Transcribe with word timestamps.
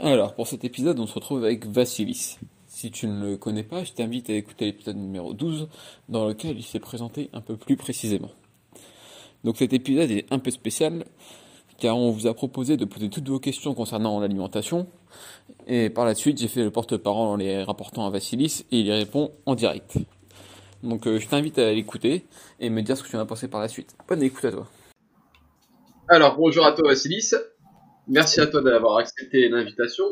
Alors, 0.00 0.34
pour 0.34 0.46
cet 0.46 0.64
épisode, 0.64 0.98
on 0.98 1.06
se 1.06 1.14
retrouve 1.14 1.44
avec 1.44 1.66
Vassilis. 1.66 2.38
Si 2.66 2.90
tu 2.90 3.06
ne 3.06 3.32
le 3.32 3.36
connais 3.36 3.62
pas, 3.62 3.84
je 3.84 3.92
t'invite 3.92 4.30
à 4.30 4.32
écouter 4.32 4.64
l'épisode 4.64 4.96
numéro 4.96 5.34
12, 5.34 5.68
dans 6.08 6.26
lequel 6.26 6.56
il 6.56 6.62
s'est 6.62 6.80
présenté 6.80 7.28
un 7.34 7.42
peu 7.42 7.56
plus 7.56 7.76
précisément. 7.76 8.30
Donc 9.44 9.58
cet 9.58 9.74
épisode 9.74 10.10
est 10.10 10.24
un 10.32 10.38
peu 10.38 10.50
spécial, 10.50 11.04
car 11.78 11.98
on 11.98 12.10
vous 12.10 12.26
a 12.26 12.32
proposé 12.32 12.78
de 12.78 12.86
poser 12.86 13.10
toutes 13.10 13.28
vos 13.28 13.38
questions 13.38 13.74
concernant 13.74 14.18
l'alimentation, 14.18 14.86
et 15.66 15.90
par 15.90 16.06
la 16.06 16.14
suite, 16.14 16.40
j'ai 16.40 16.48
fait 16.48 16.64
le 16.64 16.70
porte-parole 16.70 17.28
en 17.28 17.36
les 17.36 17.62
rapportant 17.62 18.06
à 18.06 18.10
Vassilis, 18.10 18.64
et 18.72 18.80
il 18.80 18.86
y 18.86 18.92
répond 18.92 19.30
en 19.44 19.54
direct. 19.54 19.98
Donc 20.82 21.06
euh, 21.06 21.18
je 21.18 21.28
t'invite 21.28 21.58
à 21.58 21.70
l'écouter, 21.70 22.24
et 22.60 22.70
me 22.70 22.80
dire 22.80 22.96
ce 22.96 23.02
que 23.02 23.08
tu 23.08 23.16
en 23.16 23.20
as 23.20 23.26
pensé 23.26 23.46
par 23.46 23.60
la 23.60 23.68
suite. 23.68 23.94
Bonne 24.08 24.22
écoute 24.22 24.46
à 24.46 24.52
toi. 24.52 24.66
Alors, 26.08 26.36
bonjour 26.36 26.64
à 26.64 26.72
toi 26.72 26.88
Vassilis. 26.88 27.34
Merci 28.08 28.40
à 28.40 28.46
toi 28.46 28.62
d'avoir 28.62 28.98
accepté 28.98 29.48
l'invitation. 29.48 30.04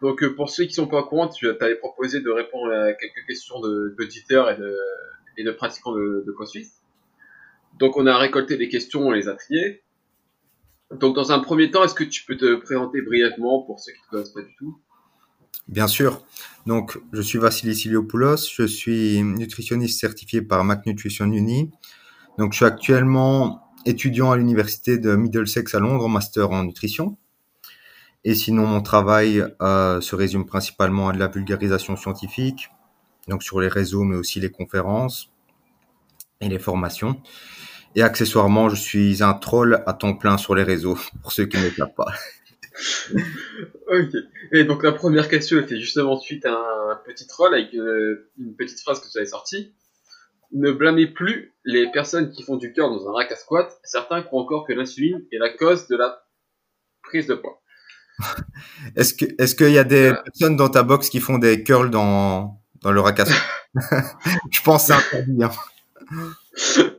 Donc, 0.00 0.22
euh, 0.22 0.34
pour 0.34 0.50
ceux 0.50 0.64
qui 0.64 0.74
sont 0.74 0.86
pas 0.86 1.00
au 1.00 1.04
courant, 1.04 1.28
tu 1.28 1.46
t'avais 1.58 1.76
proposé 1.76 2.20
de 2.20 2.30
répondre 2.30 2.72
à 2.72 2.92
quelques 2.94 3.26
questions 3.26 3.60
d'auditeurs 3.60 4.50
et 4.50 4.56
de, 4.56 4.76
et 5.36 5.44
de 5.44 5.50
pratiquants 5.50 5.92
de, 5.92 6.24
de. 6.26 6.34
Donc, 7.78 7.96
on 7.96 8.06
a 8.06 8.16
récolté 8.16 8.56
les 8.56 8.68
questions, 8.68 9.06
on 9.06 9.10
les 9.10 9.28
a 9.28 9.34
triées. 9.34 9.82
Donc, 10.90 11.14
dans 11.16 11.32
un 11.32 11.38
premier 11.38 11.70
temps, 11.70 11.84
est-ce 11.84 11.94
que 11.94 12.04
tu 12.04 12.24
peux 12.24 12.36
te 12.36 12.56
présenter 12.56 13.00
brièvement 13.02 13.62
pour 13.62 13.80
ceux 13.80 13.92
qui 13.92 13.98
ne 14.06 14.10
connaissent 14.10 14.32
pas 14.32 14.42
du 14.42 14.54
tout? 14.56 14.78
Bien 15.68 15.86
sûr. 15.86 16.22
Donc, 16.66 16.98
je 17.12 17.22
suis 17.22 17.38
Vassilis 17.38 17.82
Iliopoulos, 17.86 18.48
je 18.52 18.64
suis 18.66 19.22
nutritionniste 19.22 20.00
certifié 20.00 20.42
par 20.42 20.64
Mac 20.64 20.84
Nutrition 20.86 21.26
Uni. 21.26 21.70
Donc, 22.38 22.52
je 22.52 22.58
suis 22.58 22.66
actuellement 22.66 23.72
étudiant 23.86 24.30
à 24.30 24.36
l'université 24.36 24.98
de 24.98 25.16
Middlesex 25.16 25.74
à 25.74 25.80
Londres 25.80 26.04
en 26.04 26.08
master 26.08 26.50
en 26.50 26.64
nutrition. 26.64 27.16
Et 28.24 28.34
sinon, 28.34 28.66
mon 28.66 28.82
travail 28.82 29.44
euh, 29.60 30.00
se 30.00 30.14
résume 30.14 30.46
principalement 30.46 31.08
à 31.08 31.12
de 31.12 31.18
la 31.18 31.26
vulgarisation 31.26 31.96
scientifique, 31.96 32.68
donc 33.28 33.42
sur 33.42 33.60
les 33.60 33.68
réseaux, 33.68 34.04
mais 34.04 34.16
aussi 34.16 34.38
les 34.40 34.50
conférences 34.50 35.30
et 36.40 36.48
les 36.48 36.58
formations. 36.58 37.20
Et 37.94 38.02
accessoirement, 38.02 38.68
je 38.68 38.76
suis 38.76 39.22
un 39.22 39.34
troll 39.34 39.82
à 39.86 39.92
temps 39.92 40.14
plein 40.14 40.38
sur 40.38 40.54
les 40.54 40.62
réseaux, 40.62 40.98
pour 41.22 41.32
ceux 41.32 41.46
qui 41.46 41.56
ne 41.56 41.64
le 41.64 41.94
pas. 41.94 42.12
ok. 43.88 44.14
Et 44.52 44.64
donc 44.64 44.82
la 44.82 44.92
première 44.92 45.28
question 45.28 45.58
était 45.58 45.78
justement 45.78 46.18
suite 46.18 46.46
à 46.46 46.52
un 46.52 46.96
petit 47.04 47.26
troll 47.26 47.54
avec 47.54 47.74
euh, 47.74 48.30
une 48.38 48.54
petite 48.54 48.80
phrase 48.80 49.00
que 49.00 49.10
tu 49.10 49.18
avais 49.18 49.26
sortie. 49.26 49.74
Ne 50.52 50.70
blâmez 50.70 51.06
plus 51.06 51.54
les 51.64 51.90
personnes 51.90 52.30
qui 52.30 52.42
font 52.42 52.56
du 52.56 52.72
cœur 52.72 52.90
dans 52.90 53.08
un 53.08 53.12
rack 53.12 53.32
à 53.32 53.36
squat. 53.36 53.78
Certains 53.84 54.22
croient 54.22 54.42
encore 54.42 54.66
que 54.66 54.72
l'insuline 54.72 55.24
est 55.32 55.38
la 55.38 55.50
cause 55.50 55.88
de 55.88 55.96
la 55.96 56.24
prise 57.02 57.26
de 57.26 57.34
poids. 57.34 57.61
Est-ce 58.96 59.14
que 59.14 59.24
est-ce 59.38 59.54
qu'il 59.54 59.70
y 59.70 59.78
a 59.78 59.84
des 59.84 60.12
personnes 60.24 60.56
dans 60.56 60.68
ta 60.68 60.82
box 60.82 61.08
qui 61.08 61.20
font 61.20 61.38
des 61.38 61.62
curls 61.62 61.90
dans 61.90 62.60
dans 62.82 62.92
le 62.92 63.00
squat 63.00 63.28
Je 64.50 64.62
pense 64.62 64.86
c'est 64.86 64.92
interdit. 64.92 65.44
Hein. 65.44 65.50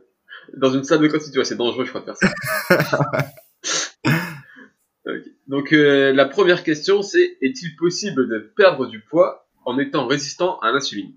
Dans 0.56 0.72
une 0.72 0.84
salle 0.84 1.00
de 1.00 1.08
constitution, 1.08 1.42
c'est 1.42 1.56
dangereux, 1.56 1.84
je 1.84 1.90
crois, 1.90 2.00
de 2.00 2.06
faire 2.06 2.16
ça. 2.16 2.32
okay. 5.06 5.34
Donc 5.48 5.72
euh, 5.72 6.12
la 6.12 6.26
première 6.26 6.62
question, 6.62 7.02
c'est 7.02 7.36
est-il 7.40 7.74
possible 7.76 8.28
de 8.28 8.38
perdre 8.56 8.86
du 8.86 9.00
poids 9.00 9.48
en 9.64 9.78
étant 9.78 10.06
résistant 10.06 10.60
à 10.60 10.70
l'insuline? 10.70 11.12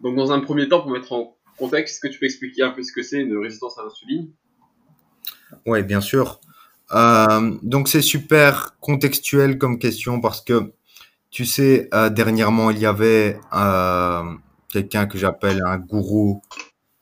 Donc 0.00 0.16
dans 0.16 0.32
un 0.32 0.40
premier 0.40 0.68
temps, 0.68 0.80
pour 0.80 0.90
mettre 0.90 1.12
en 1.12 1.36
contexte, 1.58 1.94
est-ce 1.94 2.00
que 2.00 2.12
tu 2.12 2.18
peux 2.18 2.26
expliquer 2.26 2.62
un 2.62 2.70
peu 2.70 2.82
ce 2.82 2.92
que 2.92 3.02
c'est 3.02 3.20
une 3.20 3.36
résistance 3.36 3.78
à 3.78 3.84
l'insuline? 3.84 4.32
Oui, 5.66 5.82
bien 5.82 6.00
sûr. 6.00 6.40
Euh, 6.92 7.56
donc 7.62 7.88
c'est 7.88 8.02
super 8.02 8.76
contextuel 8.80 9.58
comme 9.58 9.78
question 9.78 10.20
parce 10.20 10.40
que 10.40 10.72
tu 11.30 11.46
sais, 11.46 11.88
euh, 11.94 12.10
dernièrement 12.10 12.70
il 12.70 12.78
y 12.78 12.86
avait 12.86 13.40
euh, 13.54 14.22
quelqu'un 14.70 15.06
que 15.06 15.16
j'appelle 15.18 15.62
un 15.66 15.78
gourou, 15.78 16.42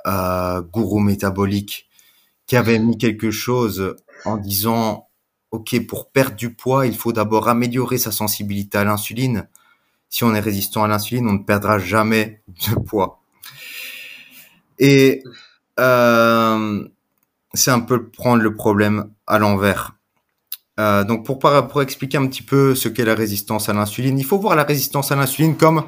gourou 0.06 1.00
métabolique, 1.00 1.88
qui 2.46 2.56
avait 2.56 2.78
mis 2.78 2.98
quelque 2.98 3.30
chose 3.30 3.96
en 4.24 4.36
disant, 4.36 5.08
ok, 5.50 5.86
pour 5.86 6.10
perdre 6.10 6.36
du 6.36 6.54
poids, 6.54 6.86
il 6.86 6.96
faut 6.96 7.12
d'abord 7.12 7.48
améliorer 7.48 7.98
sa 7.98 8.12
sensibilité 8.12 8.78
à 8.78 8.84
l'insuline. 8.84 9.48
Si 10.08 10.24
on 10.24 10.34
est 10.34 10.40
résistant 10.40 10.84
à 10.84 10.88
l'insuline, 10.88 11.28
on 11.28 11.34
ne 11.34 11.44
perdra 11.44 11.78
jamais 11.78 12.42
de 12.48 12.74
poids. 12.80 13.20
Et 14.78 15.22
c'est 17.54 17.70
un 17.70 17.80
peu 17.80 18.08
prendre 18.08 18.42
le 18.42 18.54
problème 18.54 19.10
à 19.26 19.38
l'envers. 19.38 19.96
Euh, 20.78 21.04
donc 21.04 21.26
pour, 21.26 21.38
pour 21.38 21.82
expliquer 21.82 22.18
un 22.18 22.26
petit 22.26 22.42
peu 22.42 22.74
ce 22.74 22.88
qu'est 22.88 23.04
la 23.04 23.14
résistance 23.14 23.68
à 23.68 23.72
l'insuline, 23.72 24.18
il 24.18 24.24
faut 24.24 24.38
voir 24.38 24.56
la 24.56 24.64
résistance 24.64 25.12
à 25.12 25.16
l'insuline 25.16 25.56
comme 25.56 25.84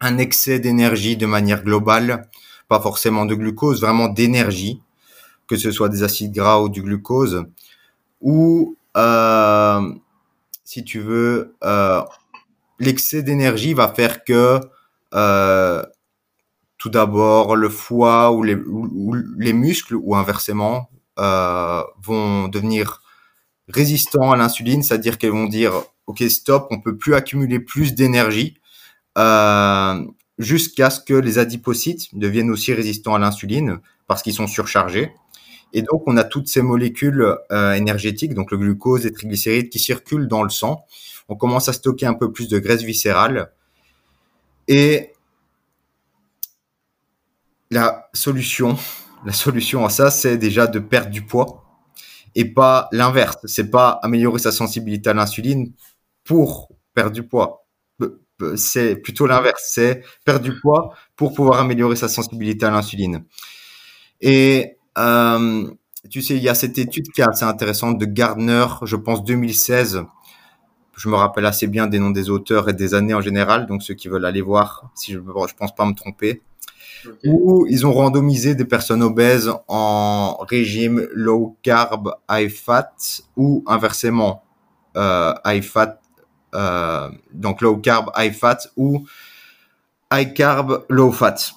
un 0.00 0.18
excès 0.18 0.60
d'énergie 0.60 1.16
de 1.16 1.26
manière 1.26 1.64
globale, 1.64 2.28
pas 2.68 2.80
forcément 2.80 3.26
de 3.26 3.34
glucose, 3.34 3.80
vraiment 3.80 4.08
d'énergie, 4.08 4.82
que 5.48 5.56
ce 5.56 5.70
soit 5.70 5.88
des 5.88 6.02
acides 6.02 6.32
gras 6.32 6.60
ou 6.60 6.68
du 6.68 6.82
glucose, 6.82 7.44
ou 8.20 8.76
euh, 8.96 9.92
si 10.64 10.84
tu 10.84 11.00
veux, 11.00 11.54
euh, 11.64 12.02
l'excès 12.78 13.22
d'énergie 13.22 13.74
va 13.74 13.88
faire 13.88 14.24
que 14.24 14.60
tout 16.78 16.90
d'abord 16.90 17.56
le 17.56 17.68
foie 17.68 18.32
ou 18.32 18.42
les, 18.42 19.52
muscles 19.52 19.96
ou 19.96 20.14
inversement 20.16 20.90
euh, 21.18 21.82
vont 22.02 22.48
devenir 22.48 23.02
résistants 23.68 24.32
à 24.32 24.36
l'insuline, 24.36 24.82
c'est-à-dire 24.82 25.18
qu'elles 25.18 25.30
vont 25.30 25.46
dire 25.46 25.72
ok 26.06 26.22
stop, 26.28 26.66
on 26.70 26.80
peut 26.80 26.96
plus 26.96 27.14
accumuler 27.14 27.60
plus 27.60 27.94
d'énergie 27.94 28.58
euh, 29.16 30.04
jusqu'à 30.38 30.90
ce 30.90 31.00
que 31.00 31.14
les 31.14 31.38
adipocytes 31.38 32.14
deviennent 32.18 32.50
aussi 32.50 32.74
résistants 32.74 33.14
à 33.14 33.18
l'insuline 33.18 33.78
parce 34.06 34.22
qu'ils 34.22 34.34
sont 34.34 34.46
surchargés. 34.46 35.12
Et 35.72 35.82
donc 35.82 36.02
on 36.06 36.16
a 36.16 36.24
toutes 36.24 36.48
ces 36.48 36.62
molécules 36.62 37.36
euh, 37.50 37.72
énergétiques, 37.72 38.34
donc 38.34 38.50
le 38.50 38.58
glucose, 38.58 39.04
les 39.04 39.12
triglycérides 39.12 39.70
qui 39.70 39.78
circulent 39.78 40.28
dans 40.28 40.42
le 40.42 40.50
sang. 40.50 40.84
On 41.28 41.36
commence 41.36 41.68
à 41.68 41.72
stocker 41.72 42.06
un 42.06 42.14
peu 42.14 42.30
plus 42.30 42.48
de 42.48 42.58
graisse 42.58 42.82
viscérale 42.82 43.50
et 44.68 45.13
la 47.74 48.08
solution, 48.14 48.78
la 49.26 49.32
à 49.84 49.88
ça, 49.90 50.10
c'est 50.10 50.38
déjà 50.38 50.66
de 50.66 50.78
perdre 50.78 51.10
du 51.10 51.22
poids 51.22 51.64
et 52.34 52.44
pas 52.44 52.88
l'inverse. 52.92 53.38
C'est 53.44 53.70
pas 53.70 53.98
améliorer 54.02 54.38
sa 54.38 54.52
sensibilité 54.52 55.10
à 55.10 55.14
l'insuline 55.14 55.72
pour 56.24 56.68
perdre 56.94 57.12
du 57.12 57.24
poids. 57.24 57.66
C'est 58.56 58.96
plutôt 58.96 59.26
l'inverse. 59.26 59.64
C'est 59.66 60.02
perdre 60.24 60.44
du 60.44 60.58
poids 60.60 60.94
pour 61.16 61.34
pouvoir 61.34 61.60
améliorer 61.60 61.96
sa 61.96 62.08
sensibilité 62.08 62.64
à 62.66 62.70
l'insuline. 62.70 63.24
Et 64.20 64.76
euh, 64.96 65.70
tu 66.10 66.22
sais, 66.22 66.36
il 66.36 66.42
y 66.42 66.48
a 66.48 66.54
cette 66.54 66.78
étude 66.78 67.10
qui 67.12 67.20
est 67.22 67.28
assez 67.28 67.44
intéressante 67.44 67.98
de 67.98 68.04
Gardner, 68.04 68.66
je 68.82 68.96
pense 68.96 69.24
2016. 69.24 70.02
Je 70.96 71.08
me 71.08 71.16
rappelle 71.16 71.46
assez 71.46 71.66
bien 71.66 71.88
des 71.88 71.98
noms 71.98 72.10
des 72.10 72.30
auteurs 72.30 72.68
et 72.68 72.72
des 72.72 72.94
années 72.94 73.14
en 73.14 73.20
général, 73.20 73.66
donc 73.66 73.82
ceux 73.82 73.94
qui 73.94 74.06
veulent 74.06 74.26
aller 74.26 74.42
voir, 74.42 74.92
si 74.94 75.12
je, 75.12 75.18
je 75.18 75.54
pense 75.54 75.74
pas 75.74 75.84
me 75.86 75.94
tromper 75.94 76.40
okay. 77.06 77.28
où 77.28 77.66
ils 77.68 77.86
ont 77.86 77.92
randomisé 77.92 78.54
des 78.54 78.64
personnes 78.64 79.02
obèses 79.02 79.52
en 79.68 80.36
régime 80.48 81.08
low 81.12 81.56
carb, 81.62 82.14
high 82.30 82.50
fat 82.50 82.92
ou 83.36 83.64
inversement 83.66 84.44
euh, 84.96 85.34
high 85.44 85.62
fat, 85.62 86.00
euh, 86.54 87.10
donc 87.32 87.60
low 87.60 87.76
carb, 87.76 88.10
high 88.16 88.32
fat 88.32 88.58
ou 88.76 89.06
high 90.12 90.32
carb, 90.32 90.84
low 90.88 91.10
fat. 91.10 91.52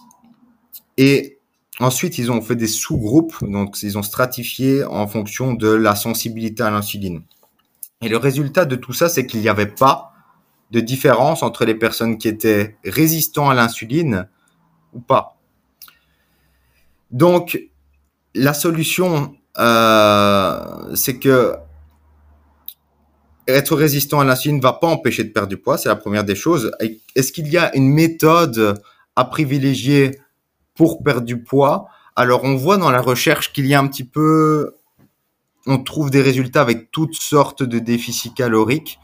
Et 0.98 1.38
ensuite, 1.80 2.18
ils 2.18 2.32
ont 2.32 2.42
fait 2.42 2.56
des 2.56 2.68
sous-groupes, 2.68 3.38
donc 3.42 3.82
ils 3.84 3.98
ont 3.98 4.04
stratifié 4.04 4.84
en 4.84 5.08
fonction 5.08 5.54
de 5.54 5.70
la 5.70 5.96
sensibilité 5.96 6.64
à 6.64 6.72
l'insuline. 6.72 7.22
Et 8.02 8.10
le 8.10 8.18
résultat 8.18 8.66
de 8.66 8.76
tout 8.76 8.94
ça, 8.94 9.10
c'est 9.10 9.26
qu'il 9.26 9.42
n'y 9.42 9.50
avait 9.50 9.68
pas 9.68 10.14
de 10.72 10.80
différence 10.80 11.44
entre 11.44 11.66
les 11.66 11.76
personnes 11.76 12.18
qui 12.18 12.28
étaient 12.28 12.78
résistants 12.84 13.50
à 13.50 13.54
l'insuline 13.54 14.28
ou 14.94 15.00
pas. 15.00 15.38
Donc, 17.12 17.60
la 18.36 18.54
solution, 18.54 19.36
euh, 19.58 20.96
c'est 20.96 21.20
que 21.20 21.56
être 23.48 23.76
résistant 23.76 24.20
à 24.20 24.26
l'insuline 24.26 24.58
ne 24.58 24.62
va 24.62 24.74
pas 24.74 24.88
empêcher 24.88 25.24
de 25.24 25.30
perdre 25.30 25.48
du 25.48 25.58
poids, 25.58 25.78
c'est 25.78 25.90
la 25.90 25.96
première 25.96 26.26
des 26.26 26.36
choses. 26.36 26.72
Est-ce 27.16 27.32
qu'il 27.32 27.48
y 27.48 27.58
a 27.58 27.74
une 27.76 27.90
méthode 27.90 28.82
à 29.16 29.26
privilégier 29.26 30.20
pour 30.76 31.02
perdre 31.02 31.26
du 31.26 31.42
poids? 31.42 31.88
Alors, 32.16 32.44
on 32.44 32.56
voit 32.56 32.78
dans 32.78 32.92
la 32.92 33.02
recherche 33.02 33.54
qu'il 33.54 33.66
y 33.68 33.74
a 33.74 33.80
un 33.80 33.88
petit 33.88 34.04
peu, 34.04 34.76
on 35.66 35.78
trouve 35.78 36.10
des 36.12 36.22
résultats 36.22 36.62
avec 36.62 36.92
toutes 36.92 37.16
sortes 37.16 37.64
de 37.64 37.80
déficits 37.80 38.34
caloriques. 38.34 39.00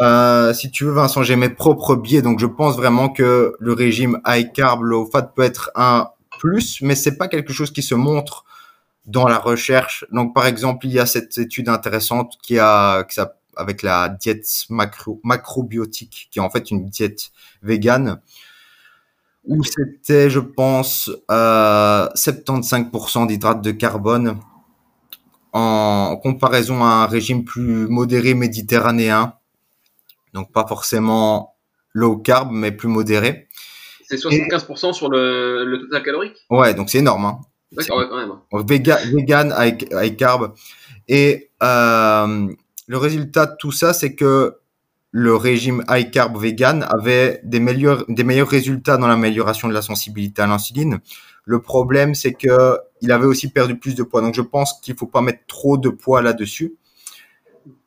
Euh, 0.00 0.52
si 0.54 0.70
tu 0.70 0.84
veux, 0.84 0.92
Vincent, 0.92 1.22
j'ai 1.22 1.36
mes 1.36 1.48
propres 1.48 1.96
biais, 1.96 2.22
donc 2.22 2.38
je 2.40 2.46
pense 2.46 2.76
vraiment 2.76 3.08
que 3.08 3.56
le 3.58 3.72
régime 3.72 4.20
high 4.26 4.52
carb, 4.52 4.82
low 4.82 5.06
fat 5.06 5.22
peut 5.22 5.42
être 5.42 5.70
un 5.74 6.08
plus, 6.38 6.80
mais 6.82 6.94
c'est 6.94 7.16
pas 7.16 7.28
quelque 7.28 7.52
chose 7.52 7.72
qui 7.72 7.82
se 7.82 7.94
montre 7.94 8.44
dans 9.06 9.28
la 9.28 9.38
recherche. 9.38 10.04
Donc, 10.12 10.34
par 10.34 10.46
exemple, 10.46 10.86
il 10.86 10.92
y 10.92 10.98
a 10.98 11.06
cette 11.06 11.36
étude 11.38 11.68
intéressante 11.68 12.34
qui 12.42 12.58
a, 12.58 13.06
avec 13.56 13.82
la 13.82 14.08
diète 14.08 14.46
macro, 14.70 15.20
macrobiotique, 15.22 16.28
qui 16.30 16.38
est 16.38 16.42
en 16.42 16.50
fait 16.50 16.70
une 16.70 16.86
diète 16.86 17.30
végane, 17.62 18.20
où 19.46 19.62
c'était, 19.62 20.30
je 20.30 20.40
pense, 20.40 21.10
euh, 21.30 22.08
75% 22.14 23.26
d'hydrates 23.26 23.62
de 23.62 23.70
carbone 23.72 24.40
en 25.52 26.16
comparaison 26.16 26.82
à 26.82 26.88
un 26.88 27.06
régime 27.06 27.44
plus 27.44 27.86
modéré 27.88 28.34
méditerranéen. 28.34 29.34
Donc 30.34 30.52
pas 30.52 30.66
forcément 30.66 31.56
low 31.92 32.18
carb, 32.18 32.50
mais 32.52 32.72
plus 32.72 32.88
modéré. 32.88 33.48
C'est 34.06 34.16
75% 34.16 34.92
sur 34.92 35.08
le, 35.08 35.64
le, 35.64 35.80
total 35.80 36.02
calorique? 36.02 36.36
Ouais, 36.50 36.74
donc 36.74 36.90
c'est 36.90 36.98
énorme. 36.98 37.24
Hein. 37.24 37.38
D'accord, 37.72 37.98
ouais, 37.98 38.06
quand 38.08 38.16
même. 38.16 38.66
Vegan, 38.68 38.98
vegan 39.14 39.52
avec, 39.52 39.90
avec 39.92 40.16
carb. 40.16 40.52
Et 41.08 41.50
euh, 41.62 42.48
le 42.86 42.98
résultat 42.98 43.46
de 43.46 43.56
tout 43.58 43.72
ça, 43.72 43.92
c'est 43.94 44.14
que 44.14 44.56
le 45.10 45.36
régime 45.36 45.84
high 45.88 46.10
carb 46.10 46.36
vegan 46.36 46.84
avait 46.88 47.40
des 47.44 47.60
meilleurs, 47.60 48.04
des 48.08 48.24
meilleurs 48.24 48.48
résultats 48.48 48.96
dans 48.96 49.06
l'amélioration 49.06 49.68
de 49.68 49.72
la 49.72 49.82
sensibilité 49.82 50.42
à 50.42 50.46
l'insuline. 50.46 50.98
Le 51.44 51.60
problème, 51.60 52.14
c'est 52.14 52.32
que 52.32 52.78
il 53.00 53.12
avait 53.12 53.26
aussi 53.26 53.48
perdu 53.48 53.78
plus 53.78 53.94
de 53.94 54.02
poids. 54.02 54.22
Donc, 54.22 54.34
je 54.34 54.42
pense 54.42 54.80
qu'il 54.80 54.96
faut 54.96 55.06
pas 55.06 55.20
mettre 55.20 55.46
trop 55.46 55.76
de 55.76 55.88
poids 55.88 56.20
là-dessus. 56.22 56.74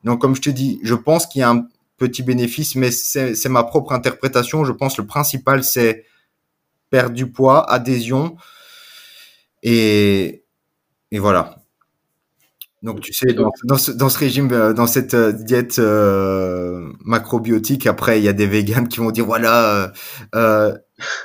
Donc, 0.04 0.20
comme 0.20 0.34
je 0.34 0.40
te 0.40 0.50
dis, 0.50 0.80
je 0.82 0.94
pense 0.94 1.26
qu'il 1.26 1.40
y 1.40 1.42
a 1.42 1.50
un 1.50 1.66
petit 1.98 2.22
bénéfice, 2.22 2.76
mais 2.76 2.90
c'est 2.90 3.48
ma 3.48 3.64
propre 3.64 3.92
interprétation. 3.92 4.64
Je 4.64 4.72
pense 4.72 4.96
que 4.96 5.02
le 5.02 5.06
principal, 5.06 5.62
c'est 5.64 6.06
perdre 6.90 7.14
du 7.14 7.30
poids, 7.30 7.70
adhésion. 7.70 8.36
Et, 9.62 10.44
voilà. 11.12 11.56
Donc 12.82 13.00
tu 13.00 13.12
sais, 13.12 13.34
dans, 13.64 13.76
ce, 13.76 14.18
régime, 14.18 14.52
euh, 14.52 14.72
dans 14.72 14.86
cette 14.86 15.14
euh, 15.14 15.32
diète 15.32 15.80
euh, 15.80 16.92
macrobiotique, 17.04 17.88
après 17.88 18.20
il 18.20 18.24
y 18.24 18.28
a 18.28 18.32
des 18.32 18.46
véganes 18.46 18.86
qui 18.86 19.00
vont 19.00 19.10
dire 19.10 19.26
voilà, 19.26 19.92
le, 20.32 20.78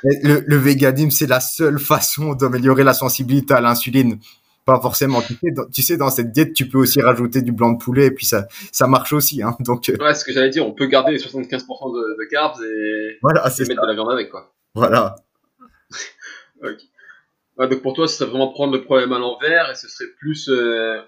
le 0.03 0.55
véganisme 0.57 1.11
c'est 1.11 1.27
la 1.27 1.39
seule 1.39 1.77
façon 1.77 2.33
d'améliorer 2.33 2.83
la 2.83 2.95
sensibilité 2.95 3.53
à 3.53 3.61
l'insuline. 3.61 4.17
Pas 4.65 4.80
forcément. 4.80 5.21
Tu 5.21 5.33
sais, 5.36 5.51
dans, 5.51 5.65
tu 5.65 5.81
sais, 5.81 5.98
dans 5.98 6.10
cette 6.10 6.31
diète, 6.31 6.54
tu 6.54 6.69
peux 6.69 6.77
aussi 6.77 7.01
rajouter 7.01 7.42
du 7.42 7.51
blanc 7.51 7.74
de 7.74 7.77
poulet 7.77 8.06
et 8.07 8.12
puis 8.12 8.25
ça, 8.25 8.48
ça 8.71 8.88
marche 8.88 9.13
aussi. 9.13 9.42
Hein, 9.44 9.56
donc. 9.62 9.92
Ouais, 10.00 10.13
ce 10.13 10.24
que 10.24 10.31
j'allais 10.31 10.50
dire, 10.50 10.65
on 10.65 10.71
peut 10.74 10.86
garder 10.86 11.12
les 11.12 11.19
75% 11.19 11.50
de, 11.50 12.18
de 12.18 12.30
carbs 12.30 12.62
et, 12.63 13.18
voilà, 13.21 13.45
et 13.48 13.65
mettre 13.65 13.81
de 13.81 13.88
la 13.88 13.94
viande 13.94 14.12
avec 14.12 14.30
quoi. 14.30 14.54
Voilà. 14.75 15.15
Ouais, 17.56 17.68
donc 17.68 17.83
pour 17.83 17.94
toi, 17.94 18.07
ce 18.07 18.15
serait 18.15 18.30
vraiment 18.30 18.51
prendre 18.51 18.74
le 18.74 18.83
problème 18.83 19.13
à 19.13 19.19
l'envers 19.19 19.69
et 19.69 19.75
ce 19.75 19.88
serait 19.88 20.10
plus 20.18 20.50
euh, 20.50 21.00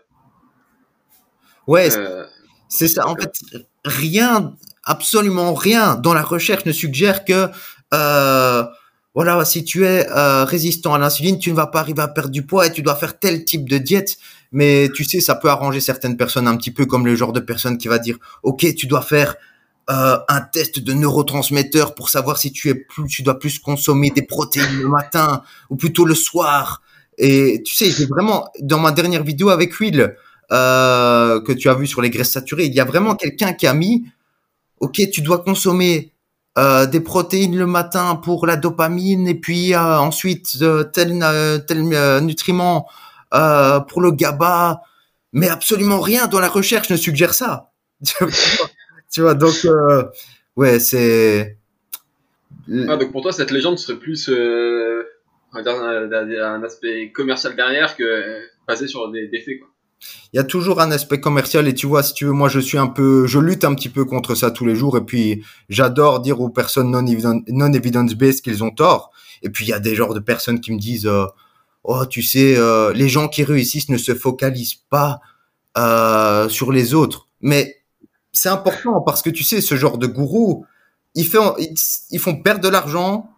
Ouais, 1.68 1.90
euh, 1.98 2.26
c'est 2.70 2.88
ça. 2.88 3.08
En 3.08 3.16
fait, 3.16 3.34
rien, 3.84 4.54
absolument 4.84 5.54
rien 5.54 5.96
dans 5.96 6.14
la 6.14 6.22
recherche 6.22 6.66
ne 6.66 6.72
suggère 6.72 7.26
que, 7.26 7.48
euh, 7.94 8.64
voilà, 9.16 9.44
si 9.46 9.64
tu 9.64 9.86
es 9.86 10.08
euh, 10.12 10.44
résistant 10.44 10.94
à 10.94 11.00
l'insuline, 11.00 11.40
tu 11.40 11.50
ne 11.50 11.56
vas 11.56 11.68
pas 11.68 11.80
arriver 11.80 12.02
à 12.02 12.10
perdre 12.10 12.32
du 12.32 12.46
poids 12.46 12.68
et 12.68 12.72
tu 12.72 12.82
dois 12.82 12.96
faire 12.96 13.18
tel 13.18 13.46
type 13.46 13.68
de 13.70 13.78
diète. 13.78 14.18
Mais 14.52 14.90
tu 14.94 15.06
sais, 15.06 15.22
ça 15.22 15.36
peut 15.36 15.50
arranger 15.50 15.80
certaines 15.80 16.18
personnes 16.18 16.48
un 16.48 16.58
petit 16.58 16.72
peu 16.72 16.86
comme 16.86 17.06
le 17.06 17.16
genre 17.16 17.32
de 17.32 17.40
personne 17.40 17.78
qui 17.78 17.88
va 17.88 17.98
dire, 17.98 18.18
ok, 18.44 18.76
tu 18.76 18.88
dois 18.88 19.02
faire 19.02 19.36
euh, 19.90 20.18
un 20.28 20.42
test 20.42 20.80
de 20.80 20.94
neurotransmetteurs 20.94 21.96
pour 21.96 22.10
savoir 22.10 22.38
si 22.38 22.52
tu 22.52 22.70
es 22.70 22.76
plus, 22.76 23.08
tu 23.08 23.24
dois 23.24 23.40
plus 23.40 23.58
consommer 23.58 24.10
des 24.10 24.24
protéines 24.24 24.82
le 24.82 24.90
matin 24.90 25.44
ou 25.70 25.78
plutôt 25.78 26.04
le 26.06 26.16
soir. 26.16 26.82
Et 27.18 27.62
tu 27.64 27.74
sais, 27.74 27.92
j'ai 27.92 28.08
vraiment 28.08 28.50
dans 28.60 28.80
ma 28.80 28.92
dernière 28.92 29.24
vidéo 29.24 29.50
avec 29.50 29.80
Will, 29.80 30.14
euh, 30.52 31.42
que 31.42 31.54
tu 31.54 31.70
as 31.70 31.74
vu 31.74 31.88
sur 31.88 32.02
les 32.02 32.10
graisses 32.10 32.32
saturées. 32.32 32.66
Il 32.66 32.74
y 32.74 32.82
a 32.82 32.86
vraiment 32.86 33.16
quelqu'un 33.16 33.54
qui 33.54 33.66
a 33.66 33.74
mis, 33.74 34.06
ok, 34.82 35.10
tu 35.10 35.22
dois 35.22 35.40
consommer 35.40 36.12
euh, 36.58 36.86
des 36.86 37.02
protéines 37.02 37.58
le 37.58 37.66
matin 37.66 38.16
pour 38.16 38.48
la 38.48 38.56
dopamine 38.56 39.28
et 39.28 39.36
puis 39.36 39.74
euh, 39.74 39.98
ensuite 39.98 40.56
euh, 40.62 40.86
tel 40.86 41.20
tel 41.68 41.82
nutriment 42.24 42.88
pour 43.30 44.02
le 44.02 44.12
GABA, 44.12 44.82
mais 45.34 45.50
absolument 45.50 46.00
rien 46.00 46.28
dans 46.28 46.40
la 46.40 46.48
recherche 46.48 46.90
ne 46.90 46.96
suggère 46.96 47.34
ça. 47.34 47.72
tu 49.12 49.22
vois, 49.22 49.34
donc 49.34 49.68
ouais, 50.56 50.80
c'est. 50.80 51.58
Ah, 52.88 52.96
donc 52.96 53.12
pour 53.12 53.22
toi, 53.22 53.34
cette 53.34 53.52
légende 53.52 53.78
serait 53.78 54.00
plus 54.00 54.30
un, 54.30 55.66
un, 55.66 56.64
aspect 56.64 57.12
commercial 57.12 57.56
derrière 57.56 57.98
que 57.98 58.40
basé 58.66 58.88
sur 58.88 59.12
des, 59.12 59.28
des 59.28 59.42
faits, 59.42 59.60
quoi 59.60 59.75
il 60.34 60.38
y 60.38 60.40
a 60.40 60.44
toujours 60.44 60.82
un 60.82 60.92
aspect 60.92 61.20
commercial 61.20 61.68
et 61.68 61.74
tu 61.74 61.88
vois, 61.88 62.04
si 62.04 62.14
tu 62.14 62.26
veux, 62.26 62.32
moi 62.32 62.50
je 62.50 62.60
suis 62.60 62.78
un 62.78 62.88
peu, 62.88 63.26
je 63.28 63.40
lutte 63.40 63.64
un 63.64 63.74
petit 63.74 63.90
peu 63.90 64.06
contre 64.06 64.36
ça 64.36 64.52
tous 64.52 64.66
les 64.66 64.76
jours 64.76 64.98
et 64.98 65.06
puis 65.06 65.44
j'adore 65.70 66.20
dire 66.20 66.42
aux 66.42 66.50
personnes 66.50 66.92
non, 66.92 67.02
non 67.48 67.74
evidence-based 67.74 68.42
qu'ils 68.42 68.64
ont 68.64 68.72
tort. 68.72 69.12
Et 69.42 69.50
puis 69.50 69.66
il 69.66 69.70
y 69.70 69.74
a 69.74 69.80
des 69.80 69.96
genres 69.96 70.14
de 70.14 70.20
personnes 70.20 70.60
qui 70.60 70.72
me 70.72 70.80
disent, 70.80 71.08
euh, 71.08 71.26
oh 71.84 72.06
tu 72.06 72.22
sais, 72.22 72.56
euh, 72.58 72.94
les 72.94 73.10
gens 73.10 73.28
qui 73.28 73.44
réussissent 73.44 73.90
ne 73.90 73.98
se 73.98 74.14
focalisent 74.14 74.82
pas 74.90 75.22
euh, 75.78 76.50
sur 76.50 76.72
les 76.72 76.94
autres. 76.94 77.28
Mais 77.42 77.84
c'est 78.32 78.50
important 78.50 79.02
parce 79.02 79.22
que 79.22 79.30
tu 79.30 79.44
sais, 79.44 79.62
ce 79.62 79.76
genre 79.76 79.98
de 79.98 80.08
gourou, 80.08 80.66
ils 81.16 81.30
ils 82.12 82.20
font 82.20 82.42
perdre 82.42 82.62
de 82.62 82.70
l'argent, 82.70 83.30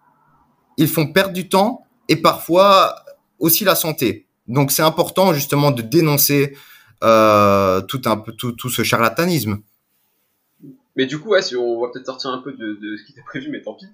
ils 0.77 0.87
font 0.87 1.11
perdre 1.11 1.33
du 1.33 1.49
temps 1.49 1.85
et 2.07 2.15
parfois 2.15 2.95
aussi 3.39 3.63
la 3.63 3.75
santé. 3.75 4.26
Donc 4.47 4.71
c'est 4.71 4.81
important 4.81 5.33
justement 5.33 5.71
de 5.71 5.81
dénoncer 5.81 6.55
euh, 7.03 7.81
tout 7.81 8.01
un 8.05 8.17
tout, 8.17 8.53
tout, 8.53 8.69
ce 8.69 8.83
charlatanisme. 8.83 9.59
Mais 10.95 11.05
du 11.05 11.19
coup, 11.19 11.29
ouais, 11.29 11.41
si 11.41 11.55
on 11.55 11.79
va 11.79 11.89
peut-être 11.89 12.07
sortir 12.07 12.31
un 12.31 12.39
peu 12.39 12.53
de, 12.53 12.73
de 12.73 12.97
ce 12.97 13.03
qui 13.05 13.11
était 13.11 13.21
prévu, 13.21 13.49
mais 13.51 13.61
tant 13.61 13.75
pis. 13.75 13.85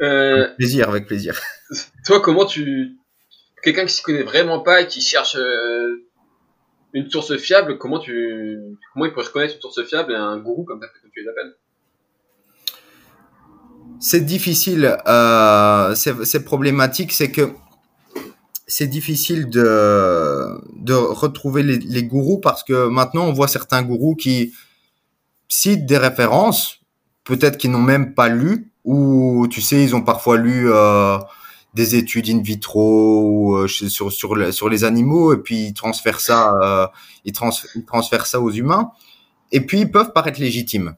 Euh, 0.00 0.44
avec 0.44 0.56
plaisir, 0.56 0.88
avec 0.88 1.06
plaisir. 1.06 1.40
Toi, 2.06 2.20
comment 2.20 2.46
tu, 2.46 2.96
quelqu'un 3.62 3.84
qui 3.84 3.94
s'y 3.94 4.02
connaît 4.02 4.22
vraiment 4.22 4.60
pas 4.60 4.80
et 4.80 4.86
qui 4.86 5.02
cherche 5.02 5.36
euh, 5.36 6.06
une 6.94 7.10
source 7.10 7.36
fiable, 7.36 7.78
comment 7.78 7.98
tu, 7.98 8.58
comment 8.92 9.04
il 9.04 9.12
pourrait 9.12 9.26
reconnaître 9.26 9.54
une 9.54 9.60
source 9.60 9.84
fiable 9.84 10.12
et 10.12 10.16
un 10.16 10.38
gourou 10.38 10.64
comme, 10.64 10.80
comme 10.80 11.10
tu 11.12 11.20
les 11.20 11.28
appelles? 11.28 11.54
C'est 14.00 14.24
difficile, 14.24 14.96
euh, 15.06 15.94
c'est 15.94 16.44
problématique, 16.44 17.12
c'est 17.12 17.30
que 17.30 17.50
c'est 18.70 18.86
difficile 18.86 19.50
de, 19.50 20.60
de 20.76 20.94
retrouver 20.94 21.62
les, 21.64 21.78
les, 21.78 22.04
gourous 22.04 22.38
parce 22.38 22.62
que 22.62 22.86
maintenant 22.86 23.24
on 23.24 23.32
voit 23.32 23.48
certains 23.48 23.82
gourous 23.82 24.14
qui 24.14 24.52
citent 25.48 25.86
des 25.86 25.98
références, 25.98 26.78
peut-être 27.24 27.58
qu'ils 27.58 27.72
n'ont 27.72 27.78
même 27.78 28.14
pas 28.14 28.28
lu, 28.28 28.72
ou 28.84 29.48
tu 29.50 29.60
sais, 29.60 29.82
ils 29.82 29.96
ont 29.96 30.02
parfois 30.02 30.36
lu 30.36 30.70
euh, 30.70 31.18
des 31.74 31.96
études 31.96 32.28
in 32.30 32.40
vitro 32.40 33.22
ou, 33.22 33.56
euh, 33.56 33.66
sur, 33.66 34.12
sur, 34.12 34.54
sur 34.54 34.68
les 34.68 34.84
animaux, 34.84 35.34
et 35.34 35.38
puis 35.38 35.66
ils 35.66 35.74
transfèrent 35.74 36.20
ça, 36.20 36.54
euh, 36.62 36.86
ils, 37.24 37.34
ils 37.74 37.84
transfèrent 37.84 38.26
ça 38.26 38.40
aux 38.40 38.52
humains, 38.52 38.92
et 39.50 39.60
puis 39.60 39.80
ils 39.80 39.90
peuvent 39.90 40.12
paraître 40.12 40.40
légitimes. 40.40 40.94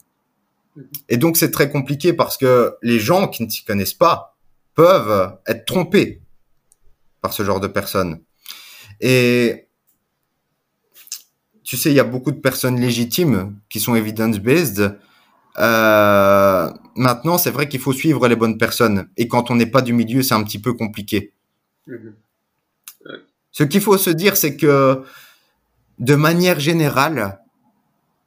Et 1.09 1.17
donc 1.17 1.39
c'est 1.39 1.51
très 1.51 1.71
compliqué 1.71 2.13
parce 2.13 2.37
que 2.37 2.77
les 2.83 3.01
gens 3.01 3.29
qui 3.29 3.45
ne 3.45 3.49
s'y 3.49 3.65
connaissent 3.65 3.95
pas 3.95 4.37
peuvent 4.75 5.37
être 5.47 5.65
trompés 5.65 6.23
par 7.23 7.33
ce 7.33 7.45
genre 7.45 7.61
de 7.61 7.69
personnes. 7.69 8.21
Et 9.01 9.69
tu 11.65 11.77
sais, 11.79 11.91
il 11.91 11.95
y 11.95 12.01
a 12.01 12.05
beaucoup 12.05 12.33
de 12.33 12.41
personnes 12.41 12.79
légitimes 12.79 13.57
qui 13.71 13.81
sont 13.81 13.95
evidence-based. 13.95 14.99
Euh, 15.59 16.71
maintenant, 16.97 17.39
c'est 17.39 17.51
vrai 17.51 17.69
qu'il 17.69 17.81
faut 17.81 17.93
suivre 17.93 18.29
les 18.29 18.37
bonnes 18.37 18.59
personnes. 18.59 19.09
Et 19.17 19.29
quand 19.29 19.51
on 19.51 19.55
n'est 19.55 19.67
pas 19.67 19.81
du 19.81 19.95
milieu, 19.95 20.23
c'est 20.23 20.35
un 20.35 20.43
petit 20.43 20.59
peu 20.59 20.75
compliqué. 20.75 21.33
Mm-hmm. 21.89 22.13
Ce 23.53 23.65
qu'il 23.65 23.81
faut 23.81 23.97
se 23.97 24.11
dire, 24.11 24.37
c'est 24.37 24.57
que 24.57 25.03
de 25.99 26.15
manière 26.15 26.59
générale, 26.59 27.41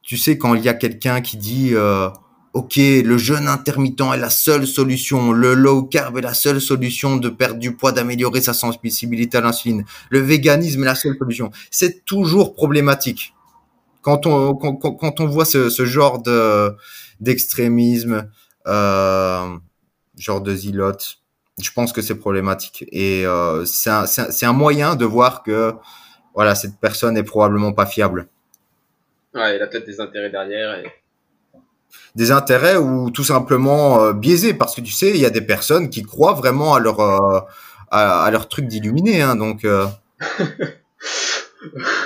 tu 0.01 0.17
sais, 0.17 0.37
quand 0.37 0.55
il 0.55 0.63
y 0.63 0.69
a 0.69 0.73
quelqu'un 0.73 1.21
qui 1.21 1.37
dit 1.37 1.71
euh, 1.73 2.09
ok, 2.55 2.77
le 2.77 3.17
jeûne 3.17 3.49
intermittent 3.49 4.13
est 4.13 4.17
la 4.17 4.29
seule 4.29 4.65
solution, 4.65 5.33
le 5.33 5.53
low 5.53 5.83
carb 5.83 6.17
est 6.17 6.21
la 6.21 6.33
seule 6.33 6.61
solution 6.61 7.17
de 7.17 7.27
perdre 7.27 7.59
du 7.59 7.75
poids, 7.75 7.91
d'améliorer 7.91 8.39
sa 8.39 8.53
sensibilité 8.53 9.37
à 9.37 9.41
l'insuline, 9.41 9.83
le 10.09 10.19
véganisme 10.19 10.83
est 10.83 10.85
la 10.85 10.95
seule 10.95 11.17
solution. 11.17 11.51
C'est 11.69 12.05
toujours 12.05 12.55
problématique 12.55 13.33
quand 14.01 14.25
on 14.25 14.55
quand, 14.55 14.75
quand 14.75 15.19
on 15.19 15.25
voit 15.25 15.45
ce, 15.45 15.85
genre 15.85 16.21
de 16.21 16.73
d'extrémisme, 17.19 18.29
euh, 18.67 19.57
genre 20.17 20.41
de 20.41 20.55
zilote, 20.55 21.17
je 21.61 21.71
pense 21.71 21.91
que 21.91 22.01
c'est 22.01 22.15
problématique. 22.15 22.85
Et 22.91 23.25
euh, 23.25 23.65
c'est 23.65 23.89
un, 23.89 24.05
un, 24.43 24.53
moyen 24.53 24.95
de 24.95 25.05
voir 25.05 25.43
que 25.43 25.73
voilà 26.35 26.55
cette 26.55 26.79
personne 26.79 27.17
est 27.17 27.23
probablement 27.23 27.73
pas 27.73 27.85
fiable. 27.85 28.27
Ouais, 29.33 29.57
il 29.57 29.61
a 29.61 29.67
peut-être 29.67 29.87
des 29.87 29.99
intérêts 29.99 30.29
derrière. 30.29 30.83
Des 32.15 32.31
intérêts 32.31 32.77
ou 32.77 33.09
tout 33.11 33.23
simplement 33.23 34.01
euh, 34.01 34.13
biaisés 34.13 34.53
parce 34.53 34.75
que 34.75 34.81
tu 34.81 34.91
sais, 34.91 35.09
il 35.09 35.17
y 35.17 35.25
a 35.25 35.29
des 35.29 35.41
personnes 35.41 35.89
qui 35.89 36.03
croient 36.03 36.33
vraiment 36.33 36.73
à 36.73 36.79
leur 36.79 36.99
euh, 36.99 37.39
à, 37.91 38.23
à, 38.23 38.31
leur 38.31 38.47
truc 38.47 38.67
d'illuminer, 38.67 39.21
hein, 39.21 39.35
donc. 39.35 39.65
Euh. 39.65 39.85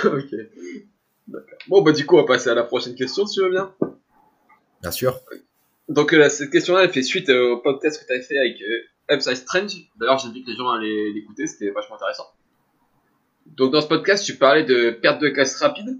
ok. 0.04 0.34
Bon 1.68 1.82
bah 1.82 1.92
du 1.92 2.04
coup 2.06 2.16
on 2.16 2.22
va 2.22 2.26
passer 2.26 2.50
à 2.50 2.54
la 2.54 2.64
prochaine 2.64 2.96
question 2.96 3.24
si 3.24 3.36
tu 3.36 3.44
veux 3.44 3.50
bien. 3.50 3.72
Bien 4.82 4.90
sûr. 4.90 5.20
Donc 5.88 6.14
cette 6.28 6.50
question-là 6.50 6.84
elle 6.84 6.92
fait 6.92 7.02
suite 7.02 7.28
au 7.28 7.58
podcast 7.58 8.00
que 8.00 8.06
tu 8.06 8.12
avais 8.12 8.22
fait 8.22 8.38
avec 8.38 8.56
Upside 9.08 9.36
Strange. 9.36 9.72
D'ailleurs 9.96 10.18
j'invite 10.18 10.48
les 10.48 10.56
gens 10.56 10.70
à 10.70 10.80
l'écouter, 10.80 11.46
c'était 11.46 11.70
vachement 11.70 11.94
intéressant. 11.94 12.26
Donc 13.46 13.70
dans 13.72 13.80
ce 13.80 13.86
podcast 13.86 14.24
tu 14.24 14.34
parlais 14.34 14.64
de 14.64 14.90
perte 14.90 15.20
de 15.20 15.28
casse 15.28 15.60
rapide. 15.60 15.96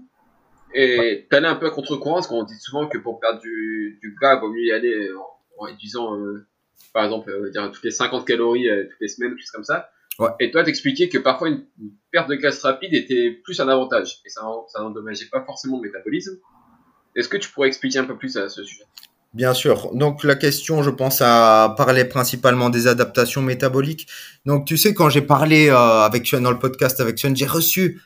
Et 0.73 1.27
t'allais 1.29 1.47
un 1.47 1.55
peu 1.55 1.67
à 1.67 1.69
contre-courant, 1.69 2.15
parce 2.15 2.27
qu'on 2.27 2.43
dit 2.43 2.59
souvent 2.59 2.87
que 2.87 2.97
pour 2.97 3.19
perdre 3.19 3.41
du, 3.41 3.99
du 4.01 4.15
gras, 4.19 4.35
il 4.35 4.39
vaut 4.39 4.49
mieux 4.49 4.63
y 4.63 4.71
aller 4.71 5.09
en, 5.57 5.67
utilisant, 5.67 6.17
euh, 6.17 6.45
par 6.93 7.03
exemple, 7.03 7.29
euh, 7.29 7.49
dire 7.51 7.69
toutes 7.71 7.83
les 7.83 7.91
50 7.91 8.25
calories 8.25 8.69
euh, 8.69 8.85
toutes 8.89 9.01
les 9.01 9.07
semaines, 9.07 9.31
chose 9.37 9.51
comme 9.51 9.63
ça. 9.63 9.89
Ouais. 10.19 10.29
Et 10.39 10.51
toi, 10.51 10.63
t'expliquais 10.63 11.09
que 11.09 11.17
parfois 11.17 11.49
une, 11.49 11.65
perte 12.11 12.29
de 12.29 12.35
graisse 12.35 12.61
rapide 12.61 12.93
était 12.93 13.31
plus 13.43 13.59
un 13.59 13.67
avantage, 13.67 14.21
et 14.25 14.29
ça, 14.29 14.41
ça 14.67 14.81
n'endommageait 14.81 15.29
pas 15.31 15.43
forcément 15.43 15.77
le 15.81 15.87
métabolisme. 15.89 16.37
Est-ce 17.15 17.27
que 17.27 17.37
tu 17.37 17.49
pourrais 17.49 17.67
expliquer 17.67 17.99
un 17.99 18.05
peu 18.05 18.17
plus 18.17 18.37
à 18.37 18.47
ce 18.49 18.63
sujet? 18.63 18.85
Bien 19.33 19.53
sûr. 19.53 19.93
Donc 19.93 20.25
la 20.25 20.35
question, 20.35 20.83
je 20.83 20.89
pense, 20.89 21.21
à 21.21 21.73
parler 21.77 22.03
principalement 22.03 22.69
des 22.69 22.87
adaptations 22.87 23.41
métaboliques. 23.41 24.07
Donc 24.45 24.65
tu 24.65 24.75
sais, 24.75 24.93
quand 24.93 25.09
j'ai 25.09 25.21
parlé 25.21 25.69
euh, 25.69 26.01
avec 26.01 26.27
Sean 26.27 26.41
dans 26.41 26.51
le 26.51 26.59
podcast 26.59 26.99
avec 26.99 27.17
Sean, 27.17 27.33
j'ai 27.33 27.45
reçu 27.45 28.01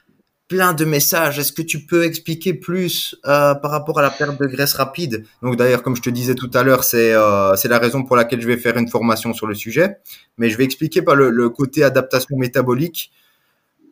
plein 0.47 0.73
de 0.73 0.85
messages. 0.85 1.39
Est-ce 1.39 1.51
que 1.51 1.61
tu 1.61 1.85
peux 1.85 2.03
expliquer 2.03 2.53
plus 2.53 3.15
euh, 3.25 3.55
par 3.55 3.71
rapport 3.71 3.99
à 3.99 4.01
la 4.01 4.11
perte 4.11 4.39
de 4.39 4.45
graisse 4.45 4.73
rapide? 4.73 5.25
Donc 5.41 5.55
d'ailleurs, 5.55 5.83
comme 5.83 5.95
je 5.95 6.01
te 6.01 6.09
disais 6.09 6.35
tout 6.35 6.51
à 6.53 6.63
l'heure, 6.63 6.83
c'est 6.83 7.13
euh, 7.13 7.55
c'est 7.55 7.67
la 7.67 7.79
raison 7.79 8.03
pour 8.03 8.15
laquelle 8.15 8.41
je 8.41 8.47
vais 8.47 8.57
faire 8.57 8.77
une 8.77 8.87
formation 8.87 9.33
sur 9.33 9.47
le 9.47 9.55
sujet. 9.55 9.97
Mais 10.37 10.49
je 10.49 10.57
vais 10.57 10.63
expliquer 10.63 11.01
par 11.01 11.15
le, 11.15 11.29
le 11.29 11.49
côté 11.49 11.83
adaptation 11.83 12.37
métabolique 12.37 13.11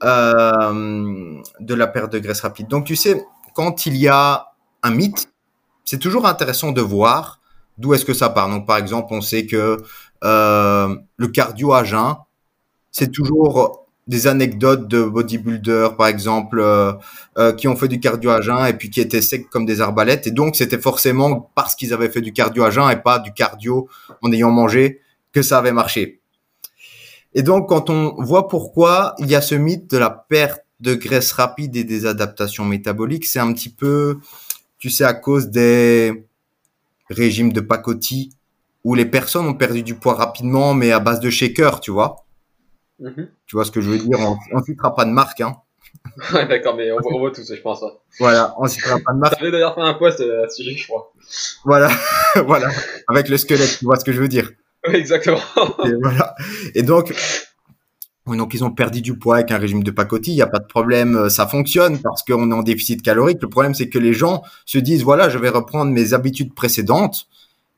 euh, 0.04 1.42
de 1.60 1.74
la 1.74 1.88
perte 1.88 2.12
de 2.12 2.20
graisse 2.20 2.42
rapide. 2.42 2.68
Donc 2.68 2.86
tu 2.86 2.96
sais, 2.96 3.26
quand 3.56 3.86
il 3.86 3.98
y 3.98 4.08
a 4.08 4.48
un 4.84 4.92
mythe, 4.92 5.30
c'est 5.86 6.00
toujours 6.00 6.28
intéressant 6.28 6.72
de 6.72 6.82
voir 6.82 7.40
d'où 7.78 7.94
est-ce 7.94 8.06
que 8.06 8.14
ça 8.14 8.30
part. 8.30 8.50
Donc 8.50 8.68
par 8.68 8.78
exemple, 8.78 9.08
on 9.12 9.22
sait 9.22 9.46
que 9.46 9.82
euh, 10.24 10.96
le 11.18 11.28
cardio 11.28 11.74
à 11.74 11.84
jeun, 11.84 12.16
c'est 12.92 13.12
toujours 13.12 13.83
des 14.08 14.28
anecdotes 14.28 14.88
de 14.88 15.04
bodybuilders, 15.04 15.96
par 15.96 16.08
exemple, 16.08 16.60
euh, 16.60 16.92
euh, 17.38 17.54
qui 17.54 17.68
ont 17.68 17.76
fait 17.76 17.88
du 17.88 18.00
cardio 18.00 18.32
à 18.32 18.42
jeun 18.42 18.66
et 18.66 18.74
puis 18.74 18.90
qui 18.90 19.00
étaient 19.00 19.22
secs 19.22 19.50
comme 19.50 19.66
des 19.66 19.82
arbalètes. 19.82 20.28
Et 20.28 20.32
donc, 20.32 20.56
c'était 20.56 20.80
forcément 20.80 21.52
parce 21.56 21.76
qu'ils 21.76 21.94
avaient 21.94 22.10
fait 22.10 22.22
du 22.22 22.34
cardio 22.34 22.64
à 22.64 22.70
jeun 22.70 22.90
et 22.90 22.98
pas 22.98 23.20
du 23.20 23.32
cardio 23.34 23.88
en 24.22 24.32
ayant 24.32 24.52
mangé 24.52 25.00
que 25.32 25.42
ça 25.42 25.58
avait 25.58 25.72
marché. 25.72 26.20
Et 27.34 27.44
donc, 27.44 27.70
quand 27.70 27.90
on 27.90 28.16
voit 28.22 28.48
pourquoi 28.48 29.16
il 29.20 29.28
y 29.28 29.36
a 29.36 29.42
ce 29.42 29.56
mythe 29.56 29.90
de 29.90 29.98
la 29.98 30.10
perte 30.10 30.62
de 30.82 30.94
graisse 30.96 31.32
rapide 31.32 31.76
et 31.78 31.86
des 31.86 32.06
adaptations 32.06 32.66
métaboliques, 32.66 33.26
c'est 33.26 33.40
un 33.40 33.54
petit 33.54 33.70
peu, 33.70 34.20
tu 34.80 34.90
sais, 34.90 35.06
à 35.06 35.14
cause 35.14 35.48
des 35.50 36.26
régimes 37.10 37.54
de 37.54 37.62
pacotille 37.62 38.32
où 38.84 38.96
les 38.96 39.06
personnes 39.06 39.46
ont 39.46 39.54
perdu 39.54 39.82
du 39.82 39.96
poids 39.96 40.14
rapidement, 40.14 40.74
mais 40.74 40.92
à 40.92 41.00
base 41.00 41.22
de 41.22 41.30
shaker, 41.30 41.80
tu 41.80 41.92
vois. 41.92 42.26
Mhm. 43.00 43.30
Tu 43.54 43.58
vois 43.58 43.66
ce 43.66 43.70
que 43.70 43.82
je 43.82 43.90
veux 43.92 44.00
dire? 44.00 44.18
On 44.52 44.58
ne 44.58 44.64
citera 44.64 44.96
pas 44.96 45.06
de 45.06 45.12
marque. 45.12 45.40
Hein. 45.40 45.54
ouais, 46.34 46.48
d'accord, 46.48 46.76
mais 46.76 46.92
on, 46.92 46.98
on 47.04 47.20
voit 47.20 47.30
tous, 47.30 47.54
je 47.54 47.62
pense. 47.62 47.84
Voilà, 48.20 48.56
on 48.58 48.64
ne 48.64 48.68
citera 48.68 48.98
pas 48.98 49.14
de 49.14 49.20
marque. 49.20 49.36
J'avais 49.38 49.52
d'ailleurs 49.52 49.76
fait 49.76 49.82
un 49.82 49.94
post 49.94 50.22
à 50.22 50.50
ce 50.50 50.56
sujet, 50.56 50.76
je 50.76 50.88
crois. 50.88 51.14
Voilà, 51.64 51.92
voilà, 52.48 52.70
avec 53.08 53.30
le 53.30 53.38
squelette, 53.38 53.78
tu 53.78 53.86
vois 53.86 53.98
ce 53.98 54.06
que 54.06 54.12
je 54.12 54.20
veux 54.20 54.28
dire 54.28 54.50
Oui, 54.88 54.96
exactement. 54.96 55.40
Et 55.86 55.94
voilà. 56.02 56.34
Et 56.74 56.82
donc, 56.82 57.14
donc 58.26 58.56
ils 58.56 58.64
ont 58.64 58.72
perdu 58.72 59.04
du 59.04 59.20
poids 59.20 59.36
avec 59.36 59.52
un 59.52 59.60
régime 59.60 59.84
de 59.84 59.92
pacotille, 59.92 60.34
il 60.34 60.38
n'y 60.38 60.42
a 60.42 60.48
pas 60.48 60.58
de 60.58 60.66
problème, 60.66 61.16
euh, 61.16 61.30
ça 61.30 61.46
fonctionne 61.46 62.02
parce 62.02 62.24
qu'on 62.24 62.50
est 62.50 62.56
en 62.56 62.64
déficit 62.64 63.04
calorique. 63.04 63.38
Le 63.40 63.50
problème, 63.50 63.76
c'est 63.76 63.88
que 63.88 64.00
les 64.00 64.14
gens 64.14 64.42
se 64.66 64.80
disent, 64.80 65.04
voilà, 65.04 65.30
je 65.30 65.38
vais 65.38 65.50
reprendre 65.50 65.92
mes 65.92 66.14
habitudes 66.14 66.56
précédentes 66.56 67.28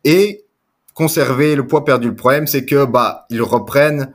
et 0.05 0.45
conserver 0.93 1.57
le 1.57 1.67
poids 1.67 1.83
perdu. 1.83 2.07
Le 2.07 2.15
problème, 2.15 2.47
c'est 2.47 2.63
que 2.63 2.85
bah 2.85 3.25
ils 3.29 3.41
reprennent 3.41 4.13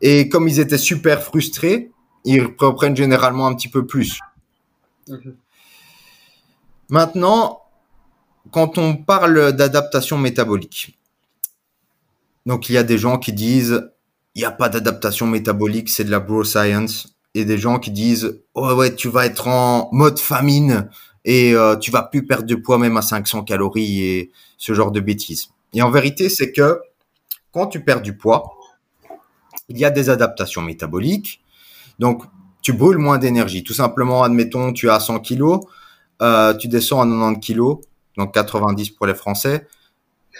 et 0.00 0.28
comme 0.28 0.48
ils 0.48 0.60
étaient 0.60 0.78
super 0.78 1.22
frustrés, 1.22 1.90
ils 2.24 2.42
reprennent 2.58 2.96
généralement 2.96 3.46
un 3.46 3.54
petit 3.54 3.68
peu 3.68 3.86
plus. 3.86 4.20
Maintenant, 6.88 7.62
quand 8.50 8.78
on 8.78 8.96
parle 8.96 9.52
d'adaptation 9.52 10.18
métabolique, 10.18 10.98
donc 12.44 12.68
il 12.68 12.74
y 12.74 12.78
a 12.78 12.82
des 12.82 12.98
gens 12.98 13.18
qui 13.18 13.32
disent 13.32 13.90
il 14.34 14.40
n'y 14.40 14.44
a 14.44 14.50
pas 14.50 14.68
d'adaptation 14.68 15.26
métabolique, 15.26 15.88
c'est 15.88 16.04
de 16.04 16.10
la 16.10 16.20
bro 16.20 16.44
science, 16.44 17.16
et 17.34 17.44
des 17.44 17.58
gens 17.58 17.78
qui 17.78 17.90
disent 17.90 18.40
oh 18.54 18.74
ouais 18.74 18.94
tu 18.94 19.08
vas 19.08 19.26
être 19.26 19.48
en 19.48 19.88
mode 19.92 20.18
famine 20.18 20.88
et 21.24 21.54
euh, 21.54 21.76
tu 21.76 21.90
vas 21.90 22.02
plus 22.02 22.26
perdre 22.26 22.46
de 22.46 22.54
poids 22.54 22.78
même 22.78 22.96
à 22.96 23.02
500 23.02 23.44
calories 23.44 24.00
et 24.02 24.30
ce 24.58 24.74
genre 24.74 24.92
de 24.92 25.00
bêtises. 25.00 25.48
Et 25.72 25.82
en 25.82 25.90
vérité, 25.90 26.28
c'est 26.28 26.52
que 26.52 26.80
quand 27.52 27.66
tu 27.66 27.82
perds 27.82 28.00
du 28.00 28.16
poids, 28.16 28.56
il 29.68 29.78
y 29.78 29.84
a 29.84 29.90
des 29.90 30.10
adaptations 30.10 30.62
métaboliques. 30.62 31.40
Donc, 31.98 32.24
tu 32.62 32.72
brûles 32.72 32.98
moins 32.98 33.18
d'énergie. 33.18 33.64
Tout 33.64 33.74
simplement, 33.74 34.22
admettons, 34.22 34.72
tu 34.72 34.90
as 34.90 35.00
100 35.00 35.20
kilos, 35.20 35.60
euh, 36.22 36.54
tu 36.54 36.68
descends 36.68 37.00
à 37.00 37.06
90 37.06 37.40
kilos, 37.40 37.78
donc 38.16 38.34
90 38.34 38.90
pour 38.90 39.06
les 39.06 39.14
Français. 39.14 39.66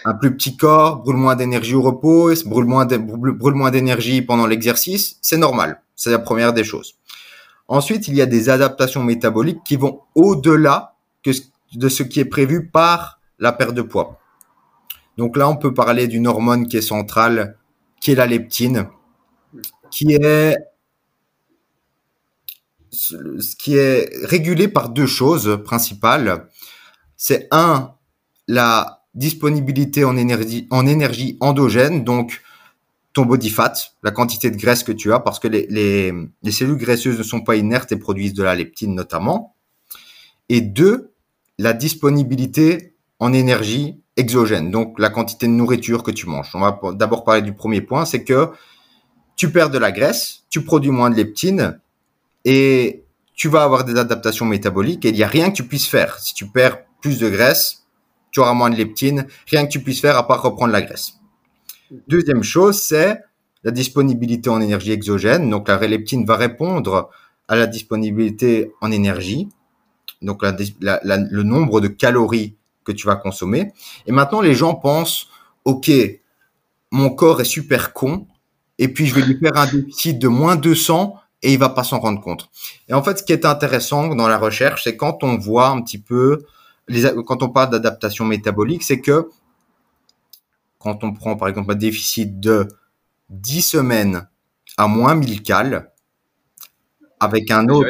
Un 0.05 0.15
plus 0.15 0.35
petit 0.37 0.57
corps 0.57 1.03
brûle 1.03 1.17
moins 1.17 1.37
d'énergie 1.37 1.75
au 1.75 1.83
repos, 1.83 2.33
brûle 2.45 2.67
moins 2.67 3.71
d'énergie 3.71 4.23
pendant 4.23 4.47
l'exercice. 4.47 5.19
C'est 5.23 5.39
normal. 5.39 5.83
C'est 5.95 6.11
la 6.11 6.19
première 6.19 6.53
des 6.53 6.65
choses. 6.65 6.97
Ensuite, 7.69 8.07
il 8.09 8.15
y 8.15 8.23
a 8.23 8.27
des 8.27 8.49
adaptations 8.49 9.03
métaboliques 9.03 9.65
qui 9.65 9.77
vont 9.77 10.01
au-delà 10.15 10.95
de 11.75 11.89
ce 11.89 12.03
qui 12.03 12.21
est 12.21 12.27
prévu 12.27 12.69
par 12.69 13.21
la 13.39 13.53
perte 13.53 13.75
de 13.75 13.83
poids. 13.83 14.21
Donc 15.17 15.37
là, 15.37 15.49
on 15.49 15.57
peut 15.57 15.75
parler 15.75 16.07
d'une 16.07 16.27
hormone 16.27 16.69
qui 16.69 16.77
est 16.77 16.83
centrale, 16.83 17.57
qui 18.01 18.13
est 18.13 18.15
la 18.15 18.27
leptine, 18.27 18.89
qui 19.91 20.15
est 20.15 20.57
ce 22.91 23.57
qui 23.57 23.77
est 23.77 24.11
régulé 24.25 24.69
par 24.69 24.89
deux 24.89 25.07
choses 25.07 25.59
principales. 25.65 26.49
C'est 27.17 27.47
un, 27.51 27.95
la 28.49 29.03
disponibilité 29.15 30.05
en 30.05 30.17
énergie, 30.17 30.67
en 30.71 30.87
énergie 30.87 31.37
endogène, 31.41 32.05
donc 32.05 32.41
ton 33.13 33.25
body 33.25 33.51
fat, 33.51 33.73
la 34.03 34.11
quantité 34.11 34.51
de 34.51 34.57
graisse 34.57 34.83
que 34.83 34.93
tu 34.93 35.13
as, 35.13 35.21
parce 35.21 35.39
que 35.39 35.49
les, 35.49 35.67
les, 35.71 36.13
les 36.43 36.53
cellules 36.53 36.77
graisseuses 36.77 37.19
ne 37.19 37.23
sont 37.23 37.41
pas 37.41 37.57
inertes 37.57 37.93
et 37.93 37.97
produisent 37.97 38.35
de 38.35 38.43
la 38.43 38.55
leptine 38.55 38.95
notamment. 38.95 39.57
Et 40.49 40.61
deux, 40.61 41.13
la 41.59 41.73
disponibilité 41.73 42.95
en 43.19 43.33
énergie 43.33 44.03
exogène, 44.17 44.71
donc 44.71 44.99
la 44.99 45.09
quantité 45.11 45.47
de 45.47 45.53
nourriture 45.53 46.03
que 46.03 46.11
tu 46.11 46.27
manges. 46.27 46.51
On 46.55 46.61
va 46.61 46.79
d'abord 46.93 47.25
parler 47.25 47.43
du 47.43 47.55
premier 47.55 47.81
point, 47.81 48.05
c'est 48.05 48.25
que 48.25 48.51
tu 49.37 49.51
perds 49.51 49.71
de 49.71 49.79
la 49.79 49.93
graisse, 49.93 50.45
tu 50.51 50.63
produis 50.63 50.91
moins 50.91 51.11
de 51.11 51.17
leptine 51.17 51.79
et 52.45 53.05
tu 53.35 53.49
vas 53.49 53.63
avoir 53.63 53.85
des 53.85 53.97
adaptations 53.97 54.47
métaboliques 54.47 55.05
et 55.05 55.11
il 55.11 55.15
n'y 55.15 55.23
a 55.23 55.29
rien 55.29 55.51
que 55.51 55.57
tu 55.57 55.65
puisses 55.65 55.89
faire. 55.89 56.19
Si 56.19 56.35
tu 56.35 56.47
perds 56.47 56.79
plus 57.01 57.19
de 57.19 57.29
graisse, 57.29 57.87
tu 58.31 58.41
auras 58.41 58.55
moins 58.55 58.71
de 58.71 58.77
leptine, 58.77 59.27
rien 59.47 59.67
que 59.67 59.71
tu 59.71 59.81
puisses 59.81 60.01
faire 60.01 60.17
à 60.17 60.27
part 60.27 60.43
reprendre 60.43 60.73
la 60.73 60.83
graisse. 60.83 61.15
Deuxième 62.09 62.43
chose, 62.43 62.83
c'est 62.83 63.21
la 63.63 63.71
disponibilité 63.71 64.49
en 64.49 64.61
énergie 64.61 64.93
exogène. 64.93 65.51
Donc 65.51 65.69
la 65.69 65.79
leptine 65.87 66.25
va 66.25 66.37
répondre 66.37 67.11
à 67.49 67.57
la 67.57 67.67
disponibilité 67.67 68.73
en 68.81 68.91
énergie, 68.91 69.49
donc 70.23 70.43
le 70.43 71.43
nombre 71.43 71.81
de 71.81 71.89
calories 71.89 72.57
que 72.85 72.93
tu 72.93 73.07
vas 73.07 73.17
consommer. 73.17 73.73
Et 74.07 74.13
maintenant, 74.13 74.41
les 74.41 74.55
gens 74.55 74.75
pensent, 74.75 75.29
OK, 75.65 75.91
mon 76.91 77.11
corps 77.11 77.41
est 77.41 77.45
super 77.45 77.93
con, 77.93 78.27
et 78.79 78.89
puis 78.89 79.07
je 79.07 79.15
vais 79.15 79.23
lui 79.23 79.39
faire 79.39 79.57
un 79.57 79.67
déficit 79.67 80.19
de 80.19 80.29
moins 80.29 80.57
200 80.57 81.15
et 81.43 81.53
il 81.53 81.59
va 81.59 81.69
pas 81.69 81.85
s'en 81.85 81.99
rendre 81.99 82.21
compte. 82.21 82.49
Et 82.89 82.95
en 82.95 83.03
fait, 83.03 83.19
ce 83.19 83.23
qui 83.23 83.33
est 83.33 83.45
intéressant 83.45 84.15
dans 84.15 84.29
la 84.29 84.39
recherche, 84.39 84.85
c'est 84.85 84.97
quand 84.97 85.23
on 85.23 85.37
voit 85.37 85.69
un 85.69 85.83
petit 85.83 85.99
peu, 85.99 86.45
les, 86.89 87.05
quand 87.27 87.43
on 87.43 87.49
parle 87.49 87.71
d'adaptation 87.71 88.25
métabolique, 88.25 88.83
c'est 88.83 89.01
que 89.01 89.29
quand 90.79 91.05
on 91.05 91.13
prend 91.13 91.37
par 91.37 91.49
exemple 91.49 91.73
un 91.73 91.77
déficit 91.77 92.41
de 92.41 92.69
10 93.31 93.63
semaines 93.63 94.29
à 94.77 94.87
moins 94.87 95.15
1000 95.15 95.43
cal, 95.43 95.91
avec 97.19 97.51
un 97.51 97.69
autre, 97.69 97.89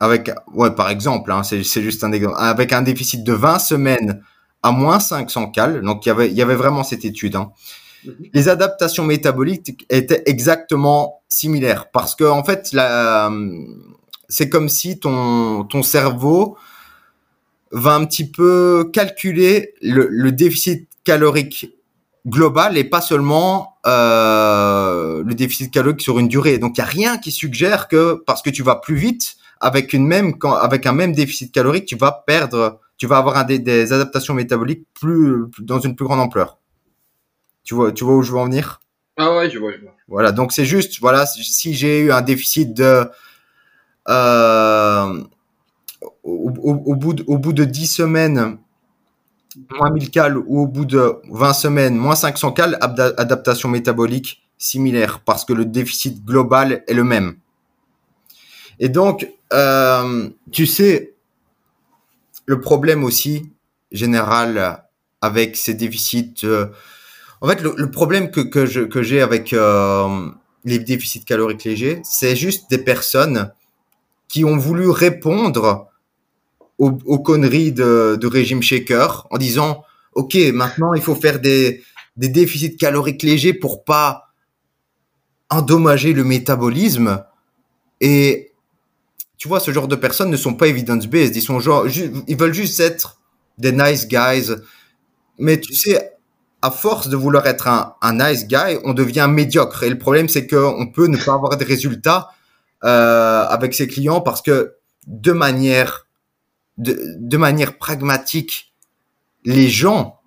avec, 0.00 0.30
ouais, 0.54 0.74
par 0.74 0.88
exemple, 0.90 1.30
hein, 1.30 1.42
c'est 1.42 1.62
juste 1.62 2.02
un 2.04 2.12
exemple, 2.12 2.36
avec 2.38 2.72
un 2.72 2.82
déficit 2.82 3.22
de 3.22 3.32
20 3.32 3.58
semaines 3.58 4.22
à 4.62 4.72
moins 4.72 4.98
500 4.98 5.50
cal, 5.50 5.82
donc 5.82 6.06
il 6.06 6.08
y 6.08 6.12
avait, 6.12 6.28
il 6.28 6.34
y 6.34 6.42
avait 6.42 6.54
vraiment 6.54 6.84
cette 6.84 7.04
étude, 7.04 7.36
hein. 7.36 7.52
Les 8.32 8.48
adaptations 8.48 9.04
métaboliques 9.04 9.86
étaient 9.90 10.22
exactement 10.26 11.22
similaires 11.28 11.90
parce 11.90 12.14
que 12.14 12.24
en 12.24 12.44
fait, 12.44 12.76
c'est 14.28 14.48
comme 14.48 14.68
si 14.68 14.98
ton, 14.98 15.64
ton 15.64 15.82
cerveau 15.82 16.56
va 17.70 17.94
un 17.94 18.04
petit 18.04 18.30
peu 18.30 18.90
calculer 18.92 19.74
le, 19.80 20.06
le 20.08 20.32
déficit 20.32 20.88
calorique 21.04 21.72
global 22.26 22.76
et 22.76 22.84
pas 22.84 23.00
seulement 23.00 23.76
euh, 23.86 25.22
le 25.24 25.34
déficit 25.34 25.72
calorique 25.72 26.00
sur 26.00 26.18
une 26.18 26.28
durée. 26.28 26.58
Donc 26.58 26.76
il 26.76 26.80
y 26.80 26.84
a 26.84 26.86
rien 26.86 27.18
qui 27.18 27.32
suggère 27.32 27.88
que 27.88 28.22
parce 28.26 28.42
que 28.42 28.50
tu 28.50 28.62
vas 28.62 28.76
plus 28.76 28.94
vite 28.94 29.36
avec 29.60 29.92
une 29.92 30.06
même 30.06 30.34
avec 30.60 30.86
un 30.86 30.92
même 30.92 31.12
déficit 31.12 31.52
calorique, 31.52 31.86
tu 31.86 31.96
vas 31.96 32.22
perdre, 32.26 32.80
tu 32.96 33.06
vas 33.06 33.18
avoir 33.18 33.44
des, 33.46 33.58
des 33.58 33.92
adaptations 33.92 34.34
métaboliques 34.34 34.86
plus 34.94 35.44
dans 35.60 35.80
une 35.80 35.96
plus 35.96 36.04
grande 36.04 36.20
ampleur. 36.20 36.58
Tu 37.64 37.74
vois, 37.74 37.92
tu 37.92 38.04
vois 38.04 38.16
où 38.16 38.22
je 38.22 38.32
veux 38.32 38.38
en 38.38 38.44
venir? 38.44 38.80
Ah 39.16 39.36
ouais, 39.36 39.50
je 39.50 39.58
vois, 39.58 39.72
je 39.72 39.82
vois. 39.82 39.94
Voilà, 40.08 40.32
donc 40.32 40.52
c'est 40.52 40.64
juste, 40.64 41.00
voilà, 41.00 41.26
si 41.26 41.74
j'ai 41.74 42.00
eu 42.00 42.12
un 42.12 42.22
déficit 42.22 42.74
de 42.74 43.08
euh, 44.08 45.22
au, 46.22 46.50
au, 46.50 46.96
bout 46.96 47.14
de, 47.14 47.24
au 47.26 47.38
bout 47.38 47.52
de 47.52 47.64
10 47.64 47.86
semaines, 47.86 48.58
moins 49.70 49.90
1000 49.90 50.10
cal 50.10 50.38
ou 50.38 50.60
au 50.60 50.66
bout 50.66 50.84
de 50.84 51.16
20 51.30 51.52
semaines, 51.52 51.96
moins 51.96 52.14
500 52.14 52.52
cal, 52.52 52.78
adaptation 52.80 53.68
métabolique 53.68 54.42
similaire 54.58 55.20
parce 55.20 55.44
que 55.44 55.52
le 55.52 55.64
déficit 55.64 56.24
global 56.24 56.84
est 56.86 56.94
le 56.94 57.04
même. 57.04 57.36
Et 58.78 58.88
donc, 58.88 59.28
euh, 59.52 60.28
tu 60.50 60.66
sais, 60.66 61.14
le 62.46 62.60
problème 62.60 63.04
aussi 63.04 63.50
général 63.90 64.84
avec 65.20 65.56
ces 65.56 65.74
déficits, 65.74 66.34
euh, 66.44 66.66
en 67.42 67.48
fait, 67.48 67.60
le, 67.60 67.90
problème 67.90 68.30
que, 68.30 68.40
que, 68.40 69.02
j'ai 69.02 69.20
avec 69.20 69.52
euh, 69.52 70.30
les 70.64 70.78
déficits 70.78 71.24
caloriques 71.24 71.64
légers, 71.64 72.00
c'est 72.04 72.36
juste 72.36 72.70
des 72.70 72.78
personnes 72.78 73.52
qui 74.28 74.44
ont 74.44 74.56
voulu 74.56 74.88
répondre 74.88 75.88
aux, 76.78 77.18
conneries 77.18 77.72
de, 77.72 78.26
régime 78.26 78.62
shaker 78.62 79.26
en 79.30 79.38
disant 79.38 79.84
ok 80.14 80.36
maintenant 80.52 80.94
il 80.94 81.02
faut 81.02 81.14
faire 81.14 81.38
des, 81.38 81.82
des 82.16 82.28
déficits 82.28 82.76
caloriques 82.76 83.22
légers 83.22 83.54
pour 83.54 83.84
pas 83.84 84.24
endommager 85.48 86.12
le 86.12 86.24
métabolisme 86.24 87.24
et 88.00 88.52
tu 89.36 89.46
vois 89.46 89.60
ce 89.60 89.70
genre 89.70 89.86
de 89.86 89.94
personnes 89.94 90.30
ne 90.30 90.36
sont 90.36 90.54
pas 90.54 90.66
evidence 90.66 91.06
based 91.06 91.36
ils 91.36 91.42
sont 91.42 91.60
genre 91.60 91.86
ils 91.86 92.36
veulent 92.36 92.54
juste 92.54 92.80
être 92.80 93.20
des 93.58 93.72
nice 93.72 94.06
guys. 94.08 94.54
Mais 95.38 95.58
tu 95.60 95.74
sais 95.74 96.12
à 96.62 96.70
force 96.70 97.08
de 97.08 97.16
vouloir 97.16 97.46
être 97.46 97.68
un, 97.68 97.94
un 98.00 98.14
nice 98.14 98.46
guy 98.46 98.78
on 98.84 98.94
devient 98.94 99.28
médiocre 99.28 99.82
et 99.82 99.90
le 99.90 99.98
problème 99.98 100.28
c'est 100.28 100.46
que 100.46 100.56
on 100.56 100.86
peut 100.86 101.06
ne 101.06 101.16
pas 101.16 101.34
avoir 101.34 101.56
des 101.56 101.64
résultats 101.64 102.30
euh, 102.84 103.44
avec 103.44 103.74
ses 103.74 103.86
clients 103.88 104.20
parce 104.20 104.42
que 104.42 104.74
de 105.06 105.32
manière 105.32 106.06
de, 106.78 107.36
manière 107.36 107.78
pragmatique, 107.78 108.74
les 109.44 109.68
gens, 109.68 110.20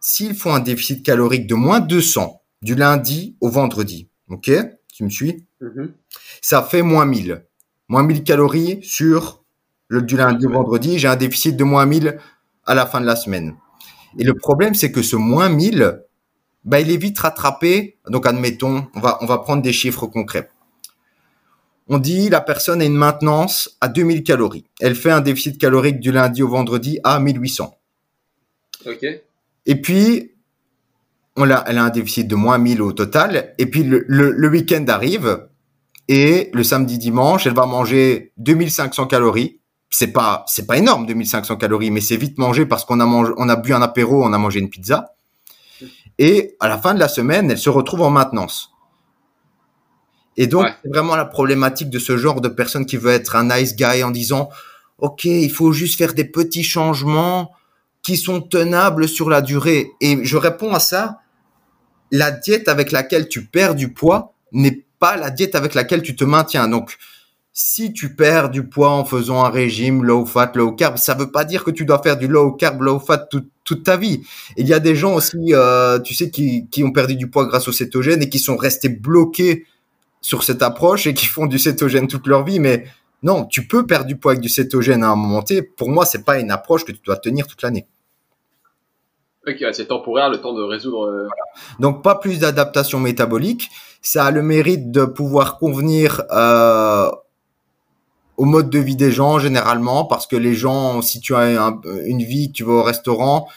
s'ils 0.00 0.34
font 0.34 0.54
un 0.54 0.60
déficit 0.60 1.04
calorique 1.04 1.46
de 1.46 1.54
moins 1.54 1.80
200 1.80 2.40
du 2.62 2.74
lundi 2.74 3.36
au 3.40 3.48
vendredi, 3.48 4.08
ok 4.28 4.50
Tu 4.92 5.04
me 5.04 5.08
suis? 5.08 5.46
Mm-hmm. 5.60 5.90
Ça 6.40 6.62
fait 6.62 6.82
moins 6.82 7.06
1000. 7.06 7.44
Moins 7.88 8.02
1000 8.02 8.24
calories 8.24 8.80
sur 8.82 9.42
le 9.88 10.02
du 10.02 10.16
lundi 10.16 10.46
au 10.46 10.50
vendredi. 10.50 10.98
J'ai 10.98 11.08
un 11.08 11.16
déficit 11.16 11.56
de 11.56 11.64
moins 11.64 11.86
1000 11.86 12.18
à 12.64 12.74
la 12.74 12.86
fin 12.86 13.00
de 13.00 13.06
la 13.06 13.16
semaine. 13.16 13.56
Et 14.18 14.24
le 14.24 14.34
problème, 14.34 14.74
c'est 14.74 14.92
que 14.92 15.02
ce 15.02 15.16
moins 15.16 15.48
1000, 15.48 16.02
bah, 16.64 16.80
il 16.80 16.90
est 16.90 16.96
vite 16.96 17.18
rattrapé. 17.18 17.98
Donc, 18.08 18.26
admettons, 18.26 18.86
on 18.94 19.00
va, 19.00 19.18
on 19.20 19.26
va 19.26 19.38
prendre 19.38 19.62
des 19.62 19.72
chiffres 19.72 20.06
concrets 20.06 20.48
on 21.88 21.98
dit 21.98 22.28
la 22.28 22.40
personne 22.40 22.80
a 22.80 22.84
une 22.84 22.94
maintenance 22.94 23.76
à 23.80 23.88
2000 23.88 24.22
calories. 24.22 24.64
Elle 24.80 24.94
fait 24.94 25.10
un 25.10 25.20
déficit 25.20 25.58
calorique 25.58 26.00
du 26.00 26.12
lundi 26.12 26.42
au 26.42 26.48
vendredi 26.48 26.98
à 27.04 27.18
1800. 27.18 27.76
Ok. 28.86 29.06
Et 29.66 29.74
puis, 29.76 30.32
on 31.36 31.50
a, 31.50 31.64
elle 31.66 31.78
a 31.78 31.84
un 31.84 31.90
déficit 31.90 32.26
de 32.26 32.34
moins 32.34 32.58
1000 32.58 32.82
au 32.82 32.92
total. 32.92 33.54
Et 33.58 33.66
puis, 33.66 33.82
le, 33.84 34.48
week-end 34.48 34.84
arrive. 34.88 35.46
Et 36.08 36.50
le 36.52 36.64
samedi, 36.64 36.98
dimanche, 36.98 37.46
elle 37.46 37.54
va 37.54 37.66
manger 37.66 38.32
2500 38.38 39.06
calories. 39.06 39.60
C'est 39.94 40.12
pas, 40.12 40.44
c'est 40.48 40.66
pas 40.66 40.78
énorme, 40.78 41.04
2500 41.04 41.56
calories, 41.56 41.90
mais 41.90 42.00
c'est 42.00 42.16
vite 42.16 42.38
mangé 42.38 42.64
parce 42.64 42.86
qu'on 42.86 42.98
a 42.98 43.04
mangé, 43.04 43.32
on 43.36 43.48
a 43.50 43.56
bu 43.56 43.74
un 43.74 43.82
apéro, 43.82 44.24
on 44.24 44.32
a 44.32 44.38
mangé 44.38 44.58
une 44.58 44.70
pizza. 44.70 45.14
Et 46.18 46.56
à 46.60 46.68
la 46.68 46.78
fin 46.78 46.94
de 46.94 46.98
la 46.98 47.08
semaine, 47.08 47.50
elle 47.50 47.58
se 47.58 47.68
retrouve 47.68 48.00
en 48.00 48.10
maintenance. 48.10 48.72
Et 50.38 50.46
donc, 50.46 50.66
c'est 50.82 50.88
vraiment 50.88 51.14
la 51.14 51.26
problématique 51.26 51.90
de 51.90 51.98
ce 51.98 52.16
genre 52.16 52.40
de 52.40 52.48
personne 52.48 52.86
qui 52.86 52.96
veut 52.96 53.10
être 53.10 53.36
un 53.36 53.54
nice 53.54 53.76
guy 53.76 54.02
en 54.02 54.10
disant, 54.10 54.48
OK, 54.98 55.24
il 55.26 55.50
faut 55.50 55.72
juste 55.72 55.98
faire 55.98 56.14
des 56.14 56.24
petits 56.24 56.64
changements 56.64 57.52
qui 58.02 58.16
sont 58.16 58.40
tenables 58.40 59.08
sur 59.08 59.28
la 59.28 59.42
durée. 59.42 59.90
Et 60.00 60.24
je 60.24 60.36
réponds 60.38 60.72
à 60.72 60.80
ça, 60.80 61.20
la 62.10 62.30
diète 62.30 62.68
avec 62.68 62.92
laquelle 62.92 63.28
tu 63.28 63.44
perds 63.44 63.74
du 63.74 63.92
poids 63.92 64.34
n'est 64.52 64.86
pas 64.98 65.16
la 65.16 65.30
diète 65.30 65.54
avec 65.54 65.74
laquelle 65.74 66.02
tu 66.02 66.16
te 66.16 66.24
maintiens. 66.24 66.68
Donc, 66.68 66.96
si 67.52 67.92
tu 67.92 68.14
perds 68.14 68.50
du 68.50 68.66
poids 68.66 68.90
en 68.90 69.04
faisant 69.04 69.44
un 69.44 69.50
régime 69.50 70.04
low 70.04 70.24
fat, 70.24 70.52
low 70.54 70.72
carb, 70.72 70.96
ça 70.96 71.14
veut 71.14 71.30
pas 71.30 71.44
dire 71.44 71.64
que 71.64 71.70
tu 71.70 71.84
dois 71.84 72.00
faire 72.02 72.16
du 72.16 72.26
low 72.26 72.52
carb, 72.52 72.80
low 72.80 72.98
fat 72.98 73.28
toute 73.64 73.84
ta 73.84 73.96
vie. 73.96 74.22
Il 74.56 74.66
y 74.66 74.72
a 74.72 74.80
des 74.80 74.94
gens 74.94 75.14
aussi, 75.14 75.52
euh, 75.52 75.98
tu 75.98 76.14
sais, 76.14 76.30
qui, 76.30 76.66
qui 76.68 76.82
ont 76.82 76.92
perdu 76.92 77.14
du 77.14 77.28
poids 77.28 77.46
grâce 77.46 77.68
au 77.68 77.72
cétogène 77.72 78.22
et 78.22 78.28
qui 78.28 78.38
sont 78.38 78.56
restés 78.56 78.88
bloqués 78.88 79.66
sur 80.22 80.44
cette 80.44 80.62
approche 80.62 81.06
et 81.06 81.14
qui 81.14 81.26
font 81.26 81.46
du 81.46 81.58
cétogène 81.58 82.08
toute 82.08 82.26
leur 82.26 82.44
vie. 82.44 82.58
Mais 82.58 82.84
non, 83.22 83.44
tu 83.44 83.66
peux 83.66 83.86
perdre 83.86 84.06
du 84.06 84.16
poids 84.16 84.32
avec 84.32 84.42
du 84.42 84.48
cétogène 84.48 85.04
à 85.04 85.10
un 85.10 85.16
moment 85.16 85.42
T. 85.42 85.62
Pour 85.62 85.90
moi, 85.90 86.06
c'est 86.06 86.24
pas 86.24 86.40
une 86.40 86.50
approche 86.50 86.84
que 86.84 86.92
tu 86.92 87.00
dois 87.04 87.16
tenir 87.16 87.46
toute 87.46 87.62
l'année. 87.62 87.86
Ok, 89.46 89.56
c'est 89.72 89.88
temporaire, 89.88 90.30
le 90.30 90.40
temps 90.40 90.54
de 90.54 90.62
résoudre. 90.62 91.08
Euh, 91.08 91.28
Donc 91.80 92.02
pas 92.02 92.14
plus 92.14 92.38
d'adaptation 92.38 93.00
métabolique. 93.00 93.68
Ça 94.00 94.24
a 94.24 94.30
le 94.30 94.42
mérite 94.42 94.90
de 94.90 95.04
pouvoir 95.04 95.58
convenir 95.58 96.22
euh, 96.30 97.10
au 98.36 98.44
mode 98.44 98.70
de 98.70 98.78
vie 98.78 98.96
des 98.96 99.12
gens 99.12 99.38
généralement, 99.38 100.04
parce 100.04 100.26
que 100.26 100.36
les 100.36 100.54
gens, 100.54 101.02
si 101.02 101.20
tu 101.20 101.34
as 101.34 101.74
une 102.04 102.22
vie, 102.22 102.52
tu 102.52 102.64
vas 102.64 102.74
au 102.74 102.82
restaurant, 102.82 103.48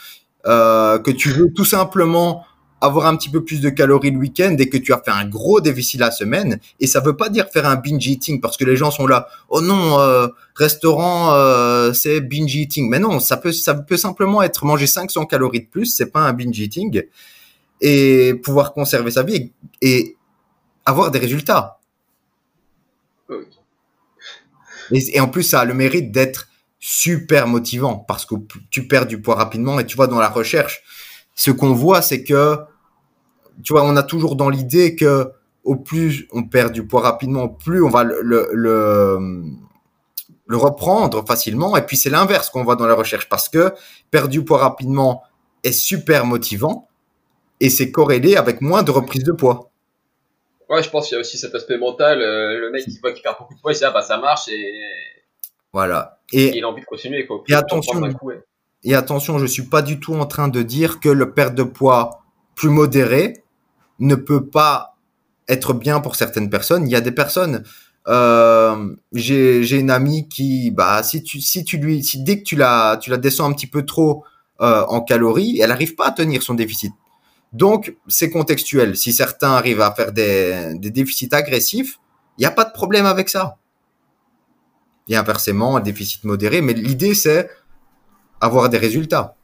euh, 0.45 0.99
que 0.99 1.11
tu 1.11 1.29
veux 1.29 1.51
tout 1.53 1.65
simplement 1.65 2.45
avoir 2.81 3.07
un 3.07 3.15
petit 3.15 3.29
peu 3.29 3.43
plus 3.43 3.61
de 3.61 3.69
calories 3.69 4.11
le 4.11 4.17
week-end 4.17 4.55
et 4.59 4.69
que 4.69 4.77
tu 4.77 4.93
as 4.93 5.01
fait 5.03 5.11
un 5.11 5.25
gros 5.25 5.59
déficit 5.59 5.99
la 5.99 6.11
semaine. 6.11 6.59
Et 6.79 6.87
ça 6.87 6.99
veut 6.99 7.15
pas 7.15 7.29
dire 7.29 7.47
faire 7.51 7.65
un 7.65 7.77
binge 7.77 8.05
eating 8.05 8.41
parce 8.41 8.57
que 8.57 8.65
les 8.65 8.75
gens 8.75 8.91
sont 8.91 9.07
là. 9.07 9.27
Oh 9.49 9.61
non, 9.61 9.99
euh, 9.99 10.27
restaurant, 10.55 11.33
euh, 11.33 11.93
c'est 11.93 12.21
binge 12.21 12.55
eating. 12.55 12.89
Mais 12.89 12.99
non, 12.99 13.19
ça 13.19 13.37
peut, 13.37 13.53
ça 13.53 13.73
peut 13.73 13.97
simplement 13.97 14.43
être 14.43 14.65
manger 14.65 14.87
500 14.87 15.25
calories 15.25 15.61
de 15.61 15.67
plus. 15.67 15.85
C'est 15.87 16.11
pas 16.11 16.21
un 16.21 16.33
binge 16.33 16.59
eating 16.59 17.01
et 17.81 18.35
pouvoir 18.43 18.73
conserver 18.73 19.11
sa 19.11 19.23
vie 19.23 19.51
et, 19.81 20.15
avoir 20.85 21.11
des 21.11 21.19
résultats. 21.19 21.79
Et, 24.91 25.19
en 25.19 25.27
plus, 25.27 25.43
ça 25.43 25.61
a 25.61 25.65
le 25.65 25.73
mérite 25.73 26.11
d'être 26.11 26.47
super 26.79 27.47
motivant 27.47 27.97
parce 27.97 28.25
que 28.25 28.35
tu 28.69 28.87
perds 28.87 29.07
du 29.07 29.21
poids 29.21 29.35
rapidement 29.35 29.79
et 29.79 29.85
tu 29.85 29.95
vois 29.95 30.07
dans 30.07 30.19
la 30.19 30.29
recherche 30.29 30.83
ce 31.35 31.51
qu'on 31.51 31.73
voit, 31.73 32.01
c'est 32.01 32.23
que, 32.23 32.57
tu 33.61 33.73
vois, 33.73 33.83
on 33.83 33.95
a 33.97 34.03
toujours 34.03 34.35
dans 34.35 34.49
l'idée 34.49 34.95
que 34.95 35.31
au 35.63 35.75
plus 35.75 36.27
on 36.31 36.43
perd 36.43 36.71
du 36.71 36.87
poids 36.87 37.01
rapidement, 37.01 37.49
plus 37.49 37.83
on 37.83 37.89
va 37.89 38.03
le, 38.03 38.19
le, 38.21 39.43
reprendre 40.49 41.25
facilement. 41.25 41.75
Et 41.75 41.81
puis 41.81 41.97
c'est 41.97 42.09
l'inverse 42.09 42.49
qu'on 42.49 42.63
voit 42.63 42.75
dans 42.75 42.87
la 42.87 42.93
recherche 42.93 43.27
parce 43.27 43.49
que 43.49 43.73
perdre 44.11 44.29
du 44.29 44.45
poids 44.45 44.59
rapidement 44.59 45.23
est 45.63 45.71
super 45.71 46.25
motivant 46.25 46.87
et 47.59 47.69
c'est 47.69 47.91
corrélé 47.91 48.35
avec 48.35 48.61
moins 48.61 48.83
de 48.83 48.91
reprise 48.91 49.23
de 49.23 49.31
poids. 49.31 49.71
Ouais, 50.69 50.81
je 50.81 50.89
pense 50.89 51.07
qu'il 51.07 51.15
y 51.15 51.17
a 51.17 51.21
aussi 51.21 51.37
cet 51.37 51.53
aspect 51.53 51.77
mental. 51.77 52.21
Euh, 52.21 52.59
le 52.59 52.71
mec 52.71 52.85
qui 52.85 52.97
voit 52.99 53.11
qu'il 53.11 53.21
perd 53.21 53.37
beaucoup 53.37 53.53
de 53.53 53.59
poids, 53.59 53.71
il 53.73 53.77
dit 53.77 53.85
ah 53.85 53.91
bah 53.91 54.01
ça 54.01 54.17
marche 54.17 54.47
et 54.47 54.73
voilà. 55.73 56.19
Et 56.31 56.57
il 56.57 56.63
a 56.63 56.69
envie 56.69 56.81
de 56.81 56.85
continuer 56.85 57.25
quoi. 57.25 57.43
Et 57.47 57.53
attention, 57.53 58.01
et 58.83 58.93
attention, 58.93 59.39
je 59.39 59.45
suis 59.45 59.63
pas 59.63 59.81
du 59.81 59.99
tout 59.99 60.13
en 60.13 60.25
train 60.25 60.47
de 60.47 60.61
dire 60.61 60.99
que 60.99 61.09
le 61.09 61.33
perte 61.33 61.55
de 61.55 61.63
poids 61.63 62.21
plus 62.55 62.69
modéré 62.69 63.43
ne 63.99 64.15
peut 64.15 64.45
pas 64.45 64.95
être 65.47 65.73
bien 65.73 65.99
pour 65.99 66.15
certaines 66.15 66.49
personnes. 66.49 66.87
Il 66.87 66.91
y 66.91 66.95
a 66.95 67.01
des 67.01 67.11
personnes, 67.11 67.63
euh, 68.07 68.95
j'ai 69.11 69.77
une 69.77 69.89
amie 69.89 70.29
qui, 70.29 70.71
bah, 70.71 71.01
si 71.03 71.23
tu, 71.23 71.41
si 71.41 71.63
tu 71.63 71.77
lui, 71.77 72.03
si 72.03 72.23
dès 72.23 72.39
que 72.39 72.43
tu 72.43 72.55
la, 72.55 72.97
tu 73.01 73.09
la 73.09 73.17
descends 73.17 73.49
un 73.49 73.53
petit 73.53 73.67
peu 73.67 73.85
trop 73.85 74.23
euh, 74.61 74.85
en 74.87 75.01
calories, 75.01 75.59
elle 75.59 75.69
n'arrive 75.69 75.95
pas 75.95 76.07
à 76.07 76.11
tenir 76.11 76.43
son 76.43 76.53
déficit. 76.53 76.93
Donc, 77.55 77.95
c'est 78.09 78.29
contextuel. 78.29 78.97
Si 78.97 79.13
certains 79.13 79.51
arrivent 79.51 79.79
à 79.79 79.91
faire 79.93 80.11
des, 80.11 80.73
des 80.75 80.91
déficits 80.91 81.29
agressifs, 81.31 81.99
il 82.37 82.41
n'y 82.41 82.45
a 82.45 82.51
pas 82.51 82.65
de 82.65 82.73
problème 82.73 83.05
avec 83.05 83.29
ça. 83.29 83.57
et 85.07 85.15
inversement 85.15 85.77
un 85.77 85.79
déficit 85.79 86.23
modéré. 86.25 86.61
Mais 86.61 86.73
l'idée, 86.73 87.13
c'est 87.15 87.49
avoir 88.41 88.69
des 88.69 88.77
résultats. 88.77 89.35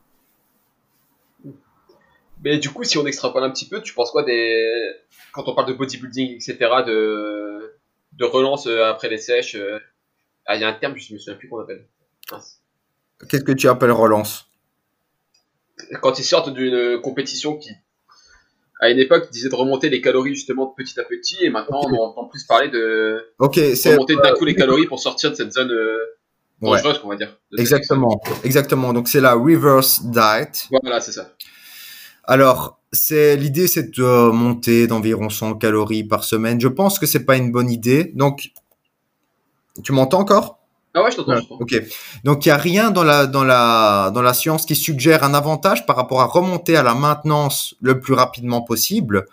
Mais 2.44 2.58
du 2.58 2.70
coup, 2.70 2.84
si 2.84 2.98
on 2.98 3.06
extrapole 3.06 3.44
un 3.44 3.52
petit 3.52 3.68
peu, 3.70 3.82
tu 3.82 3.94
penses 3.94 4.12
quoi 4.12 4.24
des 4.24 4.92
quand 5.32 5.48
on 5.48 5.56
parle 5.56 5.70
de 5.70 5.74
bodybuilding, 5.74 6.32
etc., 6.36 6.58
de 6.86 7.78
de 8.14 8.26
relance 8.26 8.68
euh, 8.68 8.84
après 8.84 9.08
les 9.08 9.20
sèches 9.20 9.56
euh, 9.56 9.80
Ah, 10.46 10.56
il 10.56 10.62
y 10.62 10.66
a 10.66 10.68
un 10.68 10.74
terme, 10.74 10.98
je 10.98 11.14
me 11.14 11.20
souviens 11.20 11.36
plus 11.36 11.48
qu'on 11.48 11.62
appelle. 11.62 11.88
Qu'est-ce 13.30 13.44
que 13.46 13.54
tu 13.54 13.70
appelles 13.70 13.92
relance? 13.92 14.50
Quand 16.02 16.20
ils 16.20 16.26
sortent 16.26 16.54
d'une 16.54 17.00
compétition 17.02 17.58
qui, 17.58 17.70
à 18.82 18.90
une 18.90 18.98
époque, 18.98 19.30
disait 19.32 19.50
de 19.50 19.56
remonter 19.56 19.90
les 19.90 20.02
calories 20.02 20.34
justement 20.34 20.66
petit 20.66 21.00
à 21.00 21.04
petit, 21.04 21.38
et 21.42 21.50
maintenant 21.50 21.82
on 21.84 21.96
entend 21.98 22.26
plus 22.26 22.44
parler 22.44 22.68
de 22.70 23.24
remonter 23.40 24.16
d'un 24.16 24.34
coup 24.34 24.44
les 24.44 24.56
calories 24.56 24.88
pour 24.88 25.00
sortir 25.00 25.30
de 25.30 25.36
cette 25.36 25.54
zone 25.54 25.72
euh, 25.72 26.18
dangereuse, 26.62 27.00
on 27.04 27.10
va 27.10 27.16
dire. 27.16 27.38
Exactement, 27.58 28.20
exactement. 28.44 28.92
Donc 28.92 29.08
c'est 29.08 29.22
la 29.22 29.36
reverse 29.36 30.04
diet. 30.04 30.68
Voilà, 30.82 31.00
c'est 31.00 31.12
ça. 31.12 31.32
Alors, 32.24 32.80
c'est 32.92 33.36
l'idée, 33.36 33.68
c'est 33.68 33.96
de 33.96 34.32
monter 34.32 34.88
d'environ 34.88 35.30
100 35.30 35.56
calories 35.56 36.04
par 36.04 36.24
semaine. 36.24 36.60
Je 36.60 36.68
pense 36.68 36.98
que 36.98 37.06
c'est 37.06 37.26
pas 37.26 37.38
une 37.38 37.52
bonne 37.52 37.70
idée. 37.70 38.12
Donc, 38.16 38.52
tu 39.84 39.92
m'entends 39.92 40.20
encore? 40.20 40.60
Ah 40.94 41.04
ouais, 41.04 41.12
je 41.12 41.18
t'entends. 41.18 41.56
Ok. 41.60 41.74
Donc, 42.24 42.46
il 42.46 42.50
y 42.50 42.52
a 42.52 42.58
rien 42.58 42.92
dans 42.92 43.04
la 43.04 43.26
dans 43.26 43.44
la 43.44 44.12
dans 44.14 44.22
la 44.22 44.34
science 44.34 44.66
qui 44.66 44.76
suggère 44.76 45.24
un 45.24 45.34
avantage 45.34 45.86
par 45.86 45.96
rapport 45.96 46.22
à 46.22 46.26
remonter 46.26 46.76
à 46.76 46.84
la 46.84 46.96
maintenance 46.96 47.76
le 47.82 48.00
plus 48.00 48.14
rapidement 48.14 48.62
possible. 48.62 49.26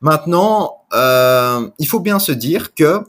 Maintenant, 0.00 0.82
euh, 0.92 1.68
il 1.78 1.86
faut 1.86 2.00
bien 2.00 2.18
se 2.18 2.32
dire 2.32 2.74
que 2.74 3.04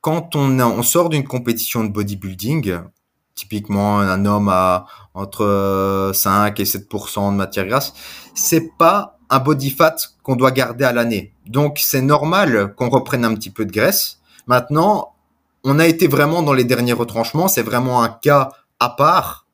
quand 0.00 0.36
on, 0.36 0.60
on 0.60 0.82
sort 0.82 1.08
d'une 1.08 1.24
compétition 1.24 1.82
de 1.82 1.88
bodybuilding, 1.88 2.78
typiquement 3.34 4.00
un 4.00 4.24
homme 4.26 4.48
a 4.48 4.86
entre 5.14 6.12
5 6.14 6.60
et 6.60 6.64
7% 6.64 7.32
de 7.32 7.36
matière 7.36 7.66
grasse, 7.66 7.92
c'est 8.34 8.70
pas 8.78 9.18
un 9.30 9.38
body 9.40 9.70
fat 9.70 9.96
qu'on 10.22 10.36
doit 10.36 10.50
garder 10.50 10.84
à 10.84 10.92
l'année. 10.92 11.32
Donc 11.46 11.78
c'est 11.80 12.02
normal 12.02 12.74
qu'on 12.76 12.88
reprenne 12.88 13.24
un 13.24 13.34
petit 13.34 13.50
peu 13.50 13.64
de 13.64 13.72
graisse. 13.72 14.20
Maintenant, 14.46 15.14
on 15.68 15.78
a 15.78 15.86
été 15.86 16.08
vraiment 16.08 16.42
dans 16.42 16.52
les 16.52 16.64
derniers 16.64 16.92
retranchements, 16.92 17.48
c'est 17.48 17.62
vraiment 17.62 18.02
un 18.02 18.08
cas 18.08 18.50
à 18.80 18.90
part. 18.90 19.46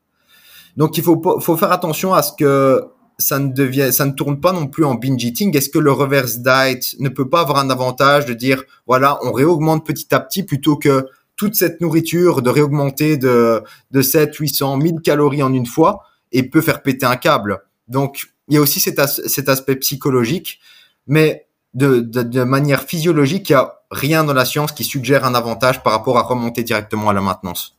Donc 0.76 0.96
il 0.98 1.04
faut 1.04 1.40
faut 1.40 1.56
faire 1.56 1.72
attention 1.72 2.14
à 2.14 2.22
ce 2.22 2.32
que 2.32 2.82
ça 3.18 3.38
ne 3.38 3.90
ça 3.90 4.06
ne 4.06 4.12
tourne 4.12 4.40
pas 4.40 4.52
non 4.52 4.66
plus 4.66 4.84
en 4.84 4.94
binge 4.94 5.22
eating. 5.22 5.56
Est-ce 5.56 5.68
que 5.68 5.78
le 5.78 5.92
reverse 5.92 6.38
diet 6.38 6.96
ne 6.98 7.08
peut 7.08 7.28
pas 7.28 7.40
avoir 7.40 7.58
un 7.58 7.70
avantage 7.70 8.26
de 8.26 8.34
dire, 8.34 8.62
voilà, 8.86 9.18
on 9.22 9.32
réaugmente 9.32 9.86
petit 9.86 10.12
à 10.14 10.20
petit 10.20 10.42
plutôt 10.42 10.76
que 10.76 11.06
toute 11.36 11.54
cette 11.54 11.80
nourriture 11.80 12.42
de 12.42 12.50
réaugmenter 12.50 13.16
de, 13.16 13.62
de 13.90 14.02
7, 14.02 14.34
800, 14.34 14.76
1000 14.78 15.00
calories 15.00 15.42
en 15.42 15.52
une 15.52 15.66
fois 15.66 16.02
et 16.32 16.42
peut 16.44 16.60
faire 16.60 16.82
péter 16.82 17.06
un 17.06 17.16
câble. 17.16 17.60
Donc, 17.88 18.26
il 18.48 18.54
y 18.54 18.58
a 18.58 18.60
aussi 18.60 18.80
cet, 18.80 18.98
aspect 18.98 19.76
psychologique, 19.76 20.60
mais 21.06 21.46
de, 21.72 22.00
de, 22.00 22.44
manière 22.44 22.82
physiologique, 22.82 23.50
il 23.50 23.52
n'y 23.54 23.58
a 23.58 23.74
rien 23.94 24.24
dans 24.24 24.34
la 24.34 24.44
science 24.44 24.72
qui 24.72 24.84
suggère 24.84 25.24
un 25.24 25.34
avantage 25.34 25.82
par 25.82 25.92
rapport 25.92 26.18
à 26.18 26.22
remonter 26.22 26.62
directement 26.62 27.08
à 27.08 27.12
la 27.12 27.20
maintenance. 27.20 27.78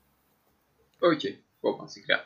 Ok, 1.01 1.27
bon, 1.61 1.77
ben, 1.77 1.87
c'est 1.87 2.01
clair. 2.01 2.25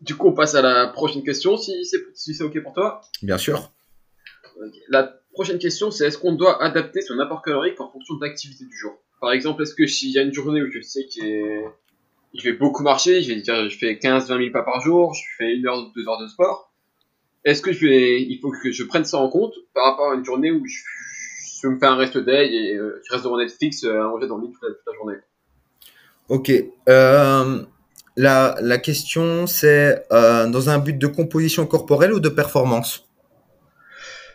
Du 0.00 0.16
coup, 0.16 0.28
on 0.28 0.32
passe 0.32 0.54
à 0.54 0.62
la 0.62 0.88
prochaine 0.88 1.22
question, 1.22 1.56
si 1.56 1.84
c'est 1.84 1.98
si 2.14 2.42
ok 2.42 2.62
pour 2.62 2.74
toi. 2.74 3.00
Bien 3.22 3.38
sûr. 3.38 3.70
La 4.88 5.20
prochaine 5.32 5.58
question, 5.58 5.90
c'est 5.90 6.06
est-ce 6.06 6.18
qu'on 6.18 6.34
doit 6.34 6.62
adapter 6.62 7.00
son 7.00 7.18
apport 7.18 7.42
calorique 7.42 7.80
en 7.80 7.90
fonction 7.90 8.16
de 8.16 8.24
l'activité 8.24 8.64
du 8.64 8.76
jour? 8.76 8.98
Par 9.20 9.32
exemple, 9.32 9.62
est-ce 9.62 9.74
que 9.74 9.86
s'il 9.86 10.10
y 10.10 10.18
a 10.18 10.22
une 10.22 10.32
journée 10.32 10.62
où 10.62 10.70
je 10.70 10.80
sais 10.80 11.04
que 11.04 11.62
je 12.34 12.42
vais 12.42 12.52
beaucoup 12.52 12.82
marcher, 12.82 13.22
je 13.22 13.32
vais 13.32 13.40
dire, 13.40 13.68
je 13.68 13.78
fais 13.78 13.94
15-20 13.94 14.26
000 14.26 14.52
pas 14.52 14.62
par 14.62 14.80
jour, 14.80 15.14
je 15.14 15.22
fais 15.38 15.54
une 15.54 15.66
heure, 15.66 15.90
deux 15.94 16.06
heures 16.08 16.20
de 16.20 16.26
sport, 16.26 16.72
est-ce 17.44 17.62
que 17.62 17.72
je 17.72 17.86
vais, 17.86 18.22
il 18.22 18.38
faut 18.40 18.50
que 18.50 18.70
je 18.70 18.84
prenne 18.84 19.04
ça 19.04 19.18
en 19.18 19.28
compte 19.28 19.54
par 19.74 19.84
rapport 19.84 20.12
à 20.12 20.14
une 20.14 20.24
journée 20.24 20.50
où 20.50 20.64
je, 20.66 20.82
je 21.62 21.68
me 21.68 21.78
fais 21.78 21.86
un 21.86 21.96
rest 21.96 22.18
day 22.18 22.52
et 22.52 22.74
euh, 22.74 23.00
je 23.04 23.12
reste 23.12 23.24
devant 23.24 23.38
Netflix 23.38 23.84
euh, 23.84 24.00
à 24.00 24.08
manger 24.08 24.26
dans 24.26 24.36
le 24.36 24.46
lit 24.46 24.52
toute 24.52 24.62
la, 24.86 24.94
journée 24.94 25.16
Ok. 26.28 26.52
Euh, 26.88 27.62
la, 28.16 28.56
la 28.60 28.78
question, 28.78 29.46
c'est 29.46 30.04
euh, 30.12 30.48
dans 30.48 30.70
un 30.70 30.78
but 30.78 30.98
de 30.98 31.06
composition 31.06 31.66
corporelle 31.66 32.12
ou 32.12 32.20
de 32.20 32.28
performance? 32.28 33.08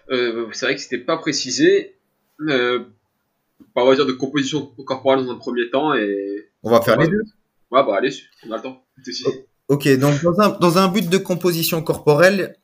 Euh, 0.09 0.47
C'est 0.53 0.65
vrai 0.65 0.75
que 0.75 0.81
c'était 0.81 0.97
pas 0.97 1.17
précisé. 1.17 1.97
Euh, 2.47 2.85
on 3.75 3.85
va 3.85 3.95
dire 3.95 4.05
de 4.05 4.13
composition 4.13 4.65
corporelle 4.85 5.25
dans 5.25 5.31
un 5.31 5.37
premier 5.37 5.69
temps 5.69 5.93
et. 5.93 6.49
On 6.63 6.71
va 6.71 6.81
faire 6.81 6.97
les 6.97 7.07
deux? 7.07 7.21
Ouais, 7.71 7.83
bah 7.83 7.95
allez, 7.97 8.11
on 8.47 8.51
a 8.51 8.57
le 8.57 8.63
temps. 8.63 8.83
Ok, 9.67 9.87
donc 9.97 10.21
dans 10.23 10.39
un, 10.39 10.49
dans 10.59 10.77
un 10.77 10.87
but 10.87 11.09
de 11.09 11.17
composition 11.17 11.81
corporelle, 11.81 12.55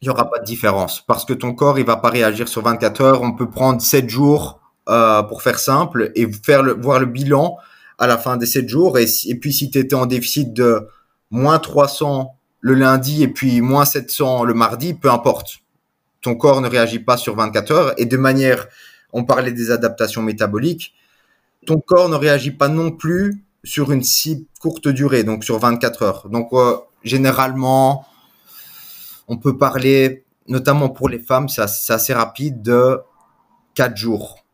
il 0.00 0.08
n'y 0.08 0.10
aura 0.10 0.30
pas 0.30 0.38
de 0.38 0.44
différence 0.44 1.00
parce 1.00 1.24
que 1.24 1.32
ton 1.32 1.54
corps, 1.54 1.78
il 1.78 1.86
va 1.86 1.96
pas 1.96 2.10
réagir 2.10 2.48
sur 2.48 2.62
24 2.62 3.00
heures. 3.00 3.22
On 3.22 3.32
peut 3.32 3.48
prendre 3.48 3.80
7 3.80 4.08
jours 4.08 4.60
euh, 4.88 5.22
pour 5.22 5.42
faire 5.42 5.58
simple 5.58 6.12
et 6.14 6.30
faire 6.30 6.62
le, 6.62 6.74
voir 6.74 7.00
le 7.00 7.06
bilan 7.06 7.56
à 7.98 8.06
la 8.06 8.18
fin 8.18 8.36
des 8.36 8.46
7 8.46 8.68
jours. 8.68 8.98
Et, 8.98 9.06
puis, 9.40 9.52
si 9.52 9.70
tu 9.70 9.78
étais 9.78 9.94
en 9.94 10.06
déficit 10.06 10.52
de 10.52 10.88
moins 11.30 11.58
300 11.58 12.36
le 12.60 12.74
lundi 12.74 13.22
et 13.22 13.28
puis 13.28 13.60
moins 13.60 13.84
700 13.84 14.44
le 14.44 14.54
mardi, 14.54 14.94
peu 14.94 15.10
importe. 15.10 15.58
Ton 16.22 16.34
corps 16.34 16.60
ne 16.62 16.68
réagit 16.68 16.98
pas 16.98 17.18
sur 17.18 17.36
24 17.36 17.72
heures 17.72 17.94
et 17.98 18.06
de 18.06 18.16
manière 18.16 18.66
on 19.12 19.24
parlait 19.24 19.52
des 19.52 19.70
adaptations 19.70 20.22
métaboliques, 20.22 20.94
ton 21.66 21.78
corps 21.78 22.08
ne 22.08 22.16
réagit 22.16 22.50
pas 22.50 22.68
non 22.68 22.90
plus 22.90 23.44
sur 23.62 23.92
une 23.92 24.02
si 24.02 24.46
courte 24.60 24.88
durée, 24.88 25.24
donc 25.24 25.44
sur 25.44 25.58
24 25.58 26.02
heures. 26.02 26.28
Donc 26.28 26.48
euh, 26.52 26.76
généralement, 27.04 28.06
on 29.28 29.38
peut 29.38 29.56
parler, 29.56 30.24
notamment 30.48 30.88
pour 30.88 31.08
les 31.08 31.18
femmes, 31.18 31.48
c'est 31.48 31.62
assez, 31.62 32.12
rapide, 32.12 32.62
de 32.62 32.98
4 33.74 33.96
jours 33.96 34.44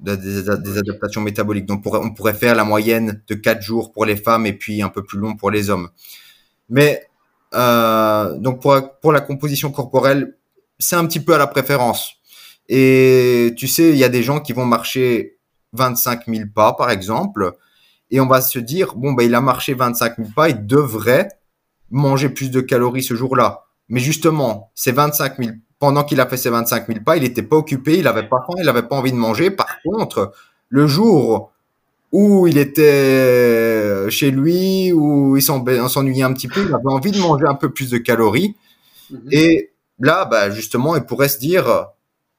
de, 0.00 0.14
des, 0.14 0.78
adaptations 0.78 1.20
métaboliques. 1.20 1.66
Donc 1.66 1.82
on 1.86 2.12
pourrait 2.12 2.34
faire 2.34 2.54
la 2.54 2.64
moyenne 2.64 3.22
de 3.28 3.34
4 3.34 3.62
jours 3.62 3.92
pour 3.92 4.04
les 4.04 4.16
femmes 4.16 4.46
et 4.46 4.52
puis 4.52 4.82
un 4.82 4.88
peu 4.88 5.02
plus 5.02 5.18
long 5.18 5.36
pour 5.36 5.50
les 5.50 5.70
hommes. 5.70 5.90
Mais 6.68 7.06
euh, 7.54 8.38
donc 8.38 8.62
pour, 8.62 8.76
pour 9.00 9.12
la 9.12 9.20
composition 9.20 9.70
corporelle, 9.70 10.36
c'est 10.78 10.96
un 10.96 11.06
petit 11.06 11.20
peu 11.20 11.34
à 11.34 11.38
la 11.38 11.46
préférence. 11.46 12.14
Et 12.68 13.52
tu 13.56 13.66
sais, 13.66 13.90
il 13.90 13.96
y 13.96 14.04
a 14.04 14.08
des 14.08 14.22
gens 14.22 14.40
qui 14.40 14.52
vont 14.52 14.64
marcher 14.64 15.38
25 15.72 16.26
000 16.26 16.48
pas, 16.54 16.72
par 16.72 16.90
exemple, 16.90 17.56
et 18.10 18.20
on 18.20 18.26
va 18.26 18.40
se 18.40 18.58
dire, 18.58 18.94
bon, 18.94 19.12
bah, 19.12 19.24
il 19.24 19.34
a 19.34 19.40
marché 19.40 19.74
25 19.74 20.16
000 20.16 20.28
pas, 20.34 20.48
il 20.48 20.66
devrait 20.66 21.28
manger 21.90 22.28
plus 22.28 22.50
de 22.50 22.60
calories 22.60 23.02
ce 23.02 23.14
jour-là. 23.14 23.66
Mais 23.90 24.00
justement, 24.00 24.70
ces 24.74 24.92
25 24.92 25.36
000, 25.38 25.50
pendant 25.78 26.04
qu'il 26.04 26.20
a 26.20 26.26
fait 26.26 26.36
ces 26.36 26.48
25 26.48 26.86
000 26.86 27.00
pas, 27.04 27.16
il 27.16 27.22
n'était 27.22 27.42
pas 27.42 27.56
occupé, 27.56 27.98
il 27.98 28.04
n'avait 28.04 28.28
pas 28.28 28.38
faim, 28.46 28.54
il 28.58 28.64
n'avait 28.64 28.82
pas 28.82 28.96
envie 28.96 29.12
de 29.12 29.16
manger. 29.16 29.50
Par 29.50 29.82
contre, 29.82 30.32
le 30.68 30.86
jour 30.86 31.52
où 32.12 32.46
il 32.46 32.58
était 32.58 34.08
chez 34.10 34.30
lui, 34.30 34.92
où 34.92 35.36
il 35.36 35.42
s'ennuyait 35.42 36.22
un 36.22 36.32
petit 36.32 36.48
peu, 36.48 36.64
il 36.66 36.74
avait 36.74 36.82
envie 36.86 37.10
de 37.10 37.18
manger 37.18 37.46
un 37.46 37.54
peu 37.54 37.70
plus 37.70 37.90
de 37.90 37.98
calories. 37.98 38.54
Mhm. 39.10 39.28
Et 39.32 39.70
là, 39.98 40.24
bah, 40.24 40.50
justement, 40.50 40.96
il 40.96 41.02
pourrait 41.02 41.28
se 41.28 41.38
dire, 41.38 41.86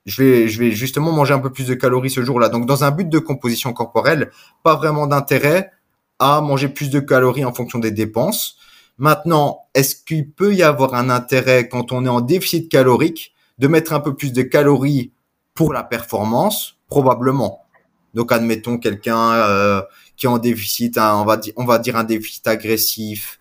je 0.06 0.24
vais, 0.24 0.48
je 0.48 0.60
vais 0.60 0.72
justement 0.72 1.12
manger 1.12 1.34
un 1.34 1.40
peu 1.40 1.52
plus 1.52 1.68
de 1.68 1.74
calories 1.74 2.10
ce 2.10 2.24
jour-là. 2.24 2.50
Donc, 2.50 2.66
dans 2.66 2.84
un 2.84 2.92
but 2.92 3.10
de 3.10 3.20
composition 3.20 3.74
corporelle, 3.74 4.32
pas 4.64 4.76
vraiment 4.76 5.08
d'intérêt 5.08 5.72
à 6.20 6.40
manger 6.42 6.70
plus 6.70 6.90
de 6.90 7.00
calories 7.00 7.46
en 7.46 7.54
fonction 7.54 7.80
des 7.80 7.92
dépenses. 7.92 8.58
Maintenant, 8.98 9.68
est-ce 9.74 9.96
qu'il 9.96 10.32
peut 10.32 10.54
y 10.54 10.64
avoir 10.64 10.94
un 10.94 11.10
intérêt 11.10 11.68
quand 11.68 11.92
on 11.92 12.06
est 12.06 12.10
en 12.10 12.22
déficit 12.22 12.70
calorique 12.70 13.34
de 13.58 13.68
mettre 13.68 13.94
un 13.94 14.00
peu 14.00 14.16
plus 14.16 14.34
de 14.34 14.42
calories 14.42 15.12
pour 15.54 15.74
la 15.74 15.84
performance? 15.84 16.78
Probablement. 16.88 17.62
Donc, 18.14 18.32
admettons 18.32 18.78
quelqu'un 18.78 19.34
euh, 19.34 19.82
qui 20.18 20.26
est 20.26 20.30
en 20.30 20.38
déficit, 20.38 20.98
on 20.98 21.26
va 21.26 21.38
dire, 21.38 21.54
on 21.56 21.66
va 21.66 21.80
dire 21.80 21.96
un 21.96 22.04
déficit 22.04 22.48
agressif, 22.48 23.40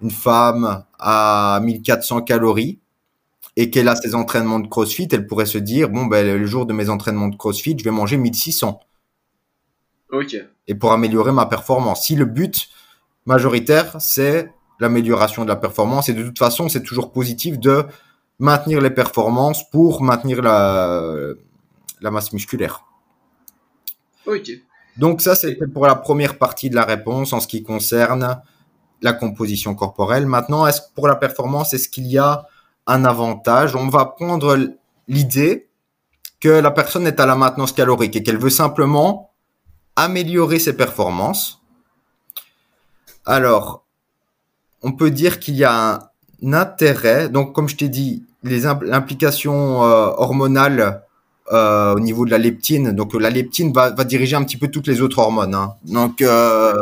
une 0.00 0.10
femme 0.10 0.84
à 0.98 1.60
1400 1.62 2.22
calories 2.22 2.78
et 3.56 3.70
qu'elle 3.70 3.88
a 3.88 3.96
ses 3.96 4.14
entraînements 4.14 4.58
de 4.58 4.66
CrossFit, 4.66 5.08
elle 5.12 5.26
pourrait 5.26 5.46
se 5.46 5.58
dire 5.58 5.88
bon 5.88 6.06
ben 6.06 6.26
le 6.26 6.46
jour 6.46 6.66
de 6.66 6.72
mes 6.72 6.88
entraînements 6.88 7.28
de 7.28 7.36
CrossFit, 7.36 7.76
je 7.78 7.84
vais 7.84 7.90
manger 7.90 8.16
1600. 8.16 8.80
Ok. 10.10 10.36
Et 10.66 10.74
pour 10.74 10.92
améliorer 10.92 11.32
ma 11.32 11.46
performance. 11.46 12.06
Si 12.06 12.16
le 12.16 12.24
but 12.24 12.68
majoritaire 13.26 13.96
c'est 14.00 14.52
l'amélioration 14.80 15.44
de 15.44 15.48
la 15.48 15.56
performance 15.56 16.08
et 16.08 16.14
de 16.14 16.22
toute 16.22 16.38
façon 16.38 16.68
c'est 16.68 16.82
toujours 16.82 17.12
positif 17.12 17.58
de 17.58 17.84
maintenir 18.38 18.80
les 18.80 18.90
performances 18.90 19.68
pour 19.70 20.02
maintenir 20.02 20.42
la 20.42 21.12
la 22.00 22.10
masse 22.10 22.32
musculaire. 22.32 22.84
Ok. 24.26 24.50
Donc 24.96 25.20
ça 25.20 25.34
c'était 25.34 25.66
pour 25.66 25.86
la 25.86 25.94
première 25.94 26.38
partie 26.38 26.70
de 26.70 26.74
la 26.74 26.84
réponse 26.84 27.32
en 27.32 27.40
ce 27.40 27.46
qui 27.46 27.62
concerne 27.62 28.42
la 29.04 29.12
composition 29.12 29.74
corporelle. 29.74 30.26
Maintenant, 30.26 30.66
est-ce 30.66 30.80
pour 30.94 31.06
la 31.08 31.16
performance, 31.16 31.74
est-ce 31.74 31.88
qu'il 31.88 32.06
y 32.06 32.18
a 32.18 32.48
un 32.86 33.04
avantage? 33.04 33.76
On 33.76 33.88
va 33.88 34.06
prendre 34.06 34.56
l'idée 35.08 35.68
que 36.40 36.48
la 36.48 36.70
personne 36.70 37.06
est 37.06 37.20
à 37.20 37.26
la 37.26 37.36
maintenance 37.36 37.72
calorique 37.72 38.16
et 38.16 38.22
qu'elle 38.22 38.38
veut 38.38 38.50
simplement 38.50 39.30
améliorer 39.94 40.58
ses 40.58 40.74
performances. 40.74 41.62
Alors, 43.26 43.83
on 44.84 44.92
peut 44.92 45.10
dire 45.10 45.40
qu'il 45.40 45.56
y 45.56 45.64
a 45.64 45.94
un 46.42 46.52
intérêt. 46.52 47.28
Donc, 47.28 47.54
comme 47.54 47.68
je 47.68 47.76
t'ai 47.76 47.88
dit, 47.88 48.22
les 48.44 48.66
implications 48.66 49.82
euh, 49.82 50.10
hormonales 50.16 51.02
euh, 51.52 51.94
au 51.94 52.00
niveau 52.00 52.26
de 52.26 52.30
la 52.30 52.38
leptine. 52.38 52.92
Donc, 52.92 53.14
la 53.14 53.30
leptine 53.30 53.72
va, 53.72 53.90
va, 53.90 54.04
diriger 54.04 54.36
un 54.36 54.44
petit 54.44 54.58
peu 54.58 54.68
toutes 54.68 54.86
les 54.86 55.00
autres 55.00 55.18
hormones. 55.18 55.54
Hein. 55.54 55.74
Donc, 55.84 56.20
euh, 56.20 56.74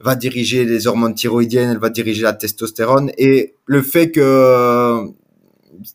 va 0.00 0.16
diriger 0.16 0.64
les 0.64 0.86
hormones 0.88 1.14
thyroïdiennes, 1.14 1.70
elle 1.70 1.78
va 1.78 1.88
diriger 1.88 2.22
la 2.22 2.32
testostérone. 2.32 3.12
Et 3.16 3.54
le 3.64 3.80
fait 3.80 4.10
que 4.10 5.08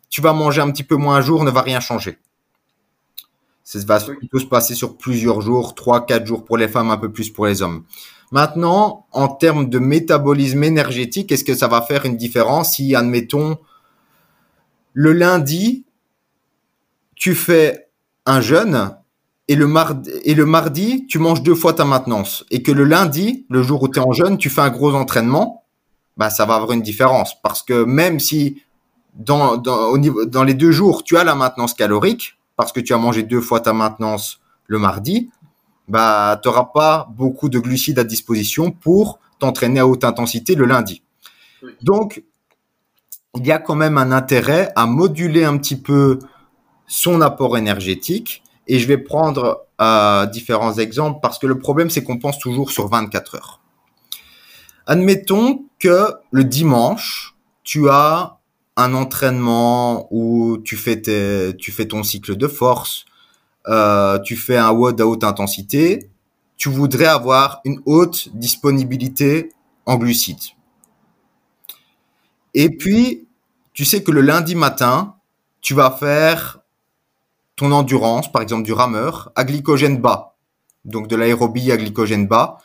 tu 0.10 0.22
vas 0.22 0.34
manger 0.34 0.62
un 0.62 0.72
petit 0.72 0.84
peu 0.84 0.96
moins 0.96 1.18
un 1.18 1.22
jour 1.22 1.44
ne 1.44 1.52
va 1.52 1.62
rien 1.62 1.82
changer. 1.82 2.18
Ça 3.66 3.78
va 3.86 4.00
plutôt 4.00 4.40
se 4.40 4.46
passer 4.46 4.74
sur 4.74 4.98
plusieurs 4.98 5.42
jours, 5.42 5.76
3, 5.76 6.08
4 6.08 6.26
jours 6.26 6.44
pour 6.44 6.58
les 6.58 6.68
femmes, 6.68 6.90
un 6.90 6.98
peu 6.98 7.12
plus 7.12 7.30
pour 7.30 7.46
les 7.46 7.62
hommes. 7.62 7.84
Maintenant, 8.32 9.08
en 9.12 9.28
termes 9.28 9.70
de 9.70 9.80
métabolisme 9.80 10.63
énergétique, 10.63 11.32
est-ce 11.32 11.44
que 11.44 11.56
ça 11.56 11.68
va 11.68 11.82
faire 11.82 12.06
une 12.06 12.18
différence 12.18 12.76
si, 12.76 12.96
admettons, 12.96 13.58
le 14.94 15.13
lundi, 15.13 15.86
tu 17.15 17.34
fais 17.36 17.89
un 18.26 18.42
jeûne 18.42 18.96
et 19.48 19.56
le 19.56 19.65
mardi, 20.46 21.08
tu 21.08 21.18
manges 21.18 21.42
deux 21.42 21.56
fois 21.56 21.74
ta 21.74 21.84
maintenance 21.86 22.46
et 22.52 22.62
que 22.62 22.72
le 22.72 22.84
lundi, 22.84 23.48
le 23.50 23.63
jour 23.63 23.82
où 23.82 23.88
tu 23.88 24.00
es 24.00 24.02
en 24.02 24.12
jeûne, 24.12 24.38
tu 24.38 24.50
fais 24.50 24.62
un 24.62 24.70
gros 24.70 24.94
entraînement, 24.94 25.63
bah, 26.18 26.30
ça 26.30 26.46
va 26.46 26.56
avoir 26.56 26.72
une 26.72 26.84
différence. 26.84 27.42
Parce 27.42 27.63
que 27.63 27.84
même 27.84 28.20
si 28.20 28.62
dans 29.15 30.44
les 30.46 30.54
deux 30.54 30.72
jours, 30.72 31.04
tu 31.04 31.18
as 31.18 31.24
la 31.24 31.34
maintenance 31.34 31.74
calorique, 31.74 32.38
parce 32.58 32.72
que 32.72 32.80
tu 32.80 32.94
as 32.94 32.98
mangé 32.98 33.24
deux 33.24 33.42
fois 33.42 33.60
ta 33.60 33.74
maintenance 33.74 34.39
le 34.68 34.78
mardi, 34.78 35.32
bah, 35.89 36.39
tu 36.41 36.47
n'auras 36.47 36.65
pas 36.73 37.08
beaucoup 37.15 37.49
de 37.49 37.60
glucides 37.60 37.99
à 37.99 38.04
disposition 38.04 38.71
pour 38.71 39.19
t'entraîner 39.39 39.80
à 39.80 39.88
haute 39.88 40.04
intensité 40.04 40.56
le 40.56 40.65
lundi. 40.65 41.02
Donc, 41.82 42.23
il 43.36 43.45
y 43.45 43.52
a 43.52 43.60
quand 43.60 43.75
même 43.75 43.97
un 43.97 44.12
intérêt 44.12 44.71
à 44.75 44.86
moduler 44.86 45.43
un 45.43 45.58
petit 45.58 45.75
peu 45.75 46.19
son 46.88 47.21
apport 47.21 47.58
énergétique. 47.58 48.43
Et 48.67 48.80
je 48.80 48.88
vais 48.88 48.97
prendre 48.97 49.65
euh, 49.82 50.25
différents 50.28 50.78
exemples 50.78 51.19
parce 51.21 51.39
que 51.39 51.47
le 51.47 51.58
problème, 51.58 51.89
c'est 51.89 52.04
qu'on 52.04 52.19
pense 52.19 52.38
toujours 52.38 52.71
sur 52.71 52.88
24 52.88 53.36
heures. 53.36 53.62
Admettons 54.86 55.65
que 55.80 56.13
le 56.32 56.43
dimanche, 56.43 57.36
tu 57.63 57.89
as 57.89 58.38
un 58.75 58.93
entraînement 58.93 60.08
où 60.12 60.58
tu 60.63 60.78
fais, 60.78 61.02
tu 61.58 61.71
fais 61.71 61.88
ton 61.88 62.04
cycle 62.04 62.36
de 62.36 62.47
force, 62.47 63.06
euh, 63.67 64.19
tu 64.19 64.36
fais 64.36 64.58
un 64.58 64.72
WOD 64.72 65.02
à 65.02 65.08
haute 65.08 65.24
intensité, 65.24 66.10
tu 66.58 66.69
voudrais 66.69 67.06
avoir 67.06 67.62
une 67.65 67.82
haute 67.86 68.30
disponibilité 68.36 69.52
en 69.86 69.98
glucides. 69.98 70.54
Et 72.54 72.69
puis, 72.69 73.28
tu 73.74 73.86
sais 73.86 74.04
que 74.04 74.12
le 74.12 74.22
lundi 74.22 74.56
matin, 74.56 75.15
tu 75.62 75.74
vas 75.74 75.91
faire 75.91 76.60
ton 77.56 77.72
endurance, 77.72 78.32
par 78.32 78.41
exemple 78.41 78.63
du 78.63 78.74
rameur, 78.74 79.32
à 79.36 79.43
glycogène 79.43 79.98
bas. 80.00 80.36
Donc 80.86 81.08
de 81.08 81.15
l'aérobie 81.15 81.72
à 81.72 81.78
glycogène 81.78 82.28
bas. 82.28 82.58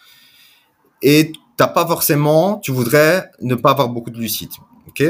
Et 1.02 1.32
t'as 1.56 1.66
pas 1.66 1.86
forcément, 1.86 2.58
tu 2.58 2.72
voudrais 2.72 3.30
ne 3.40 3.54
pas 3.54 3.70
avoir 3.70 3.88
beaucoup 3.88 4.10
de 4.10 4.16
glucides. 4.16 4.52
OK? 4.88 5.04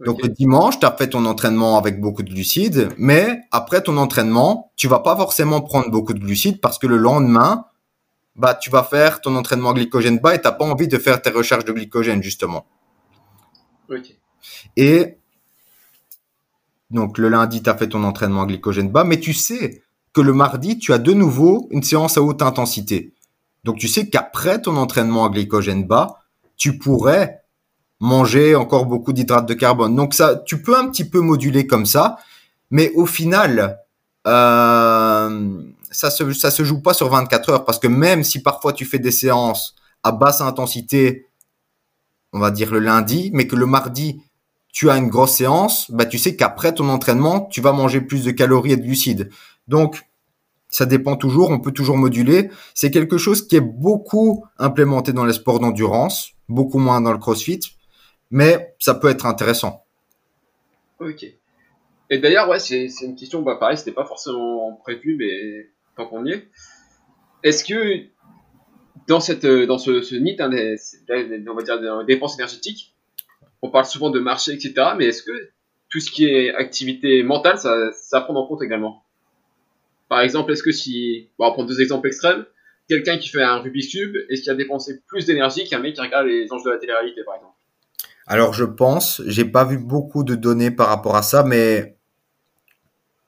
Donc 0.00 0.22
le 0.22 0.28
dimanche, 0.28 0.80
tu 0.80 0.86
as 0.86 0.92
fait 0.92 1.08
ton 1.08 1.24
entraînement 1.24 1.78
avec 1.78 2.00
beaucoup 2.00 2.24
de 2.24 2.30
glucides, 2.30 2.88
mais 2.98 3.42
après 3.52 3.80
ton 3.80 3.96
entraînement, 3.96 4.72
tu 4.76 4.88
vas 4.88 4.98
pas 4.98 5.16
forcément 5.16 5.60
prendre 5.60 5.88
beaucoup 5.90 6.14
de 6.14 6.18
glucides 6.18 6.60
parce 6.60 6.78
que 6.78 6.88
le 6.88 6.96
lendemain, 6.96 7.66
bah 8.34 8.54
tu 8.54 8.70
vas 8.70 8.82
faire 8.82 9.20
ton 9.20 9.36
entraînement 9.36 9.72
glycogène 9.72 10.18
bas 10.18 10.34
et 10.34 10.40
t'as 10.40 10.50
pas 10.50 10.64
envie 10.64 10.88
de 10.88 10.98
faire 10.98 11.22
tes 11.22 11.30
recherches 11.30 11.64
de 11.64 11.72
glycogène 11.72 12.22
justement. 12.22 12.66
Et 14.76 15.16
donc 16.90 17.18
le 17.18 17.28
lundi, 17.28 17.62
tu 17.62 17.70
as 17.70 17.76
fait 17.76 17.88
ton 17.88 18.02
entraînement 18.02 18.46
glycogène 18.46 18.90
bas, 18.90 19.04
mais 19.04 19.20
tu 19.20 19.32
sais 19.32 19.84
que 20.12 20.20
le 20.20 20.32
mardi, 20.32 20.78
tu 20.78 20.92
as 20.92 20.98
de 20.98 21.12
nouveau 21.12 21.68
une 21.70 21.84
séance 21.84 22.18
à 22.18 22.22
haute 22.22 22.42
intensité. 22.42 23.14
Donc 23.62 23.78
tu 23.78 23.86
sais 23.86 24.08
qu'après 24.08 24.60
ton 24.60 24.76
entraînement 24.76 25.24
à 25.24 25.28
glycogène 25.28 25.84
bas, 25.84 26.18
tu 26.56 26.78
pourrais 26.78 27.43
manger 28.00 28.54
encore 28.54 28.86
beaucoup 28.86 29.12
d'hydrates 29.12 29.46
de 29.46 29.54
carbone. 29.54 29.94
Donc 29.96 30.14
ça, 30.14 30.42
tu 30.46 30.60
peux 30.60 30.76
un 30.76 30.88
petit 30.88 31.04
peu 31.04 31.20
moduler 31.20 31.66
comme 31.66 31.86
ça, 31.86 32.18
mais 32.70 32.90
au 32.94 33.06
final, 33.06 33.78
euh, 34.26 35.62
ça 35.90 36.10
se 36.10 36.32
se 36.32 36.64
joue 36.64 36.80
pas 36.80 36.94
sur 36.94 37.08
24 37.08 37.50
heures 37.50 37.64
parce 37.64 37.78
que 37.78 37.86
même 37.88 38.24
si 38.24 38.42
parfois 38.42 38.72
tu 38.72 38.84
fais 38.84 38.98
des 38.98 39.10
séances 39.10 39.74
à 40.02 40.12
basse 40.12 40.40
intensité, 40.40 41.26
on 42.32 42.40
va 42.40 42.50
dire 42.50 42.72
le 42.72 42.80
lundi, 42.80 43.30
mais 43.32 43.46
que 43.46 43.56
le 43.56 43.66
mardi 43.66 44.20
tu 44.72 44.90
as 44.90 44.96
une 44.96 45.08
grosse 45.08 45.36
séance, 45.36 45.88
bah 45.92 46.04
tu 46.04 46.18
sais 46.18 46.34
qu'après 46.34 46.74
ton 46.74 46.88
entraînement, 46.88 47.42
tu 47.42 47.60
vas 47.60 47.70
manger 47.70 48.00
plus 48.00 48.24
de 48.24 48.32
calories 48.32 48.72
et 48.72 48.76
de 48.76 48.82
glucides. 48.82 49.30
Donc 49.68 50.02
ça 50.68 50.84
dépend 50.84 51.14
toujours, 51.14 51.50
on 51.50 51.60
peut 51.60 51.70
toujours 51.70 51.96
moduler. 51.96 52.50
C'est 52.74 52.90
quelque 52.90 53.16
chose 53.16 53.46
qui 53.46 53.54
est 53.54 53.60
beaucoup 53.60 54.44
implémenté 54.58 55.12
dans 55.12 55.24
les 55.24 55.32
sports 55.32 55.60
d'endurance, 55.60 56.32
beaucoup 56.48 56.80
moins 56.80 57.00
dans 57.00 57.12
le 57.12 57.18
CrossFit 57.18 57.60
mais 58.30 58.74
ça 58.78 58.94
peut 58.94 59.08
être 59.08 59.26
intéressant. 59.26 59.84
Ok. 60.98 61.26
Et 62.10 62.18
d'ailleurs, 62.18 62.48
ouais, 62.48 62.58
c'est 62.58 62.86
une 63.02 63.16
question, 63.16 63.42
bah 63.42 63.56
pareil, 63.56 63.78
c'était 63.78 63.92
pas 63.92 64.04
forcément 64.04 64.72
prévu, 64.82 65.16
mais 65.18 65.70
tant 65.96 66.06
qu'on 66.06 66.26
y 66.26 66.32
est. 66.32 66.48
Est-ce 67.42 67.64
que 67.64 68.04
dans, 69.06 69.20
cette, 69.20 69.46
dans 69.46 69.78
ce, 69.78 70.02
ce 70.02 70.14
NIT, 70.14 70.40
hein, 70.40 70.50
on 70.50 71.54
va 71.54 71.62
dire 71.62 71.80
des 71.80 72.04
dépenses 72.06 72.36
énergétiques, 72.36 72.94
on 73.62 73.70
parle 73.70 73.86
souvent 73.86 74.10
de 74.10 74.20
marché, 74.20 74.52
etc., 74.52 74.74
mais 74.96 75.06
est-ce 75.06 75.22
que 75.22 75.50
tout 75.90 76.00
ce 76.00 76.10
qui 76.10 76.26
est 76.26 76.54
activité 76.54 77.22
mentale, 77.22 77.58
ça, 77.58 77.92
ça 77.92 78.20
prend 78.20 78.34
en 78.34 78.46
compte 78.46 78.62
également? 78.62 79.04
Par 80.08 80.20
exemple, 80.20 80.52
est-ce 80.52 80.62
que 80.62 80.72
si, 80.72 81.30
bon, 81.38 81.46
on 81.46 81.48
va 81.48 81.54
prendre 81.54 81.68
deux 81.68 81.80
exemples 81.80 82.08
extrêmes, 82.08 82.44
quelqu'un 82.88 83.16
qui 83.16 83.28
fait 83.28 83.42
un 83.42 83.58
Rubik's 83.58 83.88
Cube, 83.90 84.16
est-ce 84.28 84.42
qu'il 84.42 84.52
a 84.52 84.54
dépensé 84.54 85.00
plus 85.06 85.24
d'énergie 85.24 85.66
qu'un 85.66 85.78
mec 85.78 85.94
qui 85.94 86.00
regarde 86.00 86.26
les 86.26 86.52
anges 86.52 86.64
de 86.64 86.70
la 86.70 86.78
télé-réalité, 86.78 87.24
par 87.24 87.36
exemple? 87.36 87.53
Alors 88.26 88.54
je 88.54 88.64
pense, 88.64 89.22
j'ai 89.26 89.44
pas 89.44 89.64
vu 89.64 89.78
beaucoup 89.78 90.24
de 90.24 90.34
données 90.34 90.70
par 90.70 90.88
rapport 90.88 91.16
à 91.16 91.22
ça, 91.22 91.42
mais 91.42 91.96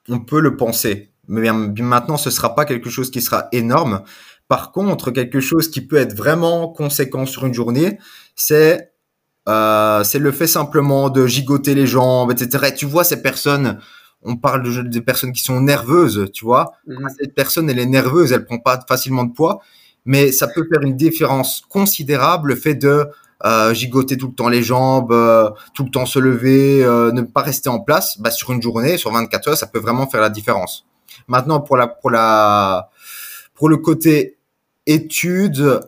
on 0.09 0.19
peut 0.19 0.39
le 0.39 0.57
penser. 0.57 1.11
Mais 1.27 1.51
maintenant, 1.51 2.17
ce 2.17 2.29
sera 2.29 2.55
pas 2.55 2.65
quelque 2.65 2.89
chose 2.89 3.11
qui 3.11 3.21
sera 3.21 3.49
énorme. 3.51 4.03
Par 4.47 4.71
contre, 4.71 5.11
quelque 5.11 5.41
chose 5.41 5.69
qui 5.69 5.81
peut 5.81 5.97
être 5.97 6.15
vraiment 6.15 6.69
conséquent 6.69 7.25
sur 7.25 7.45
une 7.45 7.53
journée, 7.53 7.99
c'est 8.35 8.93
euh, 9.49 10.03
c'est 10.03 10.19
le 10.19 10.31
fait 10.31 10.47
simplement 10.47 11.09
de 11.09 11.25
gigoter 11.25 11.73
les 11.73 11.87
jambes, 11.87 12.31
etc. 12.31 12.65
Et 12.67 12.75
tu 12.75 12.85
vois 12.85 13.03
ces 13.03 13.21
personnes, 13.21 13.79
on 14.21 14.35
parle 14.35 14.63
de, 14.63 14.81
des 14.81 15.01
personnes 15.01 15.31
qui 15.31 15.41
sont 15.41 15.61
nerveuses, 15.61 16.29
tu 16.33 16.43
vois. 16.43 16.73
Mhm. 16.85 17.07
Cette 17.17 17.33
personne, 17.33 17.69
elle 17.69 17.79
est 17.79 17.85
nerveuse, 17.85 18.31
elle 18.31 18.45
prend 18.45 18.59
pas 18.59 18.79
facilement 18.87 19.23
de 19.23 19.31
poids, 19.31 19.61
mais 20.05 20.31
ça 20.31 20.47
peut 20.47 20.65
faire 20.71 20.81
une 20.81 20.97
différence 20.97 21.61
considérable 21.69 22.49
le 22.49 22.55
fait 22.55 22.75
de 22.75 23.07
euh, 23.45 23.73
gigoter 23.73 24.17
tout 24.17 24.27
le 24.27 24.33
temps 24.33 24.49
les 24.49 24.63
jambes, 24.63 25.11
euh, 25.11 25.51
tout 25.75 25.83
le 25.83 25.91
temps 25.91 26.05
se 26.05 26.17
lever, 26.17 26.83
euh, 26.83 27.11
ne 27.11 27.21
pas 27.21 27.41
rester 27.41 27.69
en 27.69 27.79
place, 27.79 28.19
bah, 28.19 28.31
sur 28.31 28.51
une 28.51 28.61
journée, 28.61 28.97
sur 28.97 29.11
24 29.11 29.49
heures, 29.49 29.57
ça 29.57 29.67
peut 29.67 29.79
vraiment 29.79 30.07
faire 30.07 30.21
la 30.21 30.29
différence. 30.29 30.87
Maintenant, 31.27 31.59
pour 31.59 31.77
la, 31.77 31.87
pour 31.87 32.09
la, 32.09 32.89
pour 33.53 33.69
le 33.69 33.77
côté 33.77 34.37
étude, 34.87 35.81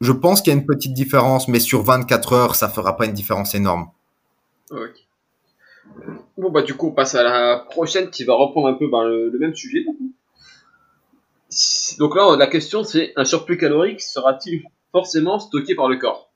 je 0.00 0.12
pense 0.12 0.42
qu'il 0.42 0.52
y 0.52 0.56
a 0.56 0.58
une 0.58 0.66
petite 0.66 0.94
différence, 0.94 1.48
mais 1.48 1.58
sur 1.58 1.82
24 1.82 2.32
heures, 2.34 2.54
ça 2.54 2.68
fera 2.68 2.96
pas 2.96 3.06
une 3.06 3.14
différence 3.14 3.54
énorme. 3.54 3.88
Ok. 4.70 4.94
Bon, 6.38 6.50
bah, 6.50 6.62
du 6.62 6.74
coup, 6.74 6.88
on 6.88 6.92
passe 6.92 7.14
à 7.14 7.22
la 7.22 7.66
prochaine 7.70 8.10
qui 8.10 8.24
va 8.24 8.34
reprendre 8.34 8.68
un 8.68 8.74
peu 8.74 8.88
ben, 8.88 9.04
le, 9.04 9.36
même 9.38 9.54
sujet. 9.54 9.84
Donc 11.98 12.16
là, 12.16 12.36
la 12.36 12.46
question, 12.46 12.84
c'est 12.84 13.12
un 13.16 13.24
surplus 13.24 13.58
calorique 13.58 14.00
sera-t-il 14.00 14.62
forcément 14.90 15.38
stocké 15.38 15.74
par 15.74 15.88
le 15.88 15.96
corps? 15.98 16.31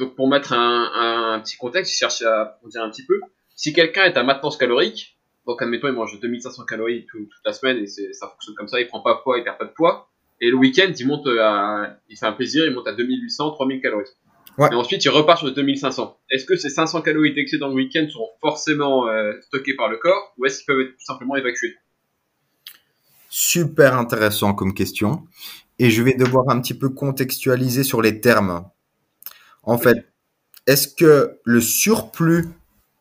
Donc 0.00 0.16
pour 0.16 0.28
mettre 0.28 0.54
un, 0.54 1.40
petit 1.44 1.56
contexte, 1.56 1.92
je 1.92 1.98
cherche 1.98 2.22
à 2.22 2.58
dire 2.66 2.82
un 2.82 2.90
petit 2.90 3.04
peu. 3.04 3.20
Si 3.54 3.72
quelqu'un 3.72 4.04
est 4.04 4.16
à 4.16 4.22
maintenance 4.22 4.56
calorique, 4.56 5.18
donc 5.46 5.60
admettons 5.60 5.88
il 5.88 5.94
mange 5.94 6.18
2500 6.18 6.64
calories 6.64 7.06
toute 7.10 7.28
la 7.44 7.52
semaine 7.52 7.76
et 7.76 7.86
ça 7.86 8.28
fonctionne 8.28 8.54
comme 8.54 8.68
ça, 8.68 8.80
il 8.80 8.88
prend 8.88 9.00
pas 9.00 9.14
de 9.14 9.20
poids, 9.22 9.38
il 9.38 9.44
perd 9.44 9.58
pas 9.58 9.66
de 9.66 9.72
poids. 9.72 10.08
Et 10.40 10.48
le 10.48 10.56
week-end, 10.56 10.90
il 10.98 11.06
monte 11.06 11.26
à, 11.26 11.98
il 12.08 12.16
fait 12.16 12.24
un 12.24 12.32
plaisir, 12.32 12.64
il 12.64 12.72
monte 12.72 12.88
à 12.88 12.94
2800, 12.94 13.50
3000 13.50 13.80
calories. 13.82 14.06
Et 14.58 14.74
ensuite, 14.74 15.04
il 15.04 15.10
repart 15.10 15.38
sur 15.38 15.52
2500. 15.52 16.18
Est-ce 16.30 16.44
que 16.44 16.56
ces 16.56 16.70
500 16.70 17.02
calories 17.02 17.34
d'excès 17.34 17.58
dans 17.58 17.68
le 17.68 17.74
week-end 17.74 18.06
seront 18.10 18.28
forcément 18.40 19.06
euh, 19.06 19.32
stockées 19.42 19.74
par 19.74 19.88
le 19.88 19.98
corps 19.98 20.34
ou 20.38 20.46
est-ce 20.46 20.58
qu'ils 20.58 20.66
peuvent 20.66 20.80
être 20.80 20.92
tout 20.92 21.04
simplement 21.04 21.36
évacués 21.36 21.76
Super 23.28 23.96
intéressant 23.96 24.54
comme 24.54 24.72
question. 24.74 25.26
Et 25.78 25.90
je 25.90 26.02
vais 26.02 26.14
devoir 26.14 26.48
un 26.48 26.60
petit 26.60 26.74
peu 26.74 26.88
contextualiser 26.88 27.84
sur 27.84 28.02
les 28.02 28.20
termes 28.20 28.64
en 29.62 29.78
fait, 29.78 30.06
est-ce 30.66 30.88
que 30.88 31.38
le 31.44 31.60
surplus 31.60 32.48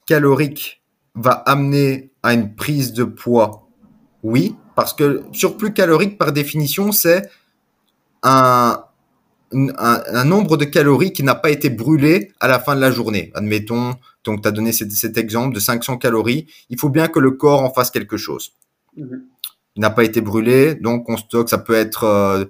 calorique 0.06 0.82
va 1.16 1.32
amener 1.32 2.12
à 2.24 2.34
une 2.34 2.56
prise 2.56 2.94
de 2.94 3.04
poids? 3.04 3.68
Oui, 4.24 4.56
parce 4.76 4.94
que 4.94 5.24
surplus 5.32 5.74
calorique, 5.74 6.18
par 6.18 6.32
définition, 6.32 6.92
c'est 6.92 7.30
un, 8.24 8.84
un, 9.52 10.26
nombre 10.26 10.58
de 10.58 10.66
calories 10.66 11.14
qui 11.14 11.24
n'a 11.24 11.36
pas 11.36 11.50
été 11.50 11.70
brûlé 11.70 12.32
à 12.40 12.48
la 12.48 12.60
fin 12.60 12.76
de 12.76 12.82
la 12.82 12.92
journée. 12.92 13.32
Admettons, 13.34 13.96
donc 14.24 14.42
tu 14.42 14.48
as 14.48 14.52
donné 14.52 14.72
cet, 14.72 15.18
exemple 15.18 15.56
de 15.56 15.60
500 15.60 15.98
calories. 15.98 16.48
Il 16.70 16.80
faut 16.80 16.90
bien 16.90 17.08
que 17.08 17.20
le 17.20 17.32
corps 17.32 17.64
en 17.64 17.74
fasse 17.74 17.92
quelque 17.92 18.18
chose. 18.18 18.54
Mhm. 18.96 19.24
Il 19.76 19.82
n'a 19.82 19.90
pas 19.90 20.04
été 20.04 20.22
brûlé, 20.22 20.76
donc 20.76 21.10
on 21.10 21.18
stocke. 21.18 21.50
Ça 21.50 21.58
peut 21.58 21.74
être, 21.74 22.04
euh, 22.04 22.46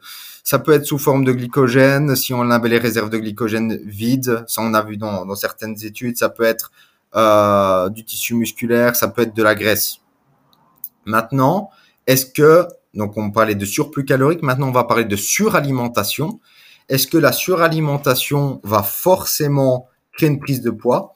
ça 0.50 0.58
peut 0.58 0.72
être 0.72 0.86
sous 0.88 0.98
forme 0.98 1.26
de 1.26 1.32
glycogène. 1.32 2.16
Si 2.16 2.34
on 2.34 2.50
avait 2.50 2.70
les 2.70 2.80
réserves 2.80 3.12
de 3.12 3.20
glycogène 3.20 3.80
vides, 3.86 4.44
ça 4.48 4.64
on 4.64 4.74
a 4.74 4.82
vu 4.82 4.98
dans, 4.98 5.36
certaines 5.36 5.76
études. 5.86 6.18
Ça 6.18 6.30
peut 6.30 6.42
être 6.42 6.72
euh, 7.16 7.88
du 7.90 8.04
tissu 8.04 8.34
musculaire, 8.34 8.96
ça 8.96 9.10
peut 9.10 9.22
être 9.22 9.36
de 9.36 9.44
la 9.44 9.54
graisse. 9.54 9.98
Maintenant, 11.06 11.70
est-ce 12.08 12.26
que 12.26 12.66
donc 12.96 13.16
on 13.16 13.30
parlait 13.30 13.54
de 13.54 13.64
surplus 13.64 14.06
calorique, 14.06 14.42
maintenant 14.42 14.70
on 14.70 14.72
va 14.72 14.86
parler 14.86 15.06
de 15.06 15.16
suralimentation. 15.16 16.40
Est-ce 16.88 17.06
que 17.06 17.20
la 17.20 17.32
suralimentation 17.32 18.60
va 18.64 18.82
forcément 18.82 19.88
créer 20.14 20.30
une 20.30 20.40
prise 20.40 20.62
de 20.62 20.72
poids? 20.72 21.14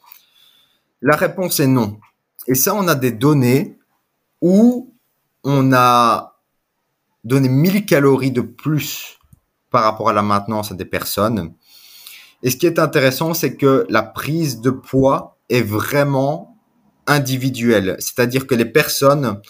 La 1.02 1.16
réponse 1.16 1.60
est 1.60 1.66
non. 1.66 2.00
Et 2.46 2.54
ça, 2.54 2.76
on 2.76 2.88
a 2.88 2.94
des 2.94 3.12
données 3.12 3.80
où 4.42 4.94
on 5.44 5.74
a 5.74 6.36
donné 7.24 7.50
1000 7.50 7.88
calories 7.88 8.32
de 8.32 8.42
plus 8.42 9.18
par 9.74 9.84
rapport 9.84 10.08
à 10.08 10.14
la 10.14 10.22
maintenance 10.22 10.72
des 10.72 10.86
personnes. 10.86 11.52
Et 12.44 12.52
ce 12.52 12.58
qui 12.58 12.68
est 12.68 12.78
intéressant, 12.78 13.34
c'est 13.34 13.56
que 13.56 13.86
la 13.90 14.04
prise 14.04 14.62
de 14.62 14.70
poids 14.70 15.38
est 15.50 15.64
vraiment 15.64 16.60
individuelle. 17.08 17.96
C'est-à-dire 18.00 18.46
que 18.46 18.54
les 18.54 18.66
personnes 18.66 19.42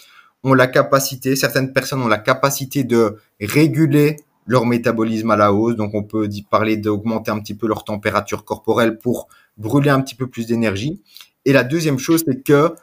ont 0.42 0.54
la 0.54 0.66
capacité, 0.66 1.36
certaines 1.36 1.74
personnes 1.74 2.00
ont 2.00 2.08
la 2.08 2.18
capacité 2.18 2.84
de 2.84 3.18
réguler 3.38 4.16
leur 4.46 4.64
métabolisme 4.64 5.30
à 5.30 5.36
la 5.36 5.52
hausse. 5.52 5.76
Donc, 5.76 5.92
on 5.92 6.04
peut 6.04 6.26
parler 6.50 6.78
d'augmenter 6.78 7.30
un 7.30 7.40
petit 7.40 7.54
peu 7.54 7.68
leur 7.68 7.84
température 7.84 8.46
corporelle 8.46 8.98
pour 8.98 9.28
brûler 9.58 9.90
un 9.90 10.00
petit 10.00 10.14
peu 10.14 10.26
plus 10.26 10.46
d'énergie. 10.46 11.02
Et 11.44 11.52
la 11.52 11.64
deuxième 11.64 11.98
chose, 11.98 12.22
c'est 12.26 12.42
que 12.42 12.74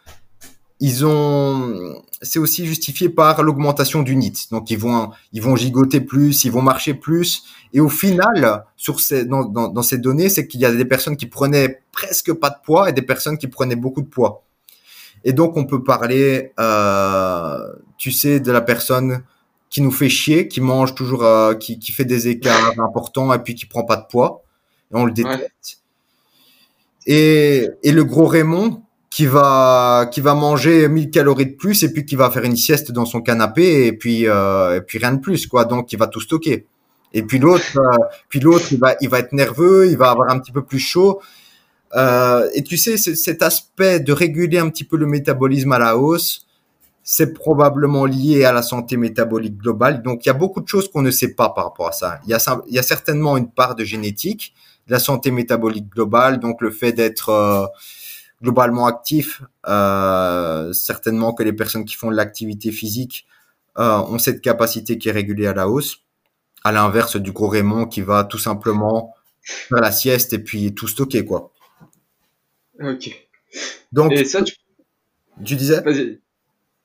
ils 0.79 1.05
ont, 1.05 2.03
c'est 2.21 2.39
aussi 2.39 2.65
justifié 2.65 3.09
par 3.09 3.41
l'augmentation 3.41 4.03
du 4.03 4.15
NIT. 4.15 4.49
Donc, 4.51 4.69
ils 4.69 4.77
vont, 4.77 5.11
ils 5.33 5.41
vont 5.41 5.55
gigoter 5.55 6.01
plus, 6.01 6.45
ils 6.45 6.51
vont 6.51 6.61
marcher 6.61 6.93
plus. 6.93 7.43
Et 7.73 7.79
au 7.79 7.89
final, 7.89 8.65
sur 8.77 8.99
ces, 8.99 9.25
dans, 9.25 9.45
dans, 9.45 9.69
dans 9.69 9.81
ces 9.81 9.97
données, 9.97 10.29
c'est 10.29 10.47
qu'il 10.47 10.59
y 10.59 10.65
a 10.65 10.71
des 10.71 10.85
personnes 10.85 11.17
qui 11.17 11.25
prenaient 11.25 11.81
presque 11.91 12.31
pas 12.33 12.51
de 12.51 12.57
poids 12.63 12.89
et 12.89 12.93
des 12.93 13.01
personnes 13.01 13.37
qui 13.37 13.47
prenaient 13.47 13.75
beaucoup 13.75 14.01
de 14.01 14.07
poids. 14.07 14.43
Et 15.23 15.33
donc, 15.33 15.57
on 15.57 15.65
peut 15.65 15.83
parler, 15.83 16.51
euh, 16.59 17.57
tu 17.97 18.11
sais, 18.11 18.39
de 18.39 18.51
la 18.51 18.61
personne 18.61 19.23
qui 19.69 19.81
nous 19.81 19.91
fait 19.91 20.09
chier, 20.09 20.47
qui 20.47 20.61
mange 20.61 20.93
toujours, 20.93 21.23
euh, 21.23 21.55
qui, 21.55 21.79
qui, 21.79 21.91
fait 21.91 22.05
des 22.05 22.27
écarts 22.27 22.79
importants 22.79 23.33
et 23.33 23.39
puis 23.39 23.55
qui 23.55 23.65
prend 23.65 23.83
pas 23.83 23.95
de 23.95 24.05
poids. 24.09 24.43
Et 24.91 24.95
on 24.95 25.05
le 25.05 25.11
déteste. 25.11 25.81
Et, 27.07 27.67
et 27.81 27.91
le 27.91 28.03
gros 28.03 28.25
Raymond 28.25 28.83
qui 29.11 29.27
va 29.27 30.09
qui 30.11 30.21
va 30.21 30.33
manger 30.33 30.87
1000 30.87 31.11
calories 31.11 31.45
de 31.45 31.55
plus 31.55 31.83
et 31.83 31.93
puis 31.93 32.05
qui 32.05 32.15
va 32.15 32.31
faire 32.31 32.43
une 32.43 32.55
sieste 32.55 32.91
dans 32.91 33.05
son 33.05 33.21
canapé 33.21 33.85
et 33.85 33.93
puis 33.93 34.27
euh, 34.27 34.77
et 34.77 34.81
puis 34.81 34.97
rien 34.97 35.11
de 35.11 35.19
plus 35.19 35.45
quoi. 35.45 35.65
Donc 35.65 35.93
il 35.93 35.99
va 35.99 36.07
tout 36.07 36.21
stocker. 36.21 36.65
Et 37.13 37.23
puis 37.23 37.37
l'autre 37.37 37.77
euh, 37.77 38.05
puis 38.29 38.39
l'autre 38.39 38.65
il 38.71 38.79
va 38.79 38.95
il 39.01 39.09
va 39.09 39.19
être 39.19 39.33
nerveux, 39.33 39.87
il 39.87 39.97
va 39.97 40.09
avoir 40.09 40.31
un 40.31 40.39
petit 40.39 40.53
peu 40.53 40.63
plus 40.63 40.79
chaud. 40.79 41.21
Euh, 41.93 42.49
et 42.55 42.63
tu 42.63 42.77
sais 42.77 42.97
cet 42.97 43.43
aspect 43.43 43.99
de 43.99 44.13
réguler 44.13 44.57
un 44.57 44.69
petit 44.69 44.85
peu 44.85 44.95
le 44.95 45.05
métabolisme 45.05 45.73
à 45.73 45.79
la 45.79 45.97
hausse, 45.97 46.47
c'est 47.03 47.33
probablement 47.33 48.05
lié 48.05 48.45
à 48.45 48.53
la 48.53 48.61
santé 48.61 48.95
métabolique 48.95 49.57
globale. 49.57 50.01
Donc, 50.01 50.25
il 50.25 50.29
y 50.29 50.29
a 50.29 50.33
beaucoup 50.33 50.61
de 50.61 50.67
choses 50.67 50.89
qu'on 50.89 51.01
ne 51.01 51.11
sait 51.11 51.33
pas 51.33 51.49
par 51.49 51.65
rapport 51.65 51.89
à 51.89 51.91
ça. 51.91 52.19
Il 52.25 52.29
y 52.29 52.33
a, 52.33 52.61
il 52.67 52.73
y 52.73 52.79
a 52.79 52.83
certainement 52.83 53.35
une 53.37 53.49
part 53.49 53.75
de 53.75 53.83
génétique, 53.83 54.53
de 54.87 54.93
la 54.93 54.99
santé 54.99 55.31
métabolique 55.31 55.89
globale, 55.89 56.39
donc 56.39 56.61
le 56.61 56.71
fait 56.71 56.93
d'être 56.93 57.29
euh, 57.29 57.65
globalement 58.41 58.87
actif. 58.87 59.41
Euh, 59.67 60.73
certainement 60.73 61.33
que 61.33 61.43
les 61.43 61.53
personnes 61.53 61.85
qui 61.85 61.95
font 61.95 62.09
de 62.11 62.15
l'activité 62.15 62.71
physique 62.71 63.27
euh, 63.77 63.97
ont 63.97 64.19
cette 64.19 64.41
capacité 64.41 64.97
qui 64.97 65.09
est 65.09 65.13
régulée 65.13 65.47
à 65.47 65.53
la 65.53 65.69
hausse, 65.69 65.99
à 66.63 66.71
l'inverse 66.71 67.17
du 67.17 67.31
gros 67.31 67.47
Raymond 67.47 67.85
qui 67.85 68.01
va 68.01 68.23
tout 68.23 68.37
simplement 68.37 69.13
faire 69.41 69.81
la 69.81 69.91
sieste 69.91 70.33
et 70.33 70.39
puis 70.39 70.73
tout 70.73 70.87
stocker, 70.87 71.25
quoi. 71.25 71.51
Ok. 72.79 73.27
Donc, 73.91 74.11
et 74.11 74.25
ça, 74.25 74.41
tu, 74.41 74.55
tu 75.43 75.55
disais? 75.55 75.83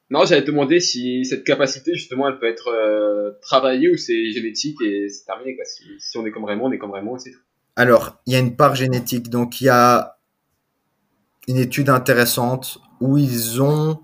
Non, 0.09 0.25
j'allais 0.25 0.43
te 0.43 0.47
demander 0.47 0.79
si 0.79 1.25
cette 1.25 1.43
capacité, 1.43 1.95
justement, 1.95 2.29
elle 2.29 2.39
peut 2.39 2.47
être 2.47 2.69
euh, 2.69 3.33
travaillée 3.43 3.91
ou 3.91 3.97
c'est 3.97 4.31
génétique 4.31 4.81
et 4.83 5.09
c'est 5.09 5.25
terminé. 5.25 5.57
Quoi. 5.57 5.65
Si, 5.65 5.85
si, 5.99 6.17
on 6.17 6.25
est 6.25 6.31
comme 6.31 6.45
Raymond, 6.45 6.67
on 6.67 6.73
est 6.73 6.79
comme 6.79 6.93
Raymond, 6.93 7.19
c'est 7.19 7.33
tout. 7.33 7.41
Alors, 7.75 8.17
il 8.27 8.33
y 8.33 8.37
a 8.37 8.39
une 8.39 8.57
part 8.57 8.77
génétique. 8.77 9.29
Donc, 9.31 9.61
il 9.61 9.65
y 9.65 9.69
a 9.69 10.16
une 11.49 11.57
étude 11.57 11.89
intéressante 11.89 12.79
où 13.01 13.19
ils 13.19 13.63
ont 13.63 14.01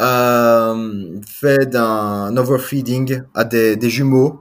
euh, 0.00 1.20
fait 1.26 1.66
d'un 1.66 2.36
overfeeding 2.36 3.22
à 3.34 3.44
des, 3.44 3.76
des 3.76 3.90
jumeaux. 3.90 4.40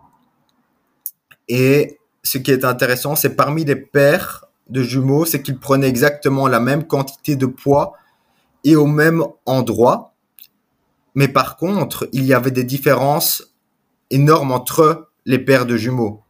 Et 1.48 2.00
ce 2.24 2.38
qui 2.38 2.52
est 2.52 2.66
intéressant, 2.66 3.16
c'est 3.16 3.36
parmi 3.36 3.66
les 3.66 3.76
pères 3.76 4.46
de 4.70 4.82
jumeaux, 4.82 5.26
c'est 5.26 5.42
qu'ils 5.42 5.60
prenaient 5.60 5.88
exactement 5.88 6.48
la 6.48 6.60
même 6.60 6.86
quantité 6.86 7.36
de 7.36 7.46
poids 7.46 7.94
et 8.64 8.76
au 8.76 8.88
même 8.88 9.24
endroit 9.46 10.16
mais 11.16 11.30
par 11.30 11.56
contre, 11.56 12.08
il 12.12 12.26
y 12.26 12.34
avait 12.34 12.52
des 12.52 12.66
différences 12.66 13.56
énormes 14.12 14.52
entre 14.52 15.10
les 15.26 15.40
paires 15.40 15.66
de 15.66 15.78
jumeaux. 15.78 16.22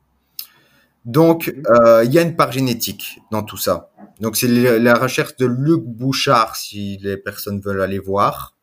Donc, 1.05 1.53
euh, 1.69 2.03
il 2.03 2.11
y 2.11 2.19
a 2.19 2.23
une 2.23 2.35
part 2.35 2.51
génétique 2.51 3.19
dans 3.31 3.43
tout 3.43 3.57
ça. 3.57 3.91
Donc, 4.19 4.35
c'est 4.35 4.47
la 4.47 4.95
recherche 4.95 5.35
de 5.37 5.45
Luc 5.45 5.83
Bouchard, 5.83 6.55
si 6.55 6.97
les 7.01 7.17
personnes 7.17 7.59
veulent 7.59 7.81
aller 7.81 7.99
voir. 7.99 8.55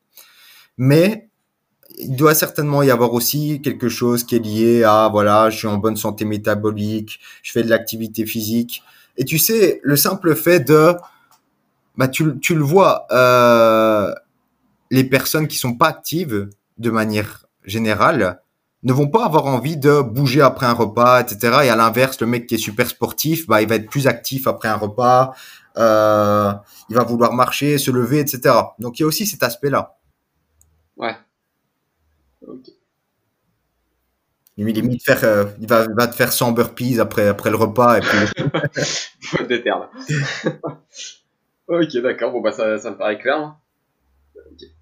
Mais 0.76 1.28
il 1.98 2.16
doit 2.16 2.34
certainement 2.34 2.82
y 2.82 2.90
avoir 2.90 3.12
aussi 3.12 3.60
quelque 3.62 3.88
chose 3.88 4.24
qui 4.24 4.36
est 4.36 4.38
lié 4.40 4.82
à, 4.82 5.08
voilà, 5.10 5.50
je 5.50 5.58
suis 5.58 5.68
en 5.68 5.76
bonne 5.76 5.96
santé 5.96 6.24
métabolique, 6.24 7.20
je 7.42 7.52
fais 7.52 7.62
de 7.62 7.68
l'activité 7.68 8.26
physique. 8.26 8.82
Et 9.16 9.24
tu 9.24 9.38
sais, 9.38 9.80
le 9.84 9.96
simple 9.96 10.34
fait 10.34 10.60
de, 10.60 10.94
bah, 11.96 12.08
tu, 12.08 12.38
tu 12.40 12.54
le 12.54 12.62
vois, 12.62 13.06
euh, 13.12 14.12
les 14.90 15.04
personnes 15.04 15.46
qui 15.46 15.58
sont 15.58 15.74
pas 15.74 15.88
actives 15.88 16.48
de 16.78 16.90
manière 16.90 17.46
générale 17.64 18.41
ne 18.82 18.92
vont 18.92 19.08
pas 19.08 19.24
avoir 19.24 19.46
envie 19.46 19.76
de 19.76 20.00
bouger 20.00 20.40
après 20.40 20.66
un 20.66 20.72
repas, 20.72 21.20
etc. 21.20 21.60
Et 21.64 21.70
à 21.70 21.76
l'inverse, 21.76 22.20
le 22.20 22.26
mec 22.26 22.46
qui 22.46 22.56
est 22.56 22.58
super 22.58 22.88
sportif, 22.88 23.46
bah, 23.46 23.62
il 23.62 23.68
va 23.68 23.76
être 23.76 23.88
plus 23.88 24.06
actif 24.06 24.46
après 24.46 24.68
un 24.68 24.76
repas, 24.76 25.34
euh, 25.76 26.52
il 26.88 26.96
va 26.96 27.04
vouloir 27.04 27.32
marcher, 27.32 27.78
se 27.78 27.90
lever, 27.90 28.20
etc. 28.20 28.54
Donc 28.78 28.98
il 28.98 29.02
y 29.02 29.04
a 29.04 29.06
aussi 29.06 29.26
cet 29.26 29.42
aspect-là. 29.42 29.96
Ouais. 30.96 31.16
Ok. 32.46 32.70
Limite, 34.58 35.02
faire, 35.02 35.24
euh, 35.24 35.46
il 35.60 35.66
va, 35.66 35.86
va, 35.96 36.06
te 36.06 36.14
faire 36.14 36.30
100 36.30 36.52
burpees 36.52 37.00
après, 37.00 37.26
après 37.26 37.50
le 37.50 37.56
repas. 37.56 37.98
Et 37.98 38.00
puis... 38.00 38.18
ok, 41.68 41.96
d'accord. 42.02 42.32
Bon, 42.32 42.42
bah, 42.42 42.52
ça, 42.52 42.78
ça 42.78 42.90
me 42.90 42.98
paraît 42.98 43.18
clair. 43.18 43.38
Hein. 43.38 43.56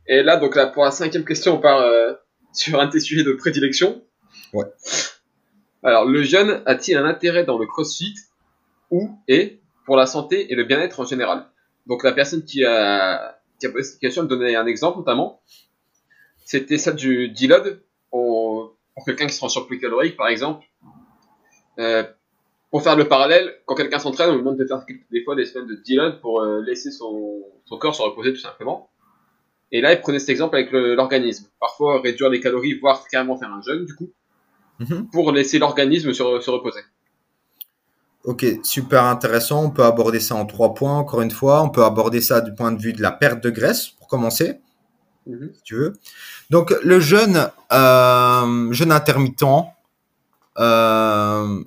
Et 0.06 0.22
là, 0.22 0.38
donc 0.38 0.56
là, 0.56 0.66
pour 0.66 0.84
la 0.84 0.90
cinquième 0.90 1.24
question, 1.24 1.56
on 1.56 1.60
part 1.60 1.80
euh, 1.80 2.12
sur 2.52 2.80
un 2.80 2.86
de 2.86 2.92
tes 2.92 3.00
sujets 3.00 3.24
de 3.24 3.32
prédilection. 3.32 4.02
Ouais. 4.52 4.66
Alors, 5.82 6.04
le 6.04 6.22
jeune 6.22 6.62
a-t-il 6.66 6.96
un 6.96 7.04
intérêt 7.04 7.44
dans 7.44 7.58
le 7.58 7.66
crossfit 7.66 8.14
ou 8.90 9.10
et 9.28 9.60
pour 9.86 9.96
la 9.96 10.06
santé 10.06 10.52
et 10.52 10.54
le 10.54 10.64
bien-être 10.64 11.00
en 11.00 11.04
général? 11.04 11.46
Donc, 11.86 12.04
la 12.04 12.12
personne 12.12 12.44
qui 12.44 12.64
a, 12.64 13.40
qui 13.58 13.66
a 13.66 13.70
posé 13.70 13.84
cette 13.84 14.00
question 14.00 14.24
me 14.24 14.28
donnait 14.28 14.56
un 14.56 14.66
exemple 14.66 14.98
notamment. 14.98 15.40
C'était 16.44 16.78
ça 16.78 16.92
du 16.92 17.28
deload 17.28 17.82
pour, 18.10 18.76
pour 18.94 19.04
quelqu'un 19.04 19.26
qui 19.26 19.34
se 19.34 19.40
rend 19.40 19.48
surplus 19.48 19.78
calorique, 19.78 20.16
par 20.16 20.28
exemple. 20.28 20.66
Euh, 21.78 22.04
pour 22.70 22.82
faire 22.82 22.96
le 22.96 23.08
parallèle, 23.08 23.56
quand 23.66 23.74
quelqu'un 23.74 23.98
s'entraîne, 23.98 24.30
on 24.30 24.34
lui 24.34 24.40
demande 24.40 24.58
de 24.58 24.66
faire 24.66 24.84
des 25.10 25.24
fois 25.24 25.34
des 25.34 25.46
semaines 25.46 25.66
de 25.66 25.82
deload 25.88 26.20
pour 26.20 26.42
euh, 26.42 26.60
laisser 26.60 26.90
son, 26.90 27.42
son 27.64 27.78
corps 27.78 27.94
se 27.94 28.02
reposer 28.02 28.32
tout 28.32 28.40
simplement. 28.40 28.89
Et 29.72 29.80
là, 29.80 29.92
il 29.92 30.00
prenait 30.00 30.18
cet 30.18 30.30
exemple 30.30 30.56
avec 30.56 30.72
l'organisme. 30.72 31.46
Parfois, 31.60 32.00
réduire 32.00 32.28
les 32.28 32.40
calories, 32.40 32.78
voire 32.78 33.06
carrément 33.08 33.36
faire 33.36 33.52
un 33.52 33.62
jeûne, 33.62 33.84
du 33.84 33.94
coup, 33.94 34.10
mhm. 34.80 35.08
pour 35.12 35.30
laisser 35.32 35.58
l'organisme 35.58 36.12
se, 36.12 36.22
reposer. 36.22 36.80
Ok, 38.24 38.44
super 38.64 39.04
intéressant. 39.04 39.64
On 39.64 39.70
peut 39.70 39.84
aborder 39.84 40.20
ça 40.20 40.34
en 40.34 40.44
trois 40.44 40.74
points, 40.74 40.98
encore 40.98 41.22
une 41.22 41.30
fois. 41.30 41.62
On 41.62 41.70
peut 41.70 41.84
aborder 41.84 42.20
ça 42.20 42.40
du 42.40 42.54
point 42.54 42.72
de 42.72 42.80
vue 42.80 42.92
de 42.92 43.00
la 43.00 43.12
perte 43.12 43.42
de 43.42 43.50
graisse, 43.50 43.88
pour 43.88 44.08
commencer, 44.08 44.60
mhm. 45.26 45.52
si 45.54 45.62
tu 45.62 45.76
veux. 45.76 45.92
Donc, 46.50 46.74
le 46.82 46.98
jeûne, 46.98 47.48
euh, 47.72 48.72
jeûne 48.72 48.92
intermittent 48.92 49.44
euh, 50.58 51.62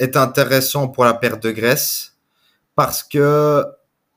est 0.00 0.16
intéressant 0.16 0.88
pour 0.88 1.04
la 1.04 1.14
perte 1.14 1.42
de 1.42 1.52
graisse 1.52 2.16
parce 2.74 3.02
que 3.02 3.64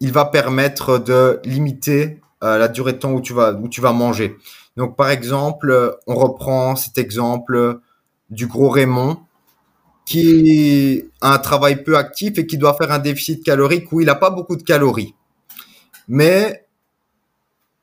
il 0.02 0.12
va 0.12 0.26
permettre 0.26 0.98
de 0.98 1.40
limiter 1.44 2.22
euh, 2.44 2.58
la 2.58 2.68
durée 2.68 2.94
de 2.94 2.98
temps 2.98 3.12
où 3.12 3.22
tu 3.22 3.34
vas 3.34 3.54
où 3.54 3.68
tu 3.68 3.82
vas 3.82 3.94
manger. 3.94 4.38
Donc 4.78 4.96
par 4.96 5.10
exemple, 5.10 5.98
on 6.08 6.16
reprend 6.16 6.76
cet 6.76 6.98
exemple 6.98 7.80
du 8.30 8.48
gros 8.48 8.70
Raymond. 8.70 9.18
qui 10.06 11.04
a 11.22 11.34
un 11.34 11.38
travail 11.38 11.84
peu 11.84 11.96
actif 11.98 12.38
et 12.40 12.48
qui 12.48 12.58
doit 12.58 12.74
faire 12.76 12.92
un 12.92 13.00
déficit 13.00 13.44
calorique 13.44 13.92
où 13.92 14.02
il 14.02 14.08
n'a 14.08 14.16
pas 14.16 14.32
beaucoup 14.32 14.56
de 14.56 14.64
calories. 14.64 15.14
Mais 16.08 16.66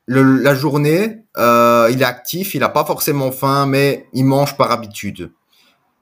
la 0.07 0.55
journée, 0.55 1.23
euh, 1.37 1.89
il 1.91 2.01
est 2.01 2.05
actif, 2.05 2.55
il 2.55 2.59
n'a 2.59 2.69
pas 2.69 2.85
forcément 2.85 3.31
faim, 3.31 3.65
mais 3.65 4.07
il 4.13 4.25
mange 4.25 4.57
par 4.57 4.71
habitude. 4.71 5.31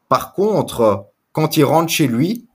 Par 0.10 0.34
contre, 0.34 1.08
quand 1.32 1.58
il 1.58 1.64
rentre 1.64 1.92
chez 1.92 2.08
lui, 2.08 2.48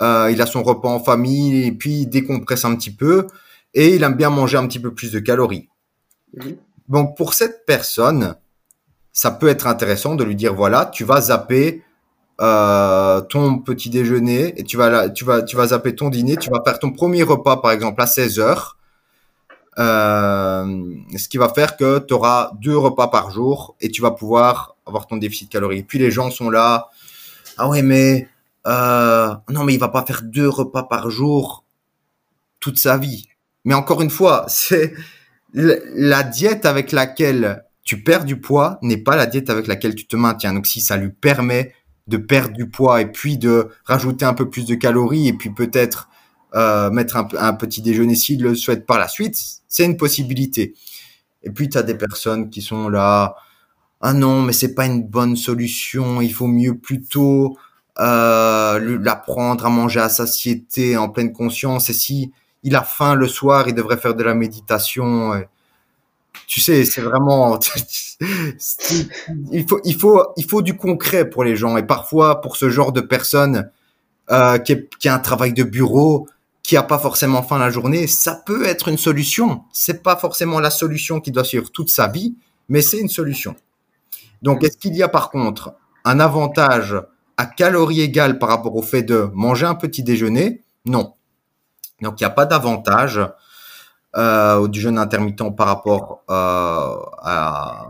euh, 0.00 0.30
il 0.30 0.40
a 0.42 0.46
son 0.46 0.62
repas 0.62 0.88
en 0.88 1.00
famille 1.00 1.64
et 1.64 1.72
puis 1.72 2.02
il 2.02 2.06
décompresse 2.06 2.64
un 2.64 2.74
petit 2.74 2.94
peu 2.94 3.26
et 3.74 3.94
il 3.94 4.02
aime 4.02 4.14
bien 4.14 4.30
manger 4.30 4.58
un 4.58 4.66
petit 4.66 4.80
peu 4.80 4.92
plus 4.94 5.12
de 5.12 5.18
calories. 5.18 5.68
Donc 6.88 7.16
pour 7.16 7.34
cette 7.34 7.64
personne, 7.66 8.36
ça 9.12 9.30
peut 9.30 9.48
être 9.48 9.66
intéressant 9.66 10.14
de 10.14 10.24
lui 10.24 10.36
dire 10.36 10.54
voilà, 10.54 10.86
tu 10.86 11.04
vas 11.04 11.20
zapper 11.20 11.82
euh, 12.40 13.20
ton 13.20 13.58
petit 13.58 13.90
déjeuner 13.90 14.58
et 14.58 14.64
tu 14.64 14.76
vas, 14.76 15.08
tu, 15.10 15.24
vas, 15.24 15.42
tu 15.42 15.56
vas 15.56 15.68
zapper 15.68 15.94
ton 15.94 16.08
dîner, 16.08 16.36
tu 16.36 16.50
vas 16.50 16.62
faire 16.64 16.78
ton 16.78 16.90
premier 16.90 17.22
repas 17.22 17.58
par 17.58 17.70
exemple 17.70 18.00
à 18.02 18.06
16 18.06 18.38
heures 18.38 18.78
euh, 19.78 20.94
ce 21.16 21.28
qui 21.28 21.38
va 21.38 21.48
faire 21.48 21.76
que 21.76 21.98
tu 22.00 22.12
auras 22.12 22.52
deux 22.60 22.76
repas 22.76 23.08
par 23.08 23.30
jour 23.30 23.74
et 23.80 23.90
tu 23.90 24.02
vas 24.02 24.10
pouvoir 24.10 24.76
avoir 24.86 25.06
ton 25.06 25.16
déficit 25.16 25.48
calorique. 25.48 25.86
Puis 25.86 25.98
les 25.98 26.10
gens 26.10 26.30
sont 26.30 26.50
là, 26.50 26.90
ah 27.56 27.68
ouais 27.68 27.82
mais 27.82 28.28
euh, 28.66 29.34
non 29.48 29.64
mais 29.64 29.74
il 29.74 29.80
va 29.80 29.88
pas 29.88 30.04
faire 30.04 30.22
deux 30.22 30.48
repas 30.48 30.82
par 30.82 31.10
jour 31.10 31.64
toute 32.60 32.78
sa 32.78 32.98
vie. 32.98 33.28
Mais 33.64 33.74
encore 33.74 34.02
une 34.02 34.10
fois, 34.10 34.44
c'est 34.48 34.94
la 35.54 36.22
diète 36.22 36.66
avec 36.66 36.92
laquelle 36.92 37.64
tu 37.84 38.02
perds 38.02 38.24
du 38.24 38.40
poids 38.40 38.78
n'est 38.82 38.96
pas 38.96 39.16
la 39.16 39.26
diète 39.26 39.50
avec 39.50 39.66
laquelle 39.66 39.94
tu 39.94 40.06
te 40.06 40.16
maintiens. 40.16 40.54
Donc 40.54 40.66
si 40.66 40.80
ça 40.80 40.96
lui 40.96 41.10
permet 41.10 41.74
de 42.08 42.16
perdre 42.16 42.54
du 42.54 42.68
poids 42.68 43.00
et 43.00 43.06
puis 43.10 43.38
de 43.38 43.68
rajouter 43.84 44.24
un 44.24 44.34
peu 44.34 44.48
plus 44.48 44.64
de 44.64 44.74
calories 44.74 45.28
et 45.28 45.32
puis 45.32 45.50
peut-être 45.50 46.08
euh, 46.54 46.90
mettre 46.90 47.16
un, 47.16 47.54
petit 47.54 47.80
déjeuner 47.80 48.14
s'il 48.14 48.42
le 48.42 48.54
souhaite 48.54 48.86
par 48.86 48.98
la 48.98 49.08
suite, 49.08 49.40
c'est 49.68 49.84
une 49.84 49.96
possibilité. 49.96 50.74
Et 51.42 51.50
puis 51.50 51.68
tu 51.68 51.78
as 51.78 51.82
des 51.82 51.94
personnes 51.94 52.50
qui 52.50 52.62
sont 52.62 52.88
là, 52.88 53.36
ah 54.00 54.12
non, 54.12 54.42
mais 54.42 54.52
c'est 54.52 54.74
pas 54.74 54.86
une 54.86 55.02
bonne 55.02 55.36
solution, 55.36 56.20
il 56.20 56.32
faut 56.32 56.48
mieux 56.48 56.76
plutôt 56.76 57.56
euh, 58.00 58.98
l'apprendre 59.00 59.64
à 59.64 59.70
manger 59.70 60.00
à 60.00 60.08
satiété 60.08 60.96
en 60.96 61.08
pleine 61.08 61.32
conscience 61.32 61.88
et 61.88 61.94
si 61.94 62.32
il 62.62 62.76
a 62.76 62.82
faim 62.82 63.14
le 63.14 63.28
soir, 63.28 63.68
il 63.68 63.74
devrait 63.74 63.96
faire 63.96 64.14
de 64.14 64.22
la 64.22 64.34
méditation. 64.34 65.32
Tu 66.46 66.60
sais, 66.60 66.84
c'est 66.84 67.00
vraiment 67.00 67.58
il 69.52 69.68
faut 69.68 69.80
il 69.84 69.96
faut 69.98 70.26
il 70.36 70.44
faut 70.44 70.62
du 70.62 70.76
concret 70.76 71.28
pour 71.28 71.44
les 71.44 71.56
gens 71.56 71.76
et 71.76 71.82
parfois 71.82 72.40
pour 72.40 72.56
ce 72.56 72.70
genre 72.70 72.92
de 72.92 73.00
personnes 73.00 73.70
euh, 74.30 74.58
qui, 74.58 74.76
qui 74.98 75.08
a 75.08 75.14
un 75.14 75.18
travail 75.18 75.52
de 75.52 75.62
bureau, 75.64 76.28
qui 76.62 76.76
a 76.76 76.82
pas 76.82 76.98
forcément 76.98 77.42
faim 77.42 77.58
la 77.58 77.70
journée, 77.70 78.06
ça 78.06 78.40
peut 78.46 78.64
être 78.66 78.88
une 78.88 78.98
solution. 78.98 79.62
C'est 79.72 80.02
pas 80.02 80.16
forcément 80.16 80.60
la 80.60 80.70
solution 80.70 81.20
qui 81.20 81.32
doit 81.32 81.44
suivre 81.44 81.70
toute 81.70 81.90
sa 81.90 82.08
vie, 82.08 82.36
mais 82.68 82.82
c'est 82.82 82.98
une 82.98 83.08
solution. 83.08 83.56
Donc, 84.42 84.64
est-ce 84.64 84.76
qu'il 84.76 84.94
y 84.94 85.02
a 85.02 85.08
par 85.08 85.30
contre 85.30 85.74
un 86.04 86.20
avantage 86.20 86.96
à 87.36 87.46
calories 87.46 88.00
égales 88.00 88.38
par 88.38 88.48
rapport 88.48 88.76
au 88.76 88.82
fait 88.82 89.02
de 89.02 89.28
manger 89.34 89.66
un 89.66 89.74
petit 89.74 90.02
déjeuner? 90.02 90.62
Non. 90.84 91.14
Donc, 92.02 92.20
il 92.20 92.24
n'y 92.24 92.26
a 92.26 92.30
pas 92.30 92.46
d'avantage 92.46 93.20
euh, 94.16 94.68
du 94.68 94.80
jeûne 94.80 94.98
intermittent 94.98 95.56
par 95.56 95.66
rapport 95.66 96.22
euh, 96.28 96.96
à, 97.22 97.86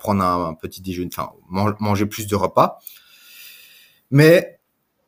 prendre 0.00 0.24
un, 0.24 0.54
petit 0.54 0.80
déjeuner, 0.80 1.10
enfin, 1.16 1.30
manger 1.48 2.06
plus 2.06 2.26
de 2.26 2.34
repas. 2.34 2.80
Mais 4.10 4.58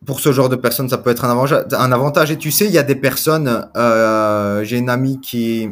pour 0.04 0.20
ce 0.20 0.32
genre 0.32 0.48
de 0.48 0.56
personnes, 0.56 0.88
ça 0.88 0.98
peut 0.98 1.10
être 1.10 1.24
un 1.24 1.30
avantage. 1.30 1.66
Un 1.72 1.92
avantage. 1.92 2.30
Et 2.30 2.38
tu 2.38 2.50
sais, 2.50 2.66
il 2.66 2.72
y 2.72 2.78
a 2.78 2.82
des 2.82 2.94
personnes, 2.94 3.68
euh, 3.76 4.62
j'ai 4.64 4.78
une 4.78 4.90
amie 4.90 5.20
qui, 5.20 5.70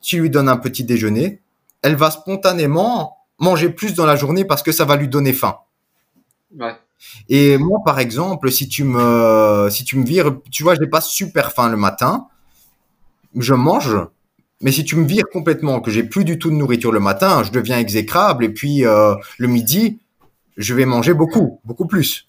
tu 0.00 0.20
lui 0.20 0.30
donnes 0.30 0.48
un 0.48 0.56
petit 0.56 0.84
déjeuner, 0.84 1.42
elle 1.82 1.96
va 1.96 2.10
spontanément 2.10 3.16
manger 3.38 3.70
plus 3.70 3.94
dans 3.94 4.06
la 4.06 4.16
journée 4.16 4.44
parce 4.44 4.62
que 4.62 4.70
ça 4.70 4.84
va 4.84 4.96
lui 4.96 5.08
donner 5.08 5.32
faim. 5.32 5.56
Ouais. 6.56 6.76
Et 7.28 7.58
moi, 7.58 7.80
par 7.84 7.98
exemple, 7.98 8.50
si 8.50 8.68
tu 8.68 8.84
me, 8.84 9.68
si 9.70 9.84
tu 9.84 10.02
vires, 10.02 10.36
tu 10.50 10.62
vois, 10.62 10.74
je 10.74 10.80
n'ai 10.80 10.88
pas 10.88 11.00
super 11.00 11.52
faim 11.52 11.68
le 11.68 11.76
matin, 11.76 12.26
je 13.36 13.54
mange. 13.54 13.96
Mais 14.60 14.70
si 14.70 14.84
tu 14.84 14.96
me 14.96 15.06
vires 15.06 15.28
complètement, 15.32 15.80
que 15.80 15.90
j'ai 15.90 16.04
plus 16.04 16.24
du 16.24 16.38
tout 16.38 16.50
de 16.50 16.54
nourriture 16.54 16.92
le 16.92 17.00
matin, 17.00 17.42
je 17.42 17.50
deviens 17.50 17.78
exécrable. 17.78 18.44
Et 18.44 18.48
puis 18.48 18.84
euh, 18.86 19.14
le 19.38 19.48
midi, 19.48 19.98
je 20.56 20.74
vais 20.74 20.84
manger 20.84 21.14
beaucoup, 21.14 21.60
beaucoup 21.64 21.86
plus. 21.86 22.28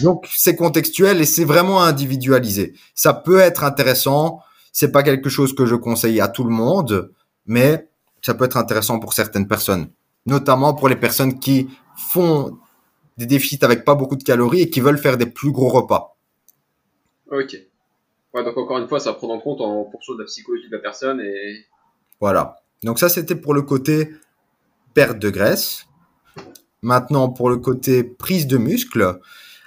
Donc 0.00 0.28
c'est 0.32 0.54
contextuel 0.54 1.20
et 1.20 1.24
c'est 1.24 1.44
vraiment 1.44 1.82
individualisé. 1.82 2.74
Ça 2.94 3.12
peut 3.12 3.40
être 3.40 3.64
intéressant. 3.64 4.40
C'est 4.72 4.92
pas 4.92 5.02
quelque 5.02 5.28
chose 5.28 5.54
que 5.54 5.66
je 5.66 5.74
conseille 5.74 6.20
à 6.20 6.28
tout 6.28 6.44
le 6.44 6.50
monde, 6.50 7.12
mais 7.46 7.88
ça 8.22 8.34
peut 8.34 8.44
être 8.44 8.56
intéressant 8.56 9.00
pour 9.00 9.12
certaines 9.12 9.48
personnes, 9.48 9.88
notamment 10.26 10.72
pour 10.72 10.88
les 10.88 10.96
personnes 10.96 11.40
qui 11.40 11.68
font 11.96 12.58
des 13.18 13.26
déficits 13.26 13.64
avec 13.64 13.84
pas 13.84 13.94
beaucoup 13.94 14.16
de 14.16 14.22
calories 14.22 14.62
et 14.62 14.70
qui 14.70 14.80
veulent 14.80 14.98
faire 14.98 15.16
des 15.16 15.26
plus 15.26 15.52
gros 15.52 15.68
repas. 15.68 16.16
Ok. 17.30 17.56
Ouais, 18.34 18.44
donc 18.44 18.56
encore 18.56 18.78
une 18.78 18.88
fois, 18.88 19.00
ça 19.00 19.12
prend 19.12 19.28
en 19.28 19.40
compte 19.40 19.60
en 19.60 19.90
fonction 19.90 20.14
de 20.14 20.20
la 20.20 20.24
psychologie 20.26 20.68
de 20.68 20.76
la 20.76 20.82
personne 20.82 21.20
et. 21.20 21.66
Voilà. 22.20 22.62
Donc 22.82 22.98
ça, 22.98 23.08
c'était 23.08 23.34
pour 23.34 23.54
le 23.54 23.62
côté 23.62 24.10
perte 24.94 25.18
de 25.18 25.30
graisse. 25.30 25.86
Maintenant, 26.82 27.28
pour 27.28 27.48
le 27.48 27.58
côté 27.58 28.02
prise 28.02 28.46
de 28.46 28.56
muscle, 28.56 29.20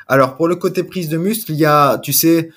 alors 0.08 0.36
pour 0.36 0.48
le 0.48 0.56
côté 0.56 0.84
prise 0.84 1.10
de 1.10 1.18
muscle, 1.18 1.52
il 1.52 1.58
y 1.58 1.66
a, 1.66 1.98
tu 2.00 2.12
sais, 2.12 2.52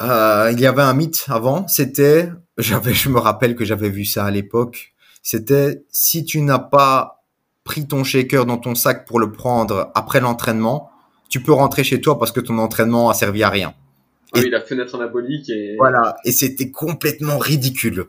euh, 0.00 0.50
il 0.52 0.60
y 0.60 0.66
avait 0.66 0.82
un 0.82 0.94
mythe 0.94 1.26
avant. 1.28 1.68
C'était, 1.68 2.30
j'avais, 2.58 2.94
je 2.94 3.08
me 3.08 3.18
rappelle 3.18 3.54
que 3.54 3.64
j'avais 3.64 3.90
vu 3.90 4.04
ça 4.04 4.24
à 4.24 4.30
l'époque. 4.30 4.94
C'était 5.22 5.84
si 5.90 6.24
tu 6.24 6.40
n'as 6.40 6.58
pas 6.58 7.17
pris 7.68 7.86
ton 7.86 8.02
shaker 8.02 8.46
dans 8.46 8.56
ton 8.56 8.74
sac 8.74 9.06
pour 9.06 9.20
le 9.20 9.30
prendre 9.30 9.92
après 9.94 10.20
l'entraînement, 10.20 10.90
tu 11.28 11.42
peux 11.42 11.52
rentrer 11.52 11.84
chez 11.84 12.00
toi 12.00 12.18
parce 12.18 12.32
que 12.32 12.40
ton 12.40 12.56
entraînement 12.56 13.10
a 13.10 13.14
servi 13.14 13.42
à 13.42 13.50
rien. 13.50 13.74
Ah 14.32 14.38
oui, 14.42 14.48
la 14.48 14.62
fenêtre 14.62 14.94
anabolique 14.94 15.50
et 15.50 15.76
voilà. 15.76 16.16
Et 16.24 16.32
c'était 16.32 16.70
complètement 16.70 17.36
ridicule. 17.36 18.06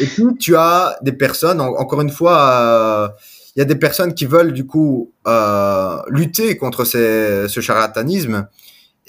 Et 0.00 0.06
puis 0.06 0.24
tu 0.38 0.56
as 0.56 0.96
des 1.02 1.12
personnes, 1.12 1.60
encore 1.60 2.00
une 2.00 2.10
fois. 2.10 2.36
Euh, 2.50 3.08
il 3.56 3.58
y 3.58 3.62
a 3.62 3.64
des 3.64 3.76
personnes 3.76 4.14
qui 4.14 4.26
veulent 4.26 4.52
du 4.52 4.64
coup 4.64 5.12
euh, 5.26 5.98
lutter 6.08 6.56
contre 6.56 6.84
ces, 6.84 7.48
ce 7.48 7.60
charlatanisme 7.60 8.46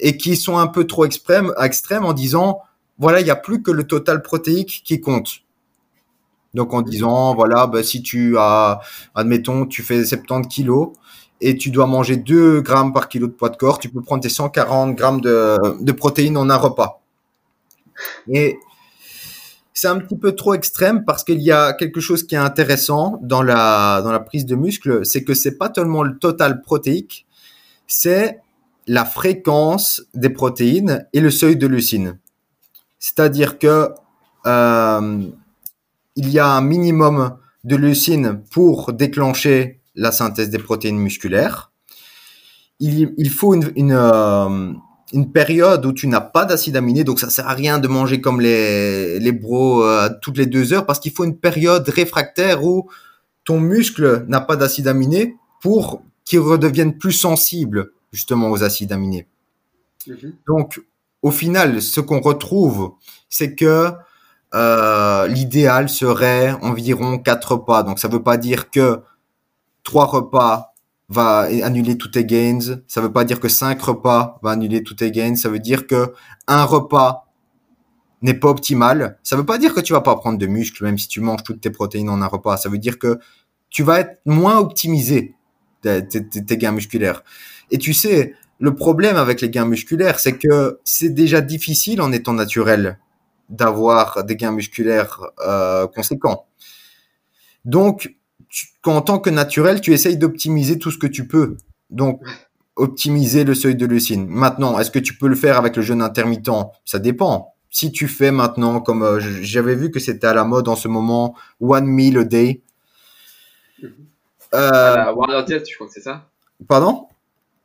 et 0.00 0.16
qui 0.16 0.36
sont 0.36 0.58
un 0.58 0.66
peu 0.66 0.84
trop 0.84 1.04
extrêmes, 1.04 1.52
extrêmes 1.62 2.04
en 2.04 2.12
disant 2.12 2.60
voilà, 2.98 3.20
il 3.20 3.24
n'y 3.24 3.30
a 3.30 3.36
plus 3.36 3.62
que 3.62 3.70
le 3.70 3.84
total 3.84 4.20
protéique 4.20 4.82
qui 4.84 5.00
compte. 5.00 5.42
Donc 6.54 6.74
en 6.74 6.82
disant 6.82 7.34
voilà, 7.34 7.66
bah, 7.66 7.82
si 7.82 8.02
tu 8.02 8.36
as, 8.38 8.80
admettons, 9.14 9.66
tu 9.66 9.82
fais 9.82 10.04
70 10.04 10.48
kilos 10.48 10.90
et 11.40 11.56
tu 11.56 11.70
dois 11.70 11.86
manger 11.86 12.16
2 12.16 12.60
grammes 12.60 12.92
par 12.92 13.08
kilo 13.08 13.26
de 13.26 13.32
poids 13.32 13.48
de 13.48 13.56
corps, 13.56 13.78
tu 13.78 13.88
peux 13.88 14.02
prendre 14.02 14.22
tes 14.22 14.28
140 14.28 14.94
grammes 14.94 15.20
de, 15.20 15.58
de 15.80 15.92
protéines 15.92 16.36
en 16.36 16.48
un 16.50 16.56
repas. 16.56 17.00
Et 18.28 18.58
c'est 19.74 19.88
un 19.88 19.98
petit 19.98 20.16
peu 20.16 20.32
trop 20.32 20.54
extrême 20.54 21.04
parce 21.04 21.24
qu'il 21.24 21.40
y 21.40 21.50
a 21.50 21.72
quelque 21.72 22.00
chose 22.00 22.24
qui 22.24 22.34
est 22.34 22.38
intéressant 22.38 23.18
dans 23.22 23.42
la, 23.42 24.00
dans 24.02 24.12
la 24.12 24.20
prise 24.20 24.46
de 24.46 24.54
muscle, 24.54 25.04
c'est 25.04 25.24
que 25.24 25.34
c'est 25.34 25.56
pas 25.56 25.72
seulement 25.74 26.02
le 26.02 26.18
total 26.18 26.60
protéique, 26.60 27.26
c'est 27.86 28.40
la 28.86 29.04
fréquence 29.04 30.02
des 30.14 30.30
protéines 30.30 31.06
et 31.12 31.20
le 31.20 31.30
seuil 31.30 31.56
de 31.56 31.66
leucine. 31.66 32.18
C'est-à-dire 32.98 33.58
que 33.58 33.88
euh, 34.46 35.26
il 36.16 36.28
y 36.30 36.38
a 36.38 36.48
un 36.48 36.60
minimum 36.60 37.36
de 37.64 37.76
leucine 37.76 38.42
pour 38.50 38.92
déclencher 38.92 39.80
la 39.94 40.12
synthèse 40.12 40.50
des 40.50 40.58
protéines 40.58 40.98
musculaires. 40.98 41.72
Il, 42.80 43.14
il 43.16 43.30
faut 43.30 43.54
une, 43.54 43.70
une, 43.76 43.92
euh, 43.92 44.72
une 45.12 45.30
période 45.30 45.84
où 45.86 45.92
tu 45.92 46.08
n'as 46.08 46.20
pas 46.20 46.44
d'acide 46.44 46.76
aminé, 46.76 47.04
donc 47.04 47.20
ça 47.20 47.30
sert 47.30 47.48
à 47.48 47.54
rien 47.54 47.78
de 47.78 47.86
manger 47.86 48.20
comme 48.20 48.40
les, 48.40 49.20
les 49.20 49.32
bros 49.32 49.84
euh, 49.84 50.08
toutes 50.20 50.38
les 50.38 50.46
deux 50.46 50.72
heures 50.72 50.86
parce 50.86 50.98
qu'il 50.98 51.12
faut 51.12 51.24
une 51.24 51.36
période 51.36 51.88
réfractaire 51.88 52.64
où 52.64 52.88
ton 53.44 53.60
muscle 53.60 54.24
n'a 54.28 54.40
pas 54.40 54.56
d'acide 54.56 54.88
aminé 54.88 55.36
pour 55.60 56.02
qu'il 56.24 56.40
redevienne 56.40 56.98
plus 56.98 57.12
sensible 57.12 57.92
justement 58.12 58.50
aux 58.50 58.62
acides 58.62 58.92
aminés. 58.92 59.28
Donc, 60.46 60.82
au 61.22 61.30
final, 61.30 61.80
ce 61.80 62.00
qu'on 62.00 62.20
retrouve, 62.20 62.94
c'est 63.28 63.54
que 63.54 63.92
euh, 64.54 65.26
l'idéal 65.28 65.88
serait 65.88 66.52
environ 66.62 67.18
quatre 67.18 67.52
repas. 67.52 67.82
Donc, 67.82 67.98
ça 67.98 68.08
ne 68.08 68.12
veut 68.12 68.22
pas 68.22 68.36
dire 68.36 68.70
que 68.70 69.00
trois 69.84 70.06
repas 70.06 70.74
va 71.08 71.48
annuler 71.62 71.98
tous 71.98 72.08
tes 72.08 72.24
gains. 72.24 72.80
Ça 72.88 73.00
veut 73.00 73.12
pas 73.12 73.24
dire 73.24 73.40
que 73.40 73.48
5 73.48 73.80
repas 73.80 74.38
va 74.42 74.50
annuler 74.50 74.82
tous 74.82 74.94
tes 74.94 75.10
gains. 75.10 75.36
Ça 75.36 75.48
veut 75.48 75.58
dire 75.58 75.86
que 75.86 76.12
un 76.46 76.64
repas 76.64 77.28
n'est 78.22 78.34
pas 78.34 78.48
optimal. 78.48 79.18
Ça 79.22 79.36
veut 79.36 79.44
pas 79.44 79.58
dire 79.58 79.74
que 79.74 79.80
tu 79.80 79.92
vas 79.92 80.00
pas 80.00 80.16
prendre 80.16 80.38
de 80.38 80.46
muscle, 80.46 80.82
même 80.84 80.98
si 80.98 81.08
tu 81.08 81.20
manges 81.20 81.42
toutes 81.42 81.60
tes 81.60 81.70
protéines 81.70 82.08
en 82.08 82.22
un 82.22 82.26
repas. 82.26 82.56
Ça 82.56 82.68
veut 82.68 82.78
dire 82.78 82.98
que 82.98 83.18
tu 83.68 83.82
vas 83.82 84.00
être 84.00 84.20
moins 84.24 84.58
optimisé 84.58 85.34
tes, 85.82 86.56
gains 86.56 86.72
musculaires. 86.72 87.22
Et 87.70 87.78
tu 87.78 87.92
sais, 87.92 88.34
le 88.58 88.74
problème 88.74 89.16
avec 89.16 89.40
les 89.40 89.50
gains 89.50 89.64
musculaires, 89.64 90.20
c'est 90.20 90.38
que 90.38 90.80
c'est 90.84 91.10
déjà 91.10 91.40
difficile 91.40 92.00
en 92.00 92.12
étant 92.12 92.32
naturel 92.32 92.98
d'avoir 93.52 94.24
des 94.24 94.34
gains 94.36 94.50
musculaires 94.50 95.20
euh, 95.46 95.86
conséquents. 95.86 96.46
Donc, 97.64 98.16
en 98.84 99.02
tant 99.02 99.18
que 99.18 99.30
naturel, 99.30 99.80
tu 99.80 99.92
essayes 99.92 100.16
d'optimiser 100.16 100.78
tout 100.78 100.90
ce 100.90 100.98
que 100.98 101.06
tu 101.06 101.28
peux. 101.28 101.56
Donc, 101.90 102.20
optimiser 102.74 103.44
le 103.44 103.54
seuil 103.54 103.76
de 103.76 103.86
leucine. 103.86 104.26
Maintenant, 104.26 104.78
est-ce 104.78 104.90
que 104.90 104.98
tu 104.98 105.16
peux 105.16 105.28
le 105.28 105.36
faire 105.36 105.58
avec 105.58 105.76
le 105.76 105.82
jeûne 105.82 106.02
intermittent? 106.02 106.50
Ça 106.84 106.98
dépend. 106.98 107.54
Si 107.70 107.92
tu 107.92 108.08
fais 108.08 108.32
maintenant, 108.32 108.80
comme 108.80 109.02
euh, 109.02 109.20
j'avais 109.20 109.74
vu 109.74 109.90
que 109.90 110.00
c'était 110.00 110.26
à 110.26 110.34
la 110.34 110.44
mode 110.44 110.68
en 110.68 110.76
ce 110.76 110.88
moment, 110.88 111.36
one 111.60 111.86
meal 111.86 112.18
a 112.18 112.24
day. 112.24 112.62
Euh, 114.54 114.96
la 114.96 115.14
Warrior 115.14 115.44
Diet, 115.44 115.64
je 115.68 115.74
crois 115.74 115.86
que 115.86 115.92
c'est 115.92 116.02
ça? 116.02 116.28
Pardon? 116.66 117.06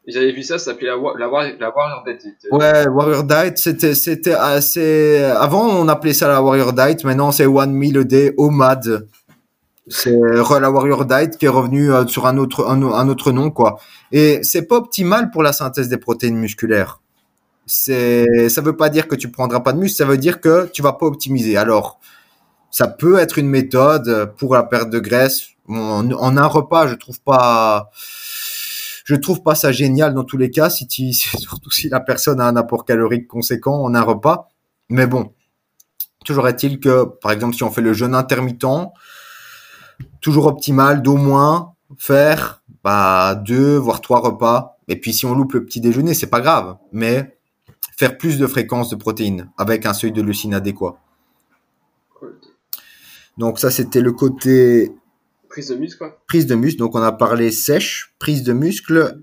J'avais 0.07 0.31
vu 0.31 0.41
ça, 0.41 0.57
ça 0.57 0.71
s'appelait 0.71 0.87
la, 0.87 0.97
Warrior 0.97 2.03
Diet. 2.05 2.47
Ouais, 2.51 2.87
Warrior 2.87 3.25
Diet, 3.25 3.57
c'était, 3.57 3.93
c'était 3.93 4.33
assez. 4.33 5.17
Avant, 5.17 5.67
on 5.67 5.89
appelait 5.89 6.13
ça 6.13 6.29
la 6.29 6.41
Warrior 6.41 6.71
Diet, 6.71 7.03
maintenant 7.03 7.33
c'est 7.33 7.45
One 7.45 7.73
Meal 7.73 8.05
Day, 8.05 8.33
OMAD. 8.37 9.05
C'est 9.89 10.11
la 10.11 10.71
Warrior 10.71 11.05
Diet 11.05 11.37
qui 11.37 11.45
est 11.45 11.49
revenu 11.49 11.91
euh, 11.91 12.07
sur 12.07 12.25
un 12.25 12.37
autre, 12.37 12.67
un, 12.67 13.09
autre 13.09 13.31
nom, 13.31 13.51
quoi. 13.51 13.79
Et 14.13 14.39
c'est 14.43 14.63
pas 14.63 14.77
optimal 14.77 15.29
pour 15.29 15.43
la 15.43 15.51
synthèse 15.51 15.89
des 15.89 15.97
protéines 15.97 16.37
musculaires. 16.37 17.01
C'est, 17.65 18.47
ça 18.47 18.61
veut 18.61 18.77
pas 18.77 18.87
dire 18.87 19.09
que 19.09 19.15
tu 19.15 19.29
prendras 19.29 19.59
pas 19.59 19.73
de 19.73 19.79
muscle, 19.79 19.97
ça 19.97 20.05
veut 20.05 20.17
dire 20.17 20.39
que 20.39 20.69
tu 20.71 20.81
vas 20.81 20.93
pas 20.93 21.05
optimiser. 21.05 21.57
Alors, 21.57 21.99
ça 22.71 22.87
peut 22.87 23.17
être 23.19 23.37
une 23.39 23.49
méthode 23.49 24.33
pour 24.37 24.53
la 24.55 24.63
perte 24.63 24.89
de 24.89 24.99
graisse. 24.99 25.49
En 25.67 26.37
un 26.37 26.45
repas, 26.45 26.87
je 26.87 26.95
trouve 26.95 27.19
pas, 27.19 27.89
je 29.07 29.15
trouve 29.15 29.41
pas 29.41 29.55
ça 29.55 29.71
génial 29.71 30.13
dans 30.13 30.25
tous 30.25 30.35
les 30.35 30.51
cas, 30.51 30.69
si 30.69 30.85
tu, 30.85 31.13
surtout 31.13 31.71
si 31.71 31.87
la 31.87 32.01
personne 32.01 32.41
a 32.41 32.45
un 32.45 32.57
apport 32.57 32.83
calorique 32.83 33.27
conséquent 33.27 33.81
en 33.81 33.95
un 33.95 34.01
repas. 34.01 34.49
Mais 34.89 35.07
bon, 35.07 35.33
toujours 36.25 36.47
est-il 36.49 36.81
que, 36.81 37.05
par 37.05 37.31
exemple, 37.31 37.55
si 37.55 37.63
on 37.63 37.71
fait 37.71 37.81
le 37.81 37.93
jeûne 37.93 38.13
intermittent, 38.13 38.91
toujours 40.19 40.47
optimal 40.47 41.01
d'au 41.01 41.15
moins 41.15 41.73
faire 41.97 42.61
bah, 42.83 43.35
deux 43.35 43.77
voire 43.77 44.01
trois 44.01 44.19
repas. 44.19 44.77
Et 44.89 44.99
puis 44.99 45.13
si 45.13 45.25
on 45.25 45.33
loupe 45.33 45.53
le 45.53 45.63
petit 45.63 45.79
déjeuner, 45.79 46.13
c'est 46.13 46.27
pas 46.27 46.41
grave, 46.41 46.77
mais 46.91 47.37
faire 47.97 48.17
plus 48.17 48.37
de 48.37 48.45
fréquences 48.45 48.89
de 48.89 48.95
protéines 48.97 49.49
avec 49.57 49.85
un 49.85 49.93
seuil 49.93 50.11
de 50.11 50.21
leucine 50.21 50.53
adéquat. 50.53 50.99
Donc 53.37 53.59
ça 53.59 53.71
c'était 53.71 54.01
le 54.01 54.11
côté 54.11 54.91
prise 55.57 55.69
de 55.69 55.75
muscle. 55.75 56.13
Prise 56.27 56.45
de 56.45 56.53
muscle. 56.53 56.77
Donc 56.77 56.93
on 56.93 57.01
a 57.01 57.11
parlé 57.11 57.49
sèche, 57.49 58.13
prise 58.19 58.43
de 58.43 58.53
muscle. 58.53 59.21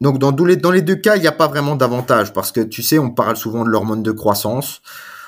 Donc 0.00 0.18
dans, 0.18 0.30
les, 0.44 0.56
deux 0.56 0.94
cas, 0.94 1.16
il 1.16 1.22
n'y 1.22 1.26
a 1.26 1.32
pas 1.32 1.48
vraiment 1.48 1.74
d'avantage 1.74 2.32
parce 2.32 2.52
que 2.52 2.60
tu 2.60 2.84
sais, 2.84 3.00
on 3.00 3.10
parle 3.10 3.36
souvent 3.36 3.64
de 3.64 3.68
l'hormone 3.68 4.04
de 4.04 4.12
croissance. 4.12 4.80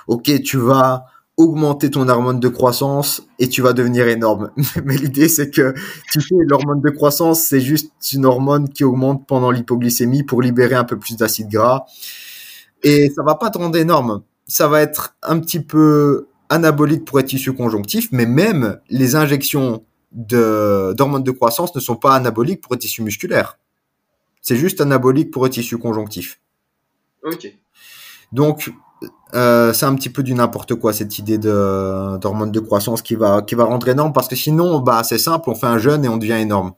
Ok, 0.07 0.31
tu 0.45 0.59
vas 0.59 1.07
augmenter 1.37 1.91
ton 1.91 2.09
hormone 2.09 2.39
de 2.39 2.49
croissance 2.49 3.23
et 3.41 3.49
tu 3.49 3.63
vas 3.63 3.73
devenir 3.73 4.07
énorme. 4.07 4.53
Mais 4.85 4.97
l'idée, 4.97 5.27
c'est 5.27 5.51
que, 5.51 5.75
tu 6.13 6.21
sais, 6.21 6.37
l'hormone 6.47 6.81
de 6.81 6.91
croissance, 6.91 7.43
c'est 7.43 7.61
juste 7.61 7.91
une 8.13 8.25
hormone 8.25 8.69
qui 8.69 8.85
augmente 8.85 9.27
pendant 9.27 9.51
l'hypoglycémie 9.51 10.23
pour 10.23 10.41
libérer 10.41 10.77
un 10.77 10.85
peu 10.85 10.97
plus 10.97 11.17
d'acide 11.17 11.49
gras. 11.49 11.85
Et 12.85 13.11
ça 13.11 13.25
va 13.25 13.35
pas 13.35 13.51
te 13.51 13.59
rendre 13.59 13.77
énorme. 13.77 14.23
Ça 14.47 14.69
va 14.69 14.83
être 14.83 15.17
un 15.25 15.41
petit 15.41 15.61
peu 15.61 16.29
anabolique 16.49 17.05
pour 17.05 17.19
les 17.19 17.25
tissus 17.25 17.55
conjonctifs, 17.55 18.11
mais 18.13 18.27
même 18.27 18.79
les 18.89 19.17
injections 19.17 19.83
d'hormones 20.15 21.25
de, 21.25 21.31
croissance 21.33 21.75
ne 21.75 21.81
sont 21.81 21.97
pas 21.97 22.15
anaboliques 22.15 22.61
pour 22.61 22.73
les 22.75 22.79
tissus 22.79 23.03
musculaires. 23.03 23.59
C'est 24.41 24.57
juste 24.57 24.81
anabolique 24.81 25.31
pour 25.31 25.45
les 25.45 25.51
tissus 25.51 25.79
conjonctifs. 25.79 26.41
Ok. 27.25 27.53
Donc, 28.33 28.71
euh, 29.35 29.73
c'est 29.73 29.87
un 29.87 29.95
petit 29.95 30.11
peu 30.11 30.23
du 30.23 30.35
n'importe 30.35 30.75
quoi 30.77 30.93
cette 30.93 31.19
idée 31.19 31.39
de 31.39 32.17
d'hormone 32.19 32.53
de 32.53 32.61
croissance 32.61 33.03
qui 33.03 33.17
va 33.17 33.43
qui 33.43 33.55
va 33.55 33.65
rendre 33.65 33.89
énorme 33.89 34.12
parce 34.12 34.29
que 34.29 34.37
sinon 34.37 34.79
bah 34.81 35.03
c'est 35.03 35.19
simple 35.19 35.51
on 35.51 35.55
fait 35.55 35.67
un 35.67 35.79
jeûne 35.79 36.05
et 36.05 36.09
on 36.09 36.17
devient 36.17 36.35
énorme. 36.35 36.73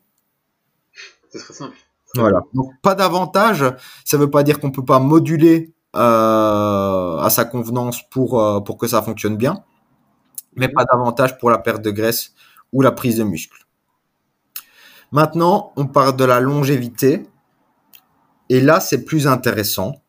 C'est 1.30 1.39
très 1.39 1.55
simple. 1.55 1.76
Voilà. 2.14 2.43
Donc 2.55 2.72
pas 2.82 2.95
d'avantage. 2.95 3.64
Ça 4.05 4.16
veut 4.16 4.30
pas 4.30 4.43
dire 4.43 4.59
qu'on 4.61 4.70
peut 4.70 4.84
pas 4.84 4.99
moduler 4.99 5.74
euh, 5.95 7.18
à 7.18 7.28
sa 7.30 7.45
convenance 7.45 8.03
pour 8.11 8.41
euh, 8.41 8.61
pour 8.61 8.78
que 8.78 8.87
ça 8.87 9.03
fonctionne 9.03 9.37
bien, 9.37 9.62
mais 10.55 10.68
pas 10.68 10.84
d'avantage 10.84 11.39
pour 11.39 11.51
la 11.51 11.59
perte 11.59 11.82
de 11.82 11.91
graisse 11.91 12.32
la 12.83 12.93
prise 12.93 13.16
de 13.16 13.24
muscle. 13.24 13.66
Maintenant, 15.12 15.72
on 15.77 15.87
parle 15.87 16.16
de 16.16 16.24
la 16.24 16.41
longévité 16.41 17.27
et 18.49 18.61
là 18.61 18.81
c'est 18.81 19.05
plus 19.05 19.27
intéressant 19.27 20.03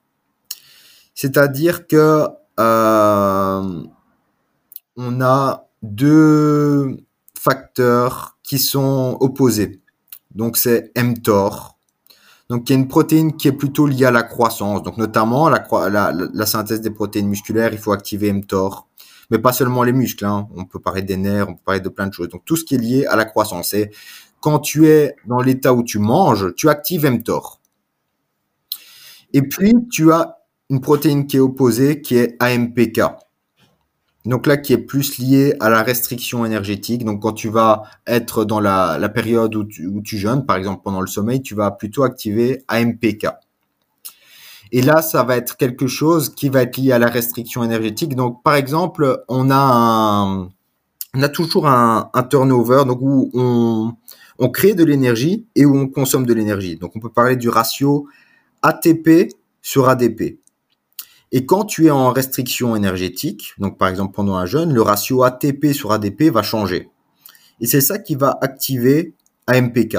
c'est-à-dire 1.17 1.87
que 1.87 2.27
euh, 2.59 3.83
on 4.97 5.21
a 5.21 5.67
deux 5.81 6.97
facteurs 7.33 8.37
qui 8.43 8.59
sont 8.59 9.17
opposés. 9.19 9.81
Donc 10.35 10.57
c'est 10.57 10.91
mTOR. 10.95 11.79
Donc 12.49 12.69
il 12.69 12.73
y 12.73 12.75
a 12.75 12.79
une 12.79 12.87
protéine 12.87 13.35
qui 13.35 13.47
est 13.47 13.51
plutôt 13.51 13.87
liée 13.87 14.05
à 14.05 14.11
la 14.11 14.21
croissance. 14.21 14.83
Donc 14.83 14.97
notamment 14.97 15.49
la, 15.49 15.65
la, 16.11 16.45
synthèse 16.45 16.81
des 16.81 16.91
protéines 16.91 17.27
musculaires, 17.27 17.73
il 17.73 17.79
faut 17.79 17.93
activer 17.93 18.31
mTOR. 18.31 18.87
Mais 19.29 19.39
pas 19.39 19.53
seulement 19.53 19.83
les 19.83 19.93
muscles. 19.93 20.25
Hein. 20.25 20.47
On 20.55 20.65
peut 20.65 20.79
parler 20.79 21.01
des 21.01 21.17
nerfs, 21.17 21.49
on 21.49 21.55
peut 21.55 21.63
parler 21.65 21.81
de 21.81 21.89
plein 21.89 22.07
de 22.07 22.13
choses. 22.13 22.29
Donc 22.29 22.45
tout 22.45 22.55
ce 22.55 22.63
qui 22.63 22.75
est 22.75 22.79
lié 22.79 23.05
à 23.05 23.15
la 23.15 23.25
croissance. 23.25 23.73
Et 23.73 23.91
quand 24.39 24.59
tu 24.59 24.87
es 24.87 25.15
dans 25.25 25.41
l'état 25.41 25.73
où 25.73 25.83
tu 25.83 25.99
manges, 25.99 26.53
tu 26.55 26.69
actives 26.69 27.05
mTOR. 27.05 27.59
Et 29.33 29.41
puis 29.41 29.73
tu 29.91 30.11
as 30.11 30.37
une 30.69 30.81
protéine 30.81 31.27
qui 31.27 31.37
est 31.37 31.41
opposée, 31.41 32.01
qui 32.01 32.17
est 32.17 32.41
AMPK. 32.41 33.01
Donc 34.25 34.45
là, 34.45 34.57
qui 34.57 34.73
est 34.73 34.77
plus 34.77 35.19
liée 35.19 35.55
à 35.61 35.69
la 35.69 35.83
restriction 35.83 36.45
énergétique. 36.45 37.05
Donc 37.05 37.21
quand 37.21 37.31
tu 37.31 37.47
vas 37.47 37.83
être 38.05 38.43
dans 38.43 38.59
la, 38.59 39.09
période 39.09 39.55
où 39.55 39.65
tu 39.65 40.17
jeûnes, 40.17 40.45
par 40.45 40.57
exemple 40.57 40.81
pendant 40.83 41.01
le 41.01 41.07
sommeil, 41.07 41.41
tu 41.41 41.55
vas 41.55 41.71
plutôt 41.71 42.03
activer 42.03 42.63
AMPK. 42.67 43.27
Et 44.71 44.81
là, 44.81 45.01
ça 45.01 45.23
va 45.23 45.37
être 45.37 45.57
quelque 45.57 45.87
chose 45.87 46.33
qui 46.35 46.49
va 46.49 46.63
être 46.63 46.77
lié 46.77 46.91
à 46.91 46.99
la 46.99 47.07
restriction 47.07 47.63
énergétique. 47.63 48.15
Donc 48.15 48.43
par 48.43 48.55
exemple, 48.55 49.23
on 49.27 49.49
a 49.49 50.49
toujours 51.33 51.67
un, 51.67 52.09
un 52.13 52.23
turnover, 52.23 52.83
donc 52.85 52.99
où 53.01 53.29
on, 53.33 53.93
on 54.39 54.49
crée 54.49 54.73
de 54.73 54.83
l'énergie 54.83 55.47
et 55.55 55.65
où 55.65 55.77
on 55.77 55.87
consomme 55.87 56.25
de 56.25 56.33
l'énergie. 56.33 56.77
Donc 56.77 56.95
on 56.95 56.99
peut 56.99 57.09
parler 57.09 57.35
du 57.35 57.49
ratio 57.49 58.07
ATP 58.61 59.33
sur 59.61 59.89
ADP. 59.89 60.39
Et 61.31 61.45
quand 61.45 61.65
tu 61.65 61.87
es 61.87 61.91
en 61.91 62.11
restriction 62.11 62.75
énergétique, 62.75 63.53
donc 63.57 63.77
par 63.77 63.89
exemple 63.89 64.15
pendant 64.15 64.35
un 64.35 64.45
jeûne, 64.45 64.73
le 64.73 64.81
ratio 64.81 65.23
ATP 65.23 65.73
sur 65.73 65.91
ADP 65.91 66.23
va 66.31 66.41
changer. 66.41 66.89
Et 67.59 67.67
c'est 67.67 67.81
ça 67.81 67.99
qui 67.99 68.15
va 68.15 68.37
activer 68.41 69.13
AMPK. 69.47 69.97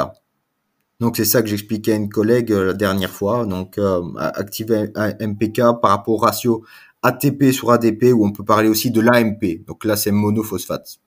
Donc 1.00 1.16
c'est 1.16 1.24
ça 1.24 1.42
que 1.42 1.48
j'expliquais 1.48 1.92
à 1.92 1.96
une 1.96 2.08
collègue 2.08 2.52
euh, 2.52 2.66
la 2.66 2.72
dernière 2.72 3.12
fois. 3.12 3.46
Donc 3.46 3.78
euh, 3.78 4.02
activer 4.16 4.90
AMPK 4.94 5.60
par 5.80 5.90
rapport 5.90 6.14
au 6.14 6.16
ratio 6.16 6.64
ATP 7.02 7.52
sur 7.52 7.70
ADP, 7.70 8.12
où 8.12 8.26
on 8.26 8.32
peut 8.32 8.44
parler 8.44 8.68
aussi 8.68 8.90
de 8.90 9.00
l'AMP. 9.00 9.64
Donc 9.66 9.84
là 9.84 9.96
c'est 9.96 10.10
monophosphate. 10.10 10.98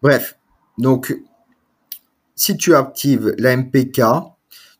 Bref, 0.00 0.38
donc 0.78 1.14
si 2.34 2.56
tu 2.56 2.74
actives 2.74 3.34
l'AMPK, 3.36 4.00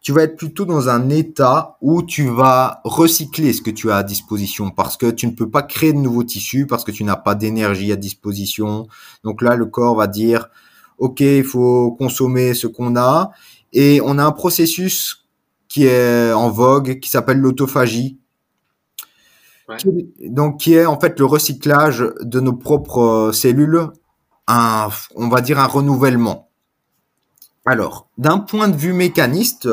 tu 0.00 0.12
vas 0.12 0.22
être 0.22 0.36
plutôt 0.36 0.64
dans 0.64 0.88
un 0.88 1.10
état 1.10 1.76
où 1.82 2.02
tu 2.02 2.28
vas 2.28 2.80
recycler 2.84 3.52
ce 3.52 3.60
que 3.60 3.70
tu 3.70 3.90
as 3.90 3.96
à 3.96 4.02
disposition 4.02 4.70
parce 4.70 4.96
que 4.96 5.10
tu 5.10 5.26
ne 5.26 5.32
peux 5.32 5.50
pas 5.50 5.62
créer 5.62 5.92
de 5.92 5.98
nouveaux 5.98 6.22
tissus 6.22 6.66
parce 6.66 6.84
que 6.84 6.92
tu 6.92 7.04
n'as 7.04 7.16
pas 7.16 7.34
d'énergie 7.34 7.92
à 7.92 7.96
disposition. 7.96 8.86
Donc 9.24 9.42
là, 9.42 9.56
le 9.56 9.66
corps 9.66 9.96
va 9.96 10.06
dire, 10.06 10.48
OK, 10.98 11.20
il 11.20 11.44
faut 11.44 11.92
consommer 11.92 12.54
ce 12.54 12.68
qu'on 12.68 12.96
a. 12.96 13.32
Et 13.72 14.00
on 14.04 14.18
a 14.18 14.24
un 14.24 14.32
processus 14.32 15.26
qui 15.68 15.86
est 15.86 16.32
en 16.32 16.50
vogue, 16.50 16.98
qui 17.00 17.10
s'appelle 17.10 17.38
l'autophagie. 17.38 18.18
Donc, 20.24 20.60
qui 20.60 20.74
est 20.74 20.86
en 20.86 20.98
fait 20.98 21.18
le 21.18 21.26
recyclage 21.26 22.04
de 22.20 22.40
nos 22.40 22.54
propres 22.54 23.32
cellules, 23.34 23.88
un, 24.46 24.88
on 25.14 25.28
va 25.28 25.42
dire 25.42 25.58
un 25.58 25.66
renouvellement. 25.66 26.48
Alors, 27.66 28.08
d'un 28.16 28.38
point 28.38 28.68
de 28.68 28.76
vue 28.76 28.94
mécaniste, 28.94 29.68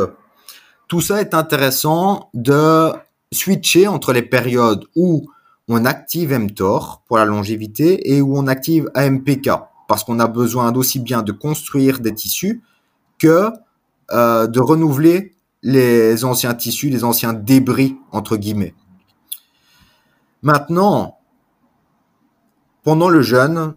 tout 0.89 0.99
ça 0.99 1.21
est 1.21 1.33
intéressant 1.33 2.29
de 2.33 2.91
switcher 3.31 3.87
entre 3.87 4.11
les 4.11 4.21
périodes 4.21 4.85
où 4.95 5.29
on 5.69 5.85
active 5.85 6.33
mTOR 6.37 7.03
pour 7.07 7.17
la 7.17 7.25
longévité 7.25 8.13
et 8.13 8.21
où 8.21 8.37
on 8.37 8.47
active 8.47 8.91
AMPK 8.95 9.49
parce 9.87 10.03
qu'on 10.03 10.19
a 10.19 10.27
besoin 10.27 10.71
d'aussi 10.71 10.99
bien 10.99 11.21
de 11.21 11.31
construire 11.31 11.99
des 11.99 12.13
tissus 12.13 12.61
que 13.17 13.49
euh, 14.11 14.47
de 14.47 14.59
renouveler 14.59 15.35
les 15.63 16.25
anciens 16.25 16.53
tissus, 16.53 16.89
les 16.89 17.03
anciens 17.03 17.33
débris 17.33 17.97
entre 18.11 18.37
guillemets. 18.37 18.75
Maintenant, 20.41 21.17
pendant 22.83 23.09
le 23.09 23.21
jeûne, 23.21 23.73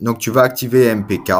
donc 0.00 0.18
tu 0.18 0.30
vas 0.30 0.42
activer 0.42 0.94
MPK 0.94 1.32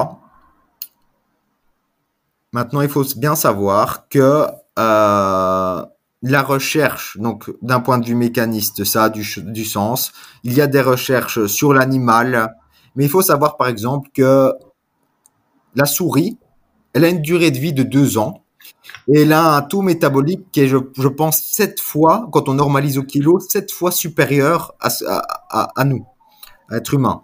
Maintenant, 2.53 2.81
il 2.81 2.89
faut 2.89 3.05
bien 3.17 3.37
savoir 3.37 4.09
que 4.09 4.47
euh, 4.79 5.87
la 6.23 6.43
recherche, 6.43 7.17
donc 7.19 7.51
d'un 7.63 7.79
point 7.79 7.99
de 7.99 8.07
vue 8.07 8.17
mécaniste, 8.17 8.83
ça 8.85 9.05
a 9.05 9.09
du, 9.09 9.25
du 9.45 9.65
sens. 9.65 10.13
Il 10.43 10.55
y 10.55 10.61
a 10.61 10.67
des 10.67 10.81
recherches 10.81 11.47
sur 11.47 11.73
l'animal, 11.73 12.57
mais 12.97 13.05
il 13.05 13.09
faut 13.09 13.23
savoir 13.23 13.57
par 13.57 13.69
exemple 13.69 14.11
que 14.13 14.53
la 15.77 15.87
souris, 15.87 16.39
elle 16.93 17.05
a 17.05 17.09
une 17.09 17.23
durée 17.23 17.51
de 17.51 17.59
vie 17.59 17.73
de 17.73 17.83
deux 17.83 18.19
ans 18.19 18.45
et 19.09 19.23
elle 19.23 19.33
a 19.33 19.57
un 19.57 19.63
taux 19.63 19.83
métabolique 19.83 20.51
qui 20.53 20.61
est, 20.61 20.69
je, 20.69 21.09
pense, 21.09 21.43
sept 21.45 21.81
fois, 21.81 22.29
quand 22.33 22.49
on 22.49 22.55
normalise 22.55 22.99
au 22.99 23.03
kilo, 23.03 23.41
sept 23.41 23.71
fois 23.71 23.93
supérieur 23.93 24.75
à, 24.81 25.85
nous, 25.85 26.07
à 26.69 26.77
être 26.77 26.95
humain. 26.95 27.23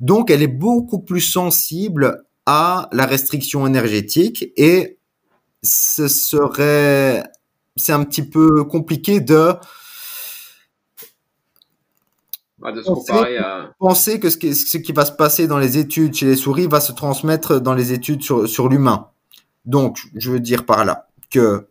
Donc, 0.00 0.30
elle 0.30 0.42
est 0.42 0.48
beaucoup 0.48 0.98
plus 0.98 1.20
sensible 1.20 2.24
à 2.44 2.88
la 2.92 3.06
restriction 3.06 3.66
énergétique 3.66 4.52
et 4.56 4.98
ce 5.62 6.06
serait, 6.06 7.24
c'est 7.76 7.92
un 7.92 8.04
petit 8.04 8.22
peu 8.22 8.64
compliqué 8.64 9.20
de 9.20 9.54
de 12.58 12.82
se 12.82 12.86
comparer 12.86 13.38
à... 13.38 13.70
penser 13.78 14.18
que 14.18 14.30
ce 14.30 14.36
qui, 14.36 14.54
ce 14.54 14.78
qui, 14.78 14.92
va 14.92 15.04
se 15.04 15.12
passer 15.12 15.46
dans 15.46 15.58
les 15.58 15.78
études 15.78 16.14
chez 16.14 16.26
les 16.26 16.36
souris 16.36 16.66
va 16.66 16.80
se 16.80 16.92
transmettre 16.92 17.60
dans 17.60 17.74
les 17.74 17.92
études 17.92 18.22
sur, 18.22 18.48
sur 18.48 18.68
l'humain? 18.68 19.08
Donc, 19.64 19.98
je 20.14 20.30
veux 20.30 20.40
dire 20.40 20.64
par 20.64 20.84
là 20.84 21.08
que 21.30 21.66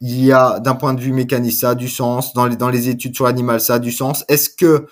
il 0.00 0.24
y 0.24 0.32
a, 0.32 0.60
d'un 0.60 0.76
point 0.76 0.94
de 0.94 1.00
vue 1.00 1.12
mécanique, 1.12 1.54
ça 1.54 1.70
a 1.70 1.74
du 1.74 1.88
sens. 1.88 2.32
Dans 2.32 2.46
les, 2.46 2.56
dans 2.56 2.68
les 2.68 2.88
études 2.88 3.14
sur 3.16 3.24
l'animal, 3.24 3.60
ça 3.60 3.74
a 3.74 3.78
du 3.78 3.90
sens. 3.90 4.24
Est-ce 4.28 4.48
que 4.48 4.86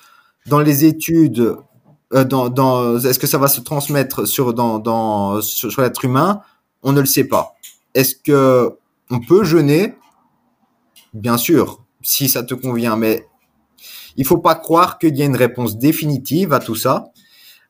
dans 0.46 0.58
les 0.58 0.84
études, 0.84 1.56
euh, 2.12 2.24
dans, 2.24 2.48
dans, 2.48 2.98
est-ce 2.98 3.18
que 3.18 3.28
ça 3.28 3.38
va 3.38 3.48
se 3.48 3.60
transmettre 3.60 4.26
sur, 4.26 4.52
dans, 4.52 4.78
dans, 4.78 5.40
sur, 5.40 5.70
sur 5.70 5.82
l'être 5.82 6.04
humain? 6.04 6.40
On 6.82 6.92
ne 6.92 7.00
le 7.00 7.06
sait 7.06 7.24
pas. 7.24 7.54
Est-ce 7.94 8.16
que 8.16 8.76
on 9.10 9.20
peut 9.20 9.44
jeûner? 9.44 9.94
Bien 11.14 11.38
sûr, 11.38 11.84
si 12.02 12.28
ça 12.28 12.42
te 12.42 12.54
convient, 12.54 12.96
mais 12.96 13.26
il 14.16 14.26
faut 14.26 14.38
pas 14.38 14.54
croire 14.54 14.98
qu'il 14.98 15.16
y 15.16 15.22
a 15.22 15.24
une 15.24 15.36
réponse 15.36 15.78
définitive 15.78 16.52
à 16.52 16.58
tout 16.58 16.74
ça. 16.74 17.12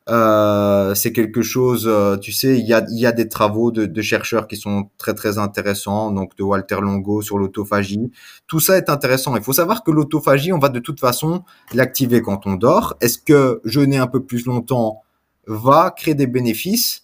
Euh, 0.09 0.95
c'est 0.95 1.11
quelque 1.11 1.41
chose, 1.41 1.85
euh, 1.85 2.15
tu 2.15 2.31
sais, 2.31 2.57
il 2.57 2.65
y 2.65 2.73
a, 3.05 3.11
des 3.11 3.27
travaux 3.27 3.71
de, 3.71 3.85
de, 3.85 4.01
chercheurs 4.01 4.47
qui 4.47 4.55
sont 4.55 4.89
très 4.97 5.13
très 5.13 5.37
intéressants, 5.37 6.11
donc 6.11 6.37
de 6.37 6.43
Walter 6.43 6.77
Longo 6.79 7.21
sur 7.21 7.37
l'autophagie. 7.37 8.11
Tout 8.47 8.61
ça 8.61 8.77
est 8.77 8.89
intéressant. 8.89 9.35
Il 9.35 9.43
faut 9.43 9.53
savoir 9.53 9.83
que 9.83 9.91
l'autophagie, 9.91 10.53
on 10.53 10.59
va 10.59 10.69
de 10.69 10.79
toute 10.79 11.01
façon 11.01 11.43
l'activer 11.73 12.21
quand 12.21 12.47
on 12.47 12.53
dort. 12.53 12.95
Est-ce 13.01 13.17
que 13.17 13.59
jeûner 13.65 13.97
un 13.97 14.07
peu 14.07 14.23
plus 14.23 14.45
longtemps 14.45 15.01
va 15.45 15.91
créer 15.91 16.15
des 16.15 16.27
bénéfices? 16.27 17.03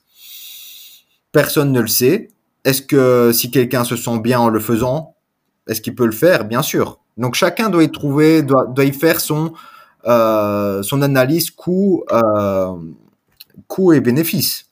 Personne 1.34 1.74
ne 1.74 1.82
le 1.82 1.88
sait. 1.88 2.30
Est-ce 2.64 2.82
que 2.82 3.34
si 3.34 3.52
quelqu'un 3.52 3.84
se 3.84 3.98
sent 3.98 4.20
bien 4.20 4.39
en 4.39 4.48
le 4.48 4.62
faisant, 4.62 5.16
est-ce 5.68 5.82
qu'il 5.82 5.96
peut 5.96 6.06
le 6.06 6.14
faire? 6.14 6.46
Bien 6.46 6.62
sûr. 6.62 7.03
Donc 7.18 7.36
chacun 7.36 7.70
doit 7.70 7.84
y 7.84 7.91
trouver, 7.91 8.41
doit, 8.41 8.66
doit 8.66 8.86
y 8.86 8.93
faire 8.93 9.20
son 9.20 9.53
euh, 10.05 10.84
son 10.84 11.01
analyse 11.01 11.49
coût, 11.49 12.03
euh, 12.11 12.76
coût 13.68 13.93
et 13.93 14.01
bénéfice. 14.01 14.70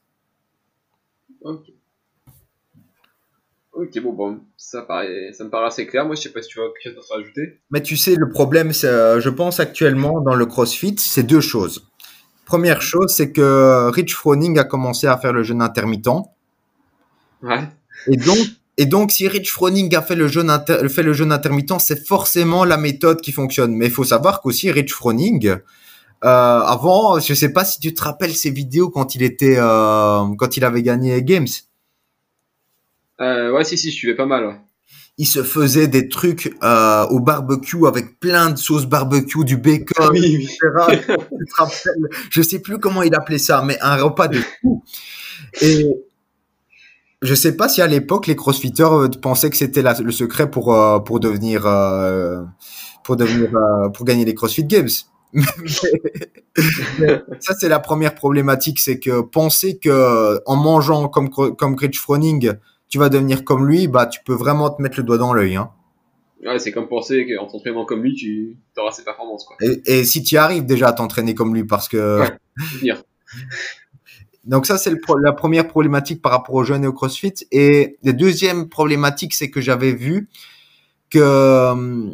Ok. 1.42 1.72
Ok, 3.74 4.00
bon, 4.02 4.12
bon, 4.12 4.40
ça, 4.58 4.82
paraît, 4.82 5.32
ça 5.32 5.46
me 5.46 5.50
paraît 5.50 5.68
assez 5.68 5.88
clair. 5.88 6.06
Moi, 6.06 6.16
je 6.16 6.24
sais 6.24 6.34
pas 6.34 6.42
si 6.42 6.50
tu 6.50 6.60
vois 6.60 6.70
quelque 6.84 6.94
chose 6.94 7.08
à 7.10 7.16
rajouter. 7.16 7.60
Mais 7.72 7.82
tu 7.82 7.96
sais, 7.96 8.16
le 8.16 8.30
problème, 8.30 8.74
c'est, 8.74 8.88
euh, 8.88 9.22
je 9.22 9.30
pense 9.30 9.62
actuellement 9.62 10.20
dans 10.20 10.36
le 10.36 10.46
CrossFit, 10.46 10.96
c'est 10.98 11.24
deux 11.24 11.40
choses. 11.40 11.88
Première 12.46 12.82
chose, 12.82 13.14
c'est 13.16 13.32
que 13.32 13.90
Rich 13.92 14.14
Froning 14.14 14.60
a 14.60 14.66
commencé 14.66 15.08
à 15.08 15.18
faire 15.18 15.32
le 15.32 15.44
jeûne 15.44 15.62
intermittent. 15.62 16.10
Ouais. 17.42 17.64
Et 18.08 18.18
donc, 18.18 18.38
et 18.82 18.88
donc, 18.88 19.12
si 19.12 19.28
Rich 19.28 19.52
Froning 19.52 19.96
a 19.96 20.02
fait 20.02 20.16
le 20.16 20.28
jeûne, 20.28 20.50
inter 20.50 20.90
fait 20.90 21.04
le 21.04 21.14
jeûne 21.14 21.32
intermittent, 21.32 21.80
c'est 21.80 22.04
forcément 22.08 22.66
la 22.66 22.78
méthode 22.78 23.22
qui 23.22 23.32
fonctionne. 23.32 23.76
Mais 23.76 23.86
il 23.86 23.92
faut 23.92 24.04
savoir 24.04 24.42
qu'aussi 24.42 24.72
Rich 24.72 24.92
Froning, 24.92 25.50
euh, 25.50 25.58
avant, 26.24 27.20
je 27.20 27.36
sais 27.36 27.54
pas 27.54 27.64
si 27.64 27.80
tu 27.80 27.94
te 27.94 28.02
rappelles 28.02 28.34
ses 28.34 28.50
vidéos 28.50 28.90
quand 28.90 29.14
il 29.14 29.22
était, 29.22 29.58
euh, 29.60 30.26
quand 30.36 30.58
il 30.58 30.66
avait 30.66 30.82
gagné 30.82 31.22
Games. 31.22 31.46
Euh, 33.20 33.52
ouais, 33.52 33.64
si, 33.66 33.78
si, 33.78 33.92
je 33.92 33.96
suivais 33.98 34.16
pas 34.16 34.26
mal. 34.26 34.48
Ouais. 34.48 34.56
Il 35.20 35.28
se 35.28 35.44
faisait 35.44 35.88
des 35.88 36.10
trucs 36.10 36.52
euh, 36.64 37.06
au 37.10 37.20
barbecue 37.20 37.86
avec 37.86 38.20
plein 38.20 38.50
de 38.50 38.58
sauces 38.58 38.88
barbecue, 38.88 39.46
du 39.46 39.58
bacon, 39.58 40.10
Oui, 40.10 40.48
etc. 40.48 41.14
Je 42.32 42.42
sais 42.42 42.58
plus 42.58 42.80
comment 42.80 43.04
il 43.04 43.14
appelait 43.14 43.38
ça, 43.38 43.62
mais 43.64 43.78
un 43.82 43.98
repas 43.98 44.28
de 44.28 44.40
fou. 44.40 44.84
Et 45.62 45.86
je 47.22 47.36
sais 47.36 47.56
pas 47.56 47.70
si 47.70 47.82
à 47.82 47.88
l'époque 47.88 48.28
les 48.28 48.36
crossfitters 48.36 48.84
euh, 48.84 49.08
pensaient 49.10 49.50
que 49.50 49.58
c'était 49.58 49.84
le 49.84 50.12
secret 50.12 50.50
pour 50.50 50.74
euh, 50.74 51.00
pour 51.00 51.20
devenir 51.20 51.66
euh, 51.66 52.42
pour 53.04 53.16
devenir 53.16 53.56
euh, 53.56 53.90
pour 53.90 54.06
gagner 54.06 54.26
les 54.26 54.34
CrossFit 54.34 54.66
Games. 54.66 54.90
Mais- 55.34 55.44
mais 57.00 57.22
ça 57.40 57.54
c'est 57.58 57.70
la 57.70 57.80
première 57.80 58.16
problématique, 58.16 58.80
c'est 58.80 59.00
que 59.00 59.22
penser 59.22 59.78
que 59.78 60.40
en 60.46 60.56
mangeant 60.58 61.08
comme 61.08 61.30
comme 61.30 61.76
Rich 61.76 62.00
Froning, 62.00 62.54
tu 62.90 62.98
vas 62.98 63.08
devenir 63.10 63.46
comme 63.46 63.66
lui, 63.68 63.88
bah 63.88 64.06
tu 64.08 64.20
peux 64.26 64.34
vraiment 64.34 64.70
te 64.70 64.82
mettre 64.82 64.98
le 64.98 65.04
doigt 65.04 65.18
dans 65.18 65.34
l'œil. 65.34 65.56
Hein. 65.56 65.70
Ouais, 66.46 66.60
c'est 66.60 66.72
comme 66.72 66.88
penser 66.90 67.26
qu'en 67.28 67.46
t'entraînant 67.48 67.86
comme 67.86 68.02
lui, 68.04 68.16
tu 68.16 68.58
auras 68.78 68.92
ses 68.92 69.04
performances, 69.04 69.46
quoi. 69.46 69.56
Et, 69.62 70.00
et 70.00 70.04
si 70.04 70.24
tu 70.24 70.38
arrives 70.38 70.66
déjà 70.66 70.88
à 70.90 70.94
t'entraîner 70.94 71.34
comme 71.36 71.54
lui, 71.56 71.64
parce 71.64 71.88
que 71.88 72.22
Ouais. 72.22 72.92
Donc 74.44 74.66
ça, 74.66 74.78
c'est 74.78 74.96
pro- 74.96 75.20
la 75.20 75.34
première 75.34 75.68
problématique 75.68 76.22
par 76.22 76.32
rapport 76.32 76.56
aux 76.56 76.64
jeunes 76.64 76.84
et 76.84 76.88
au 76.88 76.94
CrossFit. 76.94 77.34
Et 77.52 77.98
la 78.04 78.12
deuxième 78.12 78.70
problématique, 78.70 79.34
c'est 79.34 79.52
que 79.52 79.62
j'avais 79.62 79.94
vu 79.94 80.30
que 81.12 81.20
euh, 81.20 82.10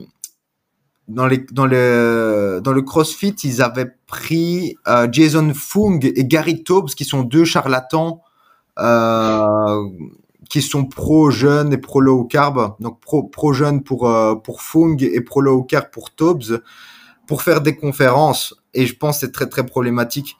dans, 1.08 1.30
dans, 1.52 1.66
le, 1.66 2.60
dans 2.62 2.74
le 2.74 2.82
CrossFit, 2.82 3.36
ils 3.44 3.62
avaient 3.62 3.92
pris 4.08 4.76
euh, 4.88 5.08
Jason 5.10 5.54
Fung 5.54 6.00
et 6.02 6.26
Gary 6.26 6.64
Taubes, 6.64 6.90
qui 6.90 7.06
sont 7.06 7.24
deux 7.24 7.46
charlatans 7.46 8.22
euh, 8.78 9.86
qui 10.50 10.62
sont 10.62 10.86
pro-jeunes 10.86 11.72
et 11.74 11.78
pro-low 11.78 12.26
carb. 12.26 12.76
Donc 12.82 13.00
pro- 13.00 13.24
pro-jeune 13.24 13.84
pour, 13.84 14.10
euh, 14.10 14.36
pour 14.36 14.62
Fung 14.62 14.98
et 15.00 15.22
pro-low 15.22 15.64
carb 15.64 15.92
pour 15.92 16.12
Taubes, 16.12 16.62
pour 17.26 17.42
faire 17.42 17.62
des 17.62 17.78
conférences. 17.78 18.54
Et 18.74 18.86
je 18.86 18.96
pense 18.96 19.16
que 19.16 19.28
c'est 19.28 19.32
très, 19.32 19.48
très 19.48 19.66
problématique. 19.66 20.36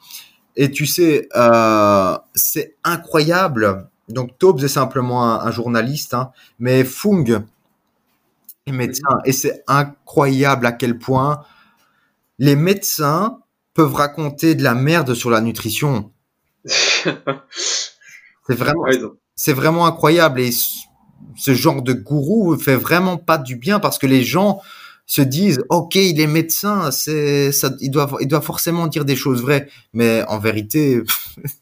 Et 0.58 0.70
tu 0.72 0.86
sais, 0.86 1.28
euh, 1.36 2.18
c'est 2.34 2.76
incroyable. 2.84 3.88
Donc 4.10 4.38
Taubes 4.38 4.62
est 4.64 4.68
simplement 4.68 5.24
un, 5.24 5.46
un 5.46 5.50
journaliste, 5.52 6.14
hein, 6.14 6.32
mais 6.58 6.84
Fung 6.84 7.24
est 8.66 8.72
médecin. 8.72 9.18
Et 9.24 9.32
c'est 9.32 9.62
incroyable 9.66 10.66
à 10.66 10.72
quel 10.72 10.98
point 10.98 11.42
les 12.38 12.56
médecins 12.56 13.40
peuvent 13.74 13.94
raconter 13.94 14.54
de 14.54 14.62
la 14.64 14.74
merde 14.74 15.14
sur 15.14 15.30
la 15.30 15.40
nutrition. 15.40 16.12
C'est 18.48 18.54
vraiment, 18.54 18.84
c'est 19.34 19.52
vraiment 19.52 19.86
incroyable. 19.86 20.40
Et 20.40 20.52
ce- 20.52 20.86
ce 21.36 21.54
genre 21.54 21.82
de 21.82 21.92
gourou 21.92 22.56
fait 22.56 22.76
vraiment 22.76 23.16
pas 23.16 23.38
du 23.38 23.56
bien 23.56 23.80
parce 23.80 23.98
que 23.98 24.06
les 24.06 24.22
gens 24.24 24.60
se 25.08 25.22
disent, 25.22 25.64
OK, 25.70 25.96
il 25.96 26.20
est 26.20 26.26
médecin, 26.26 26.90
c'est, 26.90 27.50
ça, 27.50 27.70
il 27.80 27.90
doit, 27.90 28.10
il 28.20 28.28
doit 28.28 28.42
forcément 28.42 28.86
dire 28.86 29.06
des 29.06 29.16
choses 29.16 29.40
vraies. 29.40 29.68
Mais 29.94 30.22
en 30.28 30.38
vérité, 30.38 31.02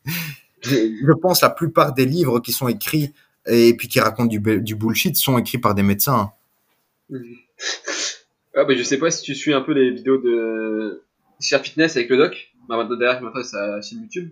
je, 0.63 1.13
pense 1.23 1.41
la 1.41 1.51
plupart 1.51 1.95
des 1.95 2.07
livres 2.07 2.41
qui 2.41 2.53
sont 2.53 2.69
écrits 2.69 3.13
et 3.47 3.75
puis 3.77 3.87
qui 3.87 4.01
racontent 4.01 4.27
du, 4.27 4.41
du 4.61 4.75
bullshit 4.75 5.17
sont 5.17 5.39
écrits 5.39 5.59
par 5.59 5.77
des 5.77 5.85
médecins. 5.85 6.33
Ah, 8.57 8.65
bah, 8.65 8.75
je 8.75 8.83
sais 8.83 8.99
pas 8.99 9.13
si 9.13 9.23
tu 9.23 9.35
suis 9.37 9.55
un 9.55 9.61
peu 9.61 9.73
les 9.73 9.93
vidéos 9.93 10.19
de 10.19 11.05
Cher 11.41 11.63
Fitness 11.63 11.97
avec 11.97 12.11
le 12.11 12.17
doc. 12.17 12.53
Bah, 12.69 12.77
maintenant, 12.77 12.97
derrière, 12.97 13.23
maintenant, 13.23 13.45
sa 13.45 13.81
chaîne 13.81 14.01
YouTube. 14.01 14.31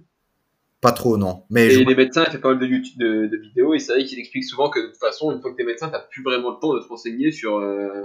Pas 0.80 0.90
trop, 0.90 1.16
non. 1.16 1.44
Mais 1.50 1.66
Et 1.66 1.70
je- 1.70 1.80
les 1.80 1.94
médecins, 1.94 2.24
il 2.26 2.32
fait 2.32 2.38
pas 2.38 2.48
mal 2.48 2.58
de, 2.58 2.66
YouTube, 2.66 2.98
de, 2.98 3.26
de 3.28 3.36
vidéos, 3.36 3.74
et 3.74 3.78
c'est 3.78 3.92
vrai 3.92 4.04
qu'il 4.04 4.18
explique 4.18 4.44
souvent 4.44 4.70
que 4.70 4.80
de 4.80 4.86
toute 4.88 4.98
façon, 4.98 5.30
une 5.30 5.40
fois 5.40 5.52
que 5.52 5.56
t'es 5.56 5.64
médecin, 5.64 5.88
t'as 5.88 6.00
plus 6.00 6.24
vraiment 6.24 6.50
le 6.50 6.56
temps 6.60 6.74
de 6.74 6.80
te 6.80 6.88
renseigner 6.88 7.30
sur, 7.30 7.58
euh, 7.58 8.02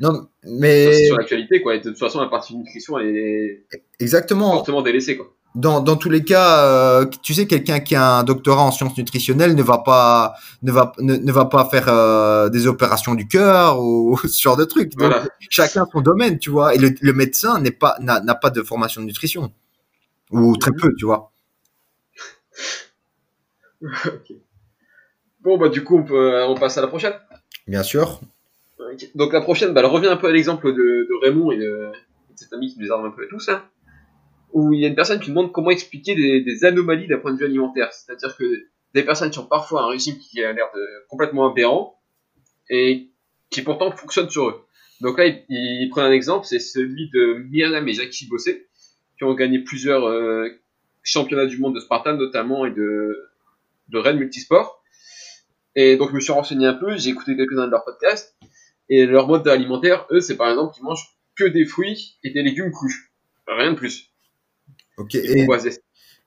non, 0.00 0.26
mais 0.44 1.06
sur 1.06 1.16
l'actualité, 1.16 1.60
quoi. 1.60 1.74
Et 1.74 1.78
de 1.80 1.90
toute 1.90 1.98
façon, 1.98 2.20
la 2.20 2.28
partie 2.28 2.56
nutrition, 2.56 2.98
elle 2.98 3.16
est 3.16 3.66
exactement. 3.98 4.52
fortement 4.52 4.82
délaissée, 4.82 5.16
quoi. 5.16 5.32
dans, 5.54 5.80
dans 5.80 5.96
tous 5.96 6.08
les 6.08 6.24
cas, 6.24 6.64
euh, 6.64 7.06
tu 7.22 7.34
sais, 7.34 7.46
quelqu'un 7.46 7.80
qui 7.80 7.94
a 7.94 8.18
un 8.18 8.24
doctorat 8.24 8.62
en 8.62 8.70
sciences 8.70 8.96
nutritionnelles 8.96 9.54
ne 9.54 9.62
va 9.62 9.78
pas 9.78 10.34
ne 10.62 10.72
va 10.72 10.92
ne, 11.00 11.16
ne 11.16 11.32
va 11.32 11.44
pas 11.44 11.66
faire 11.66 11.88
euh, 11.88 12.48
des 12.48 12.66
opérations 12.66 13.14
du 13.14 13.28
cœur 13.28 13.80
ou 13.80 14.18
ce 14.26 14.40
genre 14.40 14.56
de 14.56 14.64
trucs. 14.64 14.92
Donc, 14.92 15.10
Voilà. 15.10 15.24
Chacun 15.50 15.86
son 15.92 16.00
domaine, 16.00 16.38
tu 16.38 16.50
vois. 16.50 16.74
Et 16.74 16.78
le, 16.78 16.94
le 17.00 17.12
médecin 17.12 17.60
n'est 17.60 17.70
pas 17.70 17.96
n'a 18.00 18.34
pas 18.34 18.50
de 18.50 18.62
formation 18.62 19.02
de 19.02 19.06
nutrition 19.06 19.52
ou 20.30 20.56
très 20.56 20.72
peu, 20.72 20.94
tu 20.96 21.04
vois. 21.04 21.30
Bon, 25.42 25.56
bah, 25.56 25.70
du 25.70 25.82
coup, 25.82 25.96
on, 25.96 26.02
peut, 26.02 26.44
on 26.44 26.54
passe 26.54 26.76
à 26.76 26.82
la 26.82 26.86
prochaine. 26.86 27.14
Bien 27.66 27.82
sûr. 27.82 28.20
Donc, 29.14 29.32
la 29.32 29.40
prochaine, 29.40 29.72
bah, 29.72 29.80
elle 29.80 29.86
revient 29.86 30.08
un 30.08 30.16
peu 30.16 30.28
à 30.28 30.32
l'exemple 30.32 30.72
de, 30.72 31.08
Raymond 31.22 31.52
et 31.52 31.58
de, 31.58 31.90
cet 32.36 32.52
ami 32.52 32.72
qui 32.72 32.78
nous 32.78 32.90
arme 32.92 33.06
un 33.06 33.10
peu 33.10 33.26
tous, 33.28 33.48
hein. 33.48 33.64
Où 34.52 34.72
il 34.72 34.80
y 34.80 34.84
a 34.84 34.88
une 34.88 34.96
personne 34.96 35.20
qui 35.20 35.28
demande 35.28 35.52
comment 35.52 35.70
expliquer 35.70 36.14
des, 36.14 36.64
anomalies 36.64 37.06
d'un 37.06 37.18
point 37.18 37.32
de 37.32 37.38
vue 37.38 37.44
alimentaire. 37.44 37.92
C'est-à-dire 37.92 38.36
que 38.36 38.44
des 38.94 39.04
personnes 39.04 39.30
qui 39.30 39.38
ont 39.38 39.46
parfois 39.46 39.82
un 39.82 39.88
régime 39.88 40.18
qui 40.18 40.42
a 40.42 40.52
l'air 40.52 40.66
de 40.74 40.80
complètement 41.08 41.50
aberrant, 41.50 42.00
et 42.68 43.10
qui 43.50 43.62
pourtant 43.62 43.90
fonctionnent 43.90 44.30
sur 44.30 44.48
eux. 44.48 44.64
Donc 45.00 45.18
là, 45.18 45.26
il, 45.26 45.44
il 45.48 45.88
prend 45.90 46.02
un 46.02 46.12
exemple, 46.12 46.46
c'est 46.46 46.60
celui 46.60 47.10
de 47.10 47.44
Myriam 47.50 47.86
et 47.88 47.92
Jackie 47.92 48.26
Bossé, 48.26 48.68
qui 49.18 49.24
ont 49.24 49.34
gagné 49.34 49.58
plusieurs 49.58 50.06
euh, 50.08 50.48
championnats 51.02 51.46
du 51.46 51.58
monde 51.58 51.74
de 51.74 51.80
Spartan 51.80 52.14
notamment 52.14 52.64
et 52.64 52.70
de, 52.70 53.28
de 53.88 53.98
Rennes 53.98 54.18
Multisport. 54.18 54.82
Et 55.74 55.96
donc 55.96 56.10
je 56.10 56.14
me 56.14 56.20
suis 56.20 56.32
renseigné 56.32 56.66
un 56.66 56.74
peu, 56.74 56.96
j'ai 56.96 57.10
écouté 57.10 57.36
quelques-uns 57.36 57.66
de 57.66 57.70
leurs 57.70 57.84
podcasts, 57.84 58.34
et 58.90 59.06
leur 59.06 59.28
mode 59.28 59.48
alimentaire, 59.48 60.06
eux, 60.10 60.20
c'est 60.20 60.36
par 60.36 60.50
exemple 60.50 60.74
qu'ils 60.74 60.84
mangent 60.84 61.16
que 61.36 61.44
des 61.44 61.64
fruits 61.64 62.18
et 62.22 62.30
des 62.30 62.42
légumes 62.42 62.70
crus. 62.70 62.94
Rien 63.46 63.72
de 63.72 63.76
plus. 63.76 64.10
Ok. 64.98 65.14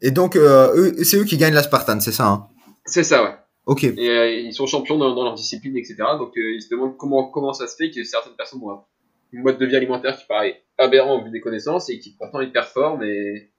Et, 0.02 0.12
donc, 0.12 0.36
euh, 0.36 0.92
c'est 1.04 1.18
eux 1.18 1.24
qui 1.24 1.38
gagnent 1.38 1.54
la 1.54 1.64
Spartan, 1.64 2.00
c'est 2.00 2.12
ça 2.12 2.28
hein? 2.28 2.48
C'est 2.86 3.04
ça, 3.04 3.24
ouais. 3.24 3.36
Ok. 3.66 3.84
Et 3.84 4.10
euh, 4.10 4.30
ils 4.30 4.54
sont 4.54 4.66
champions 4.66 4.98
dans, 4.98 5.14
dans 5.16 5.24
leur 5.24 5.36
discipline, 5.36 5.78
etc. 5.78 5.96
Donc 6.18 6.36
euh, 6.38 6.56
ils 6.56 6.62
se 6.62 6.70
demandent 6.70 6.98
comment, 6.98 7.30
comment 7.30 7.54
ça 7.54 7.68
se 7.68 7.76
fait 7.78 7.92
que 7.92 8.04
certaines 8.04 8.34
personnes 8.34 8.62
ont 8.62 8.72
un 8.72 8.84
mode 9.32 9.58
de 9.58 9.66
vie 9.66 9.76
alimentaire 9.76 10.18
qui 10.18 10.26
paraît 10.28 10.64
aberrant 10.78 11.20
au 11.20 11.24
vu 11.24 11.32
des 11.32 11.40
connaissances 11.40 11.90
et 11.90 12.00
qui 12.00 12.12
pourtant 12.12 12.42
ils 12.42 12.52
performent 12.52 13.04
et 13.04 13.52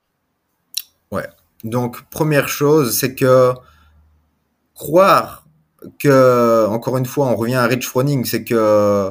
Donc, 1.62 2.02
première 2.10 2.48
chose, 2.48 2.98
c'est 2.98 3.14
que 3.14 3.52
croire 4.74 5.43
que, 5.98 6.66
encore 6.66 6.96
une 6.98 7.06
fois, 7.06 7.26
on 7.26 7.36
revient 7.36 7.54
à 7.54 7.66
Rich 7.66 7.86
Froning, 7.86 8.24
c'est 8.24 8.44
que 8.44 9.10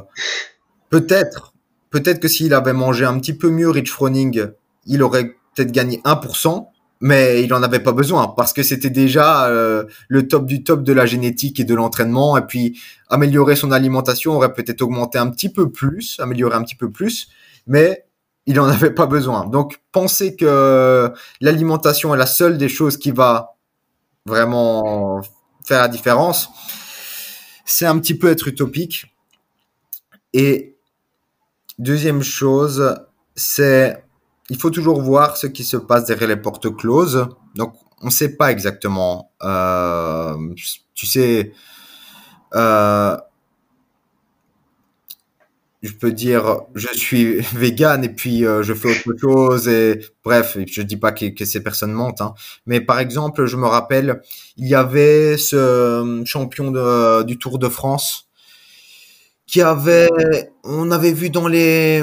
peut-être, 0.89 1.53
peut-être 1.89 2.19
que 2.19 2.27
s'il 2.27 2.53
avait 2.53 2.73
mangé 2.73 3.05
un 3.05 3.19
petit 3.19 3.33
peu 3.33 3.49
mieux 3.49 3.69
Rich 3.69 3.91
Froning, 3.91 4.47
il 4.85 5.03
aurait 5.03 5.35
peut-être 5.55 5.71
gagné 5.71 6.01
1%, 6.05 6.67
mais 7.01 7.43
il 7.43 7.53
en 7.53 7.61
avait 7.63 7.81
pas 7.81 7.91
besoin 7.91 8.27
parce 8.29 8.53
que 8.53 8.63
c'était 8.63 8.89
déjà 8.89 9.47
euh, 9.47 9.83
le 10.07 10.27
top 10.27 10.45
du 10.45 10.63
top 10.63 10.83
de 10.83 10.93
la 10.93 11.05
génétique 11.05 11.59
et 11.59 11.65
de 11.65 11.75
l'entraînement. 11.75 12.37
Et 12.37 12.41
puis, 12.41 12.79
améliorer 13.09 13.55
son 13.55 13.71
alimentation 13.71 14.33
aurait 14.33 14.53
peut-être 14.53 14.81
augmenté 14.81 15.17
un 15.17 15.29
petit 15.29 15.49
peu 15.49 15.69
plus, 15.69 16.17
amélioré 16.19 16.55
un 16.55 16.63
petit 16.63 16.75
peu 16.75 16.89
plus, 16.89 17.27
mais 17.67 18.05
il 18.45 18.59
en 18.59 18.67
avait 18.67 18.91
pas 18.91 19.05
besoin. 19.05 19.47
Donc, 19.47 19.81
penser 19.91 20.35
que 20.35 21.11
l'alimentation 21.41 22.13
est 22.13 22.17
la 22.17 22.25
seule 22.25 22.57
des 22.57 22.69
choses 22.69 22.97
qui 22.97 23.11
va 23.11 23.55
vraiment 24.25 25.21
faire 25.65 25.81
la 25.81 25.87
différence, 25.87 26.49
c'est 27.65 27.85
un 27.85 27.97
petit 27.99 28.15
peu 28.15 28.29
être 28.29 28.47
utopique. 28.47 29.15
Et 30.33 30.75
deuxième 31.77 32.23
chose, 32.23 32.95
c'est 33.35 34.03
il 34.49 34.57
faut 34.57 34.69
toujours 34.69 35.01
voir 35.01 35.37
ce 35.37 35.47
qui 35.47 35.63
se 35.63 35.77
passe 35.77 36.05
derrière 36.05 36.27
les 36.27 36.37
portes 36.37 36.75
closes. 36.75 37.27
Donc, 37.55 37.75
on 38.01 38.07
ne 38.07 38.11
sait 38.11 38.35
pas 38.35 38.51
exactement. 38.51 39.31
Euh, 39.41 40.35
tu 40.93 41.05
sais, 41.05 41.53
euh, 42.53 43.17
je 45.83 45.91
peux 45.91 46.13
dire 46.13 46.61
je 46.73 46.87
suis 46.87 47.41
vegan 47.53 48.03
et 48.03 48.09
puis 48.09 48.45
euh, 48.45 48.63
je 48.63 48.73
fais 48.73 48.89
autre 48.89 49.19
chose 49.19 49.67
et 49.67 49.99
bref 50.23 50.57
je 50.65 50.81
dis 50.81 50.97
pas 50.97 51.11
que, 51.11 51.45
ces 51.45 51.61
personnes 51.61 51.91
mentent 51.91 52.21
hein. 52.21 52.33
mais 52.65 52.81
par 52.81 52.99
exemple 52.99 53.45
je 53.45 53.57
me 53.57 53.67
rappelle 53.67 54.21
il 54.57 54.67
y 54.67 54.75
avait 54.75 55.37
ce 55.37 56.23
champion 56.25 56.71
de, 56.71 57.23
du 57.23 57.37
Tour 57.37 57.59
de 57.59 57.67
France 57.67 58.27
qui 59.45 59.61
avait 59.61 60.09
on 60.63 60.89
avait 60.89 61.11
vu 61.11 61.29
dans 61.29 61.49
les 61.49 62.01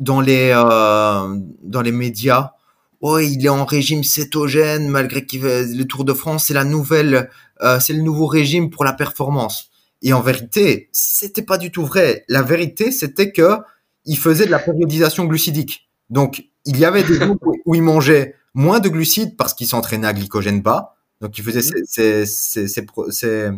dans 0.00 0.20
les 0.20 0.50
euh, 0.52 1.38
dans 1.62 1.80
les 1.80 1.92
médias 1.92 2.52
oh 3.00 3.18
il 3.20 3.44
est 3.46 3.48
en 3.48 3.64
régime 3.64 4.02
cétogène 4.02 4.88
malgré 4.88 5.24
qu'il 5.24 5.42
le 5.42 5.84
Tour 5.84 6.04
de 6.04 6.12
France 6.12 6.46
c'est 6.46 6.54
la 6.54 6.64
nouvelle 6.64 7.30
euh, 7.62 7.78
c'est 7.78 7.92
le 7.92 8.02
nouveau 8.02 8.26
régime 8.26 8.68
pour 8.68 8.84
la 8.84 8.92
performance 8.92 9.70
et 10.02 10.12
en 10.12 10.20
vérité, 10.20 10.88
c'était 10.92 11.42
pas 11.42 11.58
du 11.58 11.70
tout 11.70 11.84
vrai. 11.84 12.24
La 12.28 12.42
vérité, 12.42 12.90
c'était 12.92 13.32
que 13.32 13.58
il 14.04 14.16
faisait 14.16 14.46
de 14.46 14.50
la 14.50 14.58
périodisation 14.58 15.24
glucidique. 15.24 15.90
Donc, 16.08 16.44
il 16.64 16.78
y 16.78 16.84
avait 16.84 17.02
des 17.02 17.14
jours 17.20 17.36
où 17.66 17.74
il 17.74 17.82
mangeait 17.82 18.36
moins 18.54 18.80
de 18.80 18.88
glucides 18.88 19.36
parce 19.36 19.54
qu'il 19.54 19.66
s'entraînait 19.66 20.06
à 20.06 20.12
glycogène 20.12 20.62
bas. 20.62 20.96
Donc, 21.20 21.36
il 21.36 21.44
faisait 21.44 21.62
ces, 21.84 22.26
ces 22.26 23.50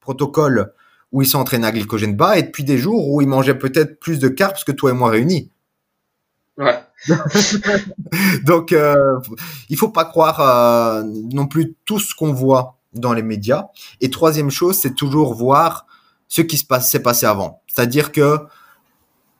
protocoles 0.00 0.72
où 1.12 1.22
il 1.22 1.28
s'entraînait 1.28 1.68
à 1.68 1.72
glycogène 1.72 2.16
bas 2.16 2.36
et 2.38 2.50
puis 2.50 2.64
des 2.64 2.76
jours 2.76 3.08
où 3.08 3.22
il 3.22 3.28
mangeait 3.28 3.54
peut-être 3.54 4.00
plus 4.00 4.18
de 4.18 4.28
carbs 4.28 4.64
que 4.64 4.72
toi 4.72 4.90
et 4.90 4.94
moi 4.94 5.10
réunis. 5.10 5.50
Ouais. 6.58 6.78
Donc, 8.44 8.72
euh, 8.72 9.20
il 9.68 9.76
faut 9.76 9.88
pas 9.88 10.04
croire 10.04 10.40
euh, 10.40 11.02
non 11.04 11.46
plus 11.46 11.74
tout 11.84 11.98
ce 11.98 12.14
qu'on 12.14 12.32
voit 12.32 12.78
dans 12.94 13.12
les 13.12 13.22
médias. 13.22 13.66
Et 14.00 14.10
troisième 14.10 14.50
chose, 14.50 14.76
c'est 14.76 14.94
toujours 14.94 15.34
voir 15.34 15.86
ce 16.28 16.42
qui 16.42 16.56
se 16.56 16.64
passe, 16.64 16.90
s'est 16.90 17.02
passé 17.02 17.26
avant. 17.26 17.62
C'est-à-dire 17.66 18.12
que 18.12 18.38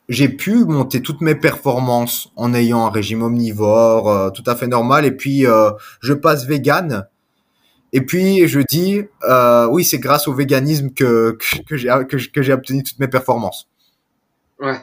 j'ai 0.09 0.29
pu 0.29 0.65
monter 0.65 1.01
toutes 1.01 1.21
mes 1.21 1.35
performances 1.35 2.31
en 2.37 2.53
ayant 2.55 2.87
un 2.87 2.91
régime 2.91 3.23
omnivore 3.23 4.09
euh, 4.11 4.31
tout 4.31 4.45
à 4.47 4.55
fait 4.55 4.67
normal 4.67 5.05
et 5.07 5.13
puis 5.13 5.47
euh, 5.47 5.71
je 6.01 6.13
passe 6.13 6.45
vegan 6.47 7.07
et 7.93 8.03
puis 8.03 8.47
je 8.47 8.61
dis 8.61 9.03
euh, 9.23 9.67
oui 9.69 9.83
c'est 9.83 9.99
grâce 9.99 10.29
au 10.29 10.35
véganisme 10.35 10.91
que 10.91 11.39
que, 11.39 12.25
que 12.27 12.43
j'ai 12.43 12.53
obtenu 12.53 12.83
toutes 12.83 12.99
mes 12.99 13.09
performances. 13.09 13.69
Ouais. 14.61 14.79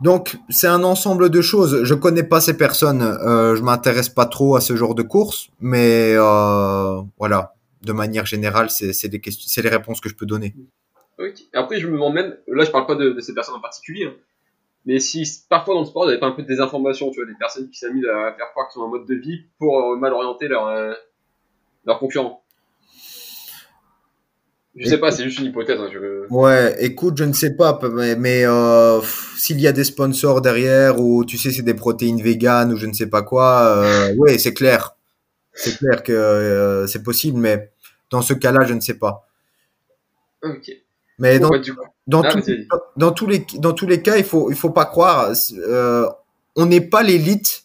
Donc 0.00 0.36
c'est 0.48 0.66
un 0.66 0.82
ensemble 0.82 1.30
de 1.30 1.40
choses. 1.40 1.84
Je 1.84 1.94
connais 1.94 2.22
pas 2.22 2.40
ces 2.40 2.56
personnes, 2.56 3.02
euh, 3.02 3.56
je 3.56 3.62
m'intéresse 3.62 4.08
pas 4.08 4.26
trop 4.26 4.56
à 4.56 4.60
ce 4.60 4.76
genre 4.76 4.94
de 4.94 5.02
courses, 5.02 5.48
mais 5.60 6.14
euh, 6.16 7.00
voilà, 7.18 7.54
de 7.82 7.92
manière 7.92 8.26
générale, 8.26 8.70
c'est 8.70 9.08
les 9.08 9.68
réponses 9.68 10.00
que 10.00 10.08
je 10.08 10.14
peux 10.14 10.26
donner. 10.26 10.54
Ok. 11.18 11.42
Après, 11.52 11.78
je 11.78 11.86
me 11.86 11.92
demande 11.92 12.14
même, 12.14 12.36
là 12.48 12.64
je 12.64 12.70
parle 12.70 12.86
pas 12.86 12.96
de, 12.96 13.18
ces 13.20 13.34
personnes 13.34 13.54
en 13.54 13.60
particulier, 13.60 14.06
hein, 14.06 14.14
mais 14.86 14.98
si 14.98 15.24
parfois 15.48 15.74
dans 15.74 15.80
le 15.80 15.86
sport, 15.86 16.04
il 16.04 16.08
n'y 16.08 16.12
avait 16.12 16.20
pas 16.20 16.26
un 16.26 16.32
peu 16.32 16.42
de 16.42 16.48
désinformation, 16.48 17.10
tu 17.10 17.20
vois, 17.20 17.26
des 17.26 17.38
personnes 17.38 17.70
qui 17.70 17.78
s'amusent 17.78 18.06
à 18.06 18.34
faire 18.34 18.50
croire 18.50 18.68
qu'ils 18.68 18.82
ont 18.82 18.86
un 18.86 18.90
mode 18.90 19.06
de 19.06 19.14
vie 19.14 19.44
pour 19.58 19.78
euh, 19.78 19.96
mal 19.96 20.12
orienter 20.12 20.48
euh, 20.50 20.94
leurs 21.86 21.98
concurrents. 21.98 22.42
Je 24.76 24.88
sais 24.88 24.98
pas, 24.98 25.12
c'est 25.12 25.22
juste 25.24 25.38
une 25.38 25.46
hypothèse. 25.46 25.78
Hein, 25.80 25.88
je... 25.92 26.26
Ouais, 26.30 26.76
écoute, 26.84 27.16
je 27.16 27.24
ne 27.24 27.32
sais 27.32 27.54
pas, 27.54 27.78
mais, 27.92 28.16
mais 28.16 28.44
euh, 28.44 29.00
s'il 29.36 29.60
y 29.60 29.68
a 29.68 29.72
des 29.72 29.84
sponsors 29.84 30.40
derrière 30.40 31.00
ou 31.00 31.24
tu 31.24 31.38
sais 31.38 31.52
c'est 31.52 31.62
des 31.62 31.74
protéines 31.74 32.20
véganes 32.20 32.72
ou 32.72 32.76
je 32.76 32.86
ne 32.86 32.92
sais 32.92 33.06
pas 33.08 33.22
quoi, 33.22 33.66
euh, 33.84 34.14
ouais, 34.16 34.36
c'est 34.38 34.52
clair, 34.52 34.96
c'est 35.52 35.76
clair 35.78 36.02
que 36.02 36.12
euh, 36.12 36.86
c'est 36.88 37.02
possible, 37.04 37.38
mais 37.38 37.70
dans 38.10 38.20
ce 38.22 38.34
cas-là, 38.34 38.64
je 38.66 38.74
ne 38.74 38.80
sais 38.80 38.94
pas. 38.98 39.28
Ok. 40.42 40.70
Mais 41.18 41.38
Bon, 41.38 41.44
dans, 41.46 41.50
bah, 41.50 41.58
du 41.58 41.74
coup, 41.74 41.84
dans, 42.08 42.22
tous- 42.24 42.40
vas-y. 42.48 42.66
dans 42.96 43.12
tous 43.12 43.26
les 43.28 43.46
dans 43.58 43.72
tous 43.72 43.86
les 43.86 44.02
cas, 44.02 44.16
il 44.16 44.24
faut 44.24 44.50
il 44.50 44.56
faut 44.56 44.70
pas 44.70 44.86
croire, 44.86 45.32
euh, 45.56 46.08
on 46.56 46.66
n'est 46.66 46.80
pas 46.80 47.02
l'élite 47.04 47.63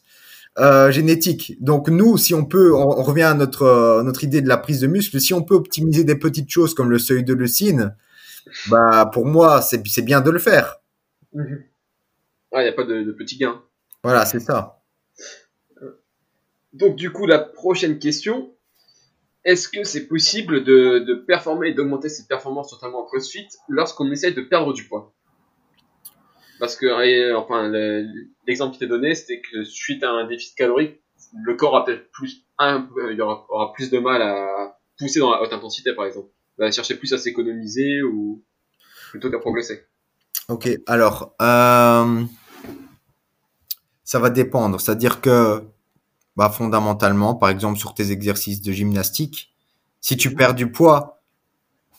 euh, 0.59 0.91
génétique. 0.91 1.55
Donc 1.61 1.89
nous, 1.89 2.17
si 2.17 2.33
on 2.33 2.45
peut, 2.45 2.73
on, 2.75 2.99
on 2.99 3.03
revient 3.03 3.23
à 3.23 3.33
notre 3.33 3.63
euh, 3.63 4.03
notre 4.03 4.23
idée 4.23 4.41
de 4.41 4.47
la 4.47 4.57
prise 4.57 4.81
de 4.81 4.87
muscle, 4.87 5.19
si 5.19 5.33
on 5.33 5.41
peut 5.41 5.55
optimiser 5.55 6.03
des 6.03 6.15
petites 6.15 6.49
choses 6.49 6.73
comme 6.73 6.91
le 6.91 6.99
seuil 6.99 7.23
de 7.23 7.33
leucine, 7.33 7.95
bah 8.69 9.09
pour 9.13 9.25
moi 9.25 9.61
c'est 9.61 9.81
c'est 9.87 10.01
bien 10.01 10.21
de 10.21 10.31
le 10.31 10.39
faire. 10.39 10.77
Ah, 12.51 12.61
il 12.61 12.63
n'y 12.63 12.69
a 12.69 12.73
pas 12.73 12.83
de, 12.83 13.03
de 13.03 13.11
petits 13.11 13.37
gains. 13.37 13.61
Voilà, 14.03 14.25
c'est 14.25 14.39
ça. 14.39 14.81
Donc 16.73 16.95
du 16.95 17.11
coup, 17.11 17.25
la 17.25 17.39
prochaine 17.39 17.99
question, 17.99 18.53
est-ce 19.43 19.67
que 19.67 19.83
c'est 19.83 20.07
possible 20.07 20.63
de, 20.63 20.99
de 20.99 21.15
performer 21.15 21.69
et 21.69 21.73
d'augmenter 21.73 22.09
ses 22.09 22.25
performances, 22.27 22.71
notamment 22.71 23.03
en 23.03 23.05
CrossFit, 23.05 23.47
lorsqu'on 23.67 24.11
essaye 24.11 24.33
de 24.33 24.41
perdre 24.41 24.73
du 24.73 24.83
poids? 24.83 25.13
Parce 26.59 26.75
que, 26.75 27.33
enfin, 27.35 27.69
le- 27.69 28.07
l'exemple 28.47 28.73
qui 28.73 28.79
t'est 28.79 28.87
donné, 28.87 29.15
c'était 29.15 29.41
que 29.41 29.63
suite 29.63 30.03
à 30.03 30.11
un 30.11 30.27
déficit 30.27 30.55
calorique, 30.55 30.99
le 31.43 31.55
corps 31.55 31.77
a 31.77 31.85
peut-être 31.85 32.11
plus, 32.11 32.43
il 32.59 33.21
aura 33.21 33.73
plus 33.73 33.89
de 33.89 33.99
mal 33.99 34.21
à 34.21 34.77
pousser 34.97 35.19
dans 35.19 35.31
la 35.31 35.41
haute 35.41 35.53
intensité, 35.53 35.93
par 35.93 36.05
exemple. 36.05 36.29
Il 36.57 36.63
va 36.65 36.71
chercher 36.71 36.95
plus 36.95 37.13
à 37.13 37.17
s'économiser 37.17 38.01
ou 38.03 38.43
plutôt 39.11 39.31
qu'à 39.31 39.39
progresser. 39.39 39.85
Ok, 40.49 40.67
alors 40.87 41.33
euh, 41.41 42.23
ça 44.03 44.19
va 44.19 44.29
dépendre. 44.29 44.81
C'est-à-dire 44.81 45.21
que 45.21 45.63
bah, 46.35 46.49
fondamentalement, 46.49 47.35
par 47.35 47.49
exemple 47.49 47.77
sur 47.77 47.93
tes 47.93 48.11
exercices 48.11 48.61
de 48.61 48.71
gymnastique, 48.71 49.53
si 50.01 50.17
tu 50.17 50.33
perds 50.33 50.55
du 50.55 50.71
poids 50.71 51.21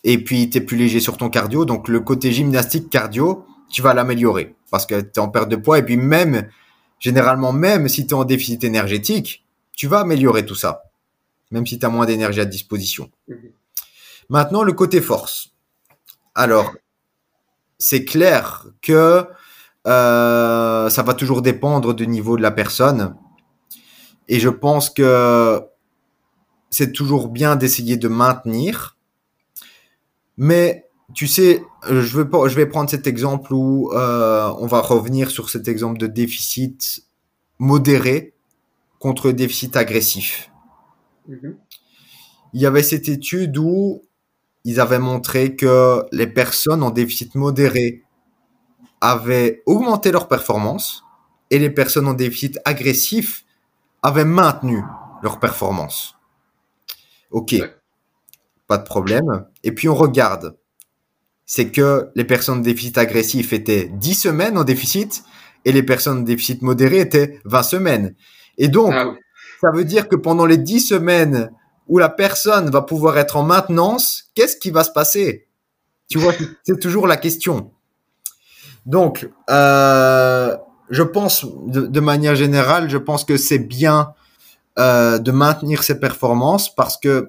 et 0.02 0.22
puis 0.22 0.50
tu 0.50 0.58
es 0.58 0.60
plus 0.60 0.76
léger 0.76 1.00
sur 1.00 1.16
ton 1.16 1.30
cardio, 1.30 1.64
donc 1.64 1.88
le 1.88 2.00
côté 2.00 2.32
gymnastique 2.32 2.90
cardio, 2.90 3.44
tu 3.70 3.82
vas 3.82 3.94
l'améliorer 3.94 4.54
parce 4.70 4.86
que 4.86 5.00
tu 5.00 5.10
es 5.16 5.18
en 5.18 5.28
perte 5.28 5.48
de 5.48 5.56
poids 5.56 5.78
et 5.78 5.82
puis 5.82 5.96
même 5.96 6.48
généralement 6.98 7.52
même 7.52 7.88
si 7.88 8.06
tu 8.06 8.10
es 8.10 8.14
en 8.14 8.24
déficit 8.24 8.64
énergétique, 8.64 9.44
tu 9.76 9.86
vas 9.86 10.00
améliorer 10.00 10.44
tout 10.44 10.54
ça 10.54 10.82
même 11.50 11.66
si 11.66 11.78
tu 11.78 11.86
as 11.86 11.88
moins 11.88 12.06
d'énergie 12.06 12.40
à 12.40 12.44
disposition. 12.44 13.10
Mhm. 13.28 13.52
Maintenant 14.28 14.62
le 14.62 14.72
côté 14.72 15.00
force. 15.00 15.50
Alors 16.34 16.72
c'est 17.78 18.04
clair 18.04 18.66
que 18.82 19.26
euh, 19.86 20.90
ça 20.90 21.02
va 21.02 21.14
toujours 21.14 21.42
dépendre 21.42 21.94
du 21.94 22.06
niveau 22.06 22.36
de 22.36 22.42
la 22.42 22.50
personne. 22.50 23.16
Et 24.28 24.38
je 24.38 24.48
pense 24.48 24.90
que 24.90 25.62
c'est 26.68 26.92
toujours 26.92 27.28
bien 27.28 27.56
d'essayer 27.56 27.96
de 27.96 28.06
maintenir. 28.06 28.96
Mais 30.36 30.89
tu 31.14 31.26
sais, 31.26 31.62
euh, 31.88 32.02
je 32.02 32.20
vais, 32.20 32.48
je 32.48 32.54
vais 32.54 32.66
prendre 32.66 32.90
cet 32.90 33.06
exemple 33.06 33.52
où 33.52 33.92
euh, 33.92 34.52
on 34.58 34.66
va 34.66 34.80
revenir 34.80 35.30
sur 35.30 35.50
cet 35.50 35.68
exemple 35.68 35.98
de 35.98 36.06
déficit 36.06 37.04
modéré 37.58 38.34
contre 38.98 39.32
déficit 39.32 39.76
agressif. 39.76 40.50
Mhm. 41.28 41.56
Il 42.52 42.60
y 42.60 42.66
avait 42.66 42.82
cette 42.82 43.08
étude 43.08 43.56
où 43.58 44.02
ils 44.64 44.80
avaient 44.80 44.98
montré 44.98 45.56
que 45.56 46.04
les 46.12 46.26
personnes 46.26 46.82
en 46.82 46.90
déficit 46.90 47.34
modéré 47.34 48.02
avaient 49.00 49.62
augmenté 49.66 50.12
leur 50.12 50.28
performance 50.28 51.04
et 51.50 51.58
les 51.58 51.70
personnes 51.70 52.06
en 52.06 52.14
déficit 52.14 52.58
agressif 52.64 53.44
avaient 54.02 54.24
maintenu 54.24 54.82
leur 55.22 55.40
performance. 55.40 56.16
Ok, 57.30 57.54
pas 58.66 58.78
de 58.78 58.84
problème. 58.84 59.46
Et 59.62 59.72
puis 59.72 59.88
on 59.88 59.94
regarde 59.94 60.56
c'est 61.52 61.72
que 61.72 62.10
les 62.14 62.22
personnes 62.22 62.62
déficit 62.62 62.96
agressif 62.96 63.52
étaient 63.52 63.90
10 63.92 64.14
semaines 64.14 64.56
en 64.56 64.62
déficit 64.62 65.24
et 65.64 65.72
les 65.72 65.82
personnes 65.82 66.24
déficit 66.24 66.62
modéré 66.62 67.00
étaient 67.00 67.40
20 67.44 67.62
semaines. 67.64 68.14
Et 68.56 68.68
donc, 68.68 68.92
ah 68.94 69.12
ça 69.60 69.72
veut 69.74 69.84
dire 69.84 70.06
que 70.06 70.14
pendant 70.14 70.46
les 70.46 70.58
10 70.58 70.78
semaines 70.78 71.50
où 71.88 71.98
la 71.98 72.08
personne 72.08 72.70
va 72.70 72.82
pouvoir 72.82 73.18
être 73.18 73.36
en 73.36 73.42
maintenance, 73.42 74.30
qu'est-ce 74.36 74.58
qui 74.58 74.70
va 74.70 74.84
se 74.84 74.92
passer? 74.92 75.48
Tu 76.08 76.18
vois, 76.18 76.34
c'est 76.62 76.78
toujours 76.78 77.08
la 77.08 77.16
question. 77.16 77.72
Donc, 78.86 79.28
euh, 79.50 80.56
je 80.88 81.02
pense, 81.02 81.44
de, 81.66 82.00
manière 82.00 82.36
générale, 82.36 82.88
je 82.88 82.96
pense 82.96 83.24
que 83.24 83.36
c'est 83.36 83.58
bien 83.58 84.14
euh, 84.78 85.18
de 85.18 85.32
maintenir 85.32 85.82
ses 85.82 85.98
performances 85.98 86.72
parce 86.72 86.96
que 86.96 87.26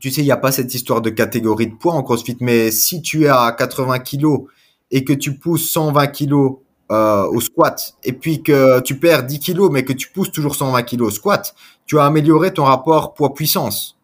tu 0.00 0.10
sais, 0.10 0.20
il 0.20 0.24
n'y 0.24 0.32
a 0.32 0.36
pas 0.36 0.52
cette 0.52 0.74
histoire 0.74 1.00
de 1.00 1.10
catégorie 1.10 1.66
de 1.66 1.74
poids 1.74 1.94
en 1.94 2.02
CrossFit, 2.02 2.36
mais 2.40 2.70
si 2.70 3.00
tu 3.02 3.24
es 3.24 3.28
à 3.28 3.54
80 3.56 4.00
kilos 4.00 4.42
et 4.90 5.04
que 5.04 5.12
tu 5.12 5.38
pousses 5.38 5.70
120 5.70 6.06
kilos 6.08 6.58
euh, 6.92 7.24
au 7.26 7.40
squat, 7.40 7.94
et 8.02 8.12
puis 8.12 8.42
que 8.42 8.80
tu 8.80 8.98
perds 8.98 9.24
10 9.24 9.38
kilos, 9.38 9.70
mais 9.72 9.84
que 9.84 9.92
tu 9.92 10.10
pousses 10.10 10.30
toujours 10.30 10.54
120 10.54 10.82
kilos 10.82 11.08
au 11.08 11.10
squat, 11.10 11.54
tu 11.86 11.98
as 11.98 12.04
amélioré 12.04 12.52
ton 12.52 12.64
rapport 12.64 13.14
poids-puissance. 13.14 13.98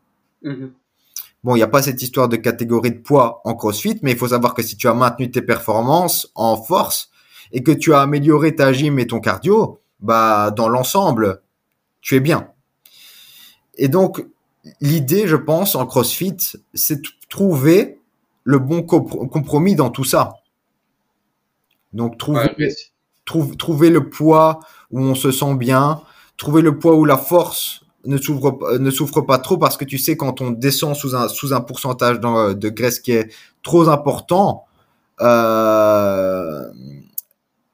Mm-hmm. 0.45 0.71
Bon, 1.43 1.55
il 1.55 1.59
n'y 1.59 1.65
a 1.65 1.69
pas 1.69 1.83
cette 1.83 2.03
histoire 2.03 2.29
de 2.29 2.37
catégorie 2.37 2.91
de 2.91 2.99
poids 2.99 3.41
en 3.45 3.55
CrossFit, 3.55 3.99
mais 4.03 4.13
il 4.13 4.19
faut 4.19 4.29
savoir 4.29 4.55
que 4.55 4.63
si 4.63 4.77
tu 4.77 4.89
as 4.89 4.95
maintenu 4.95 5.31
tes 5.31 5.43
performances 5.43 6.31
en 6.35 6.57
force 6.57 7.11
et 7.53 7.63
que 7.63 7.73
tu 7.73 7.95
as 7.95 8.01
amélioré 8.01 8.55
ta 8.55 8.73
gym 8.73 8.99
et 8.99 9.07
ton 9.07 9.21
cardio, 9.21 9.81
bah, 10.01 10.51
dans 10.51 10.69
l'ensemble, 10.69 11.43
tu 12.01 12.17
es 12.17 12.21
bien. 12.21 12.49
Et 13.77 13.89
donc, 13.89 14.25
l'idée, 14.81 15.27
je 15.27 15.37
pense, 15.37 15.75
en 15.75 15.87
CrossFit, 15.87 16.37
c'est 16.75 17.03
de 17.03 17.09
trouver 17.29 17.99
le 18.45 18.59
bon 18.59 18.83
compromis 18.83 19.75
dans 19.75 19.91
tout 19.91 20.05
ça. 20.05 20.35
Donc, 21.93 22.19
trouver, 22.19 22.49
trouver 23.59 23.91
le 23.91 24.09
poids 24.09 24.61
où 24.91 25.01
on 25.01 25.15
se 25.15 25.31
sent 25.31 25.55
bien, 25.57 26.03
trouver 26.37 26.63
le 26.63 26.79
poids 26.79 26.95
où 26.95 27.05
la 27.05 27.17
force 27.17 27.85
ne 28.05 28.17
souffre, 28.17 28.79
ne 28.79 28.91
souffre 28.91 29.21
pas 29.21 29.39
trop 29.39 29.59
parce 29.59 29.77
que 29.77 29.85
tu 29.85 29.99
sais, 29.99 30.17
quand 30.17 30.41
on 30.41 30.51
descend 30.51 30.97
sous 30.97 31.15
un, 31.15 31.29
sous 31.29 31.53
un 31.53 31.61
pourcentage 31.61 32.21
de 32.21 32.69
graisse 32.69 33.01
qui 33.01 33.13
est 33.13 33.33
trop 33.63 33.89
important, 33.89 34.65
euh, 35.21 36.71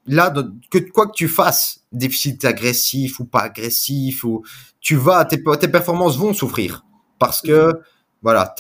là, 0.07 0.33
que 0.71 0.79
quoi 0.79 1.07
que 1.07 1.15
tu 1.15 1.29
fasses, 1.29 1.85
déficit 1.93 2.45
agressif 2.45 3.21
ou 3.21 3.25
pas 3.25 3.41
agressif, 3.41 4.25
ou 4.25 4.43
tu 4.81 4.97
vas, 4.97 5.25
tes, 5.25 5.43
tes 5.43 5.69
performances 5.69 6.17
vont 6.17 6.33
souffrir 6.33 6.85
parce 7.19 7.41
que 7.41 7.69
mhm. 7.69 7.81
voilà, 8.23 8.55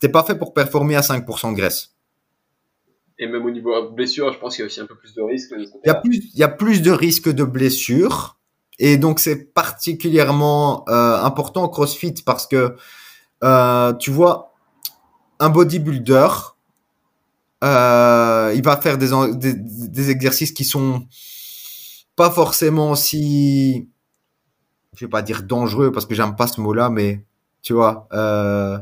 t'es 0.00 0.08
pas 0.08 0.22
fait 0.22 0.36
pour 0.36 0.54
performer 0.54 0.96
à 0.96 1.00
5% 1.00 1.52
de 1.52 1.56
graisse. 1.56 1.90
Et 3.18 3.26
même 3.26 3.44
au 3.44 3.50
niveau 3.50 3.90
blessure, 3.90 4.32
je 4.32 4.38
pense 4.38 4.56
qu'il 4.56 4.62
y 4.62 4.64
a 4.64 4.66
aussi 4.66 4.80
un 4.80 4.86
peu 4.86 4.96
plus 4.96 5.14
de 5.14 5.22
risques. 5.22 5.54
Il 5.56 5.86
y 5.86 5.90
a 5.90 5.94
plus, 5.94 6.16
il 6.16 6.38
y 6.38 6.42
a 6.42 6.48
plus 6.48 6.82
de 6.82 6.90
risques 6.90 7.28
de 7.28 7.44
blessure. 7.44 8.38
Et 8.78 8.96
donc, 8.96 9.20
c'est 9.20 9.52
particulièrement 9.52 10.84
euh, 10.88 11.16
important 11.22 11.64
au 11.64 11.68
CrossFit 11.68 12.14
parce 12.24 12.46
que, 12.46 12.74
euh, 13.44 13.92
tu 13.94 14.10
vois, 14.10 14.54
un 15.38 15.50
bodybuilder, 15.50 16.28
euh, 17.62 18.52
il 18.54 18.62
va 18.62 18.76
faire 18.76 18.98
des, 18.98 19.10
des, 19.34 19.54
des, 19.54 20.10
exercices 20.10 20.52
qui 20.52 20.64
sont 20.64 21.06
pas 22.16 22.30
forcément 22.30 22.94
si, 22.94 23.88
je 24.96 25.04
vais 25.04 25.10
pas 25.10 25.22
dire 25.22 25.42
dangereux 25.44 25.92
parce 25.92 26.06
que 26.06 26.14
j'aime 26.14 26.36
pas 26.36 26.46
ce 26.46 26.60
mot-là, 26.60 26.90
mais 26.90 27.24
tu 27.62 27.72
vois. 27.72 28.08
Euh, 28.12 28.78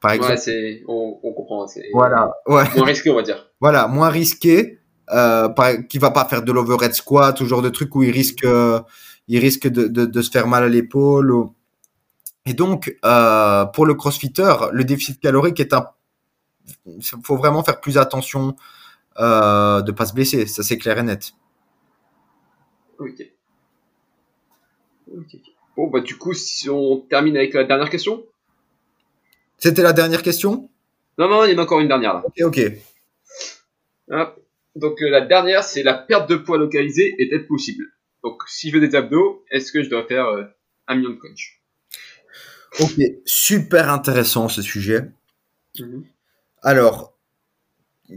par 0.00 0.12
exemple. 0.12 0.32
Ouais, 0.32 0.38
c'est, 0.38 0.82
on, 0.88 1.18
on 1.22 1.32
comprend. 1.32 1.66
Voilà. 1.92 2.32
Ouais. 2.46 2.64
Moins 2.76 2.86
risqué, 2.86 3.10
on 3.10 3.14
va 3.16 3.22
dire. 3.22 3.46
Voilà, 3.60 3.86
moins 3.86 4.08
risqué. 4.08 4.80
Euh, 5.12 5.48
qui 5.88 5.98
va 5.98 6.10
pas 6.10 6.24
faire 6.24 6.42
de 6.42 6.50
l'overhead 6.50 6.92
squat, 6.92 7.40
ou 7.40 7.46
genre 7.46 7.62
de 7.62 7.68
truc 7.68 7.94
où 7.94 8.02
il 8.02 8.10
risque, 8.10 8.44
euh, 8.44 8.80
il 9.28 9.38
risque 9.38 9.68
de, 9.68 9.86
de, 9.86 10.04
de, 10.04 10.20
se 10.20 10.32
faire 10.32 10.48
mal 10.48 10.64
à 10.64 10.68
l'épaule. 10.68 11.30
Ou... 11.30 11.54
Et 12.44 12.54
donc, 12.54 12.96
pour 13.72 13.86
le 13.86 13.94
crossfitter, 13.94 14.52
le 14.72 14.82
déficit 14.82 15.20
calorique 15.20 15.60
est 15.60 15.72
un, 15.72 15.86
faut 17.22 17.36
vraiment 17.36 17.62
faire 17.62 17.80
plus 17.80 17.98
attention 17.98 18.56
euh, 19.18 19.82
de 19.82 19.92
pas 19.92 20.06
se 20.06 20.14
blesser. 20.14 20.46
Ça 20.46 20.62
c'est 20.62 20.78
clair 20.78 20.98
et 20.98 21.02
net. 21.02 21.32
Ok. 22.98 23.22
Bon, 25.76 25.88
bah, 25.88 26.00
du 26.00 26.16
coup, 26.16 26.32
si 26.32 26.68
on 26.70 26.98
termine 26.98 27.36
avec 27.36 27.54
la 27.54 27.64
dernière 27.64 27.90
question. 27.90 28.24
C'était 29.58 29.82
la 29.82 29.92
dernière 29.92 30.22
question? 30.22 30.68
Non, 31.18 31.28
non, 31.28 31.44
il 31.44 31.52
y 31.52 31.54
en 31.54 31.58
a 31.58 31.62
encore 31.62 31.80
une 31.80 31.88
dernière 31.88 32.14
là. 32.14 32.22
Ok, 32.24 32.40
ok. 32.42 32.60
Donc, 34.76 35.00
euh, 35.00 35.08
la 35.08 35.22
dernière, 35.22 35.64
c'est 35.64 35.82
la 35.82 35.94
perte 35.94 36.28
de 36.28 36.36
poids 36.36 36.58
localisée 36.58 37.14
est-elle 37.18 37.46
possible? 37.46 37.86
Donc, 38.22 38.42
si 38.46 38.70
je 38.70 38.74
veux 38.74 38.86
des 38.86 38.94
abdos, 38.94 39.44
est-ce 39.50 39.72
que 39.72 39.82
je 39.82 39.88
dois 39.88 40.06
faire 40.06 40.26
euh, 40.26 40.44
un 40.86 40.96
million 40.96 41.10
de 41.10 41.16
coach 41.16 41.62
Ok, 42.80 43.00
super 43.24 43.90
intéressant 43.90 44.48
ce 44.48 44.60
sujet. 44.60 45.10
Mhm. 45.78 46.04
Alors, 46.62 47.16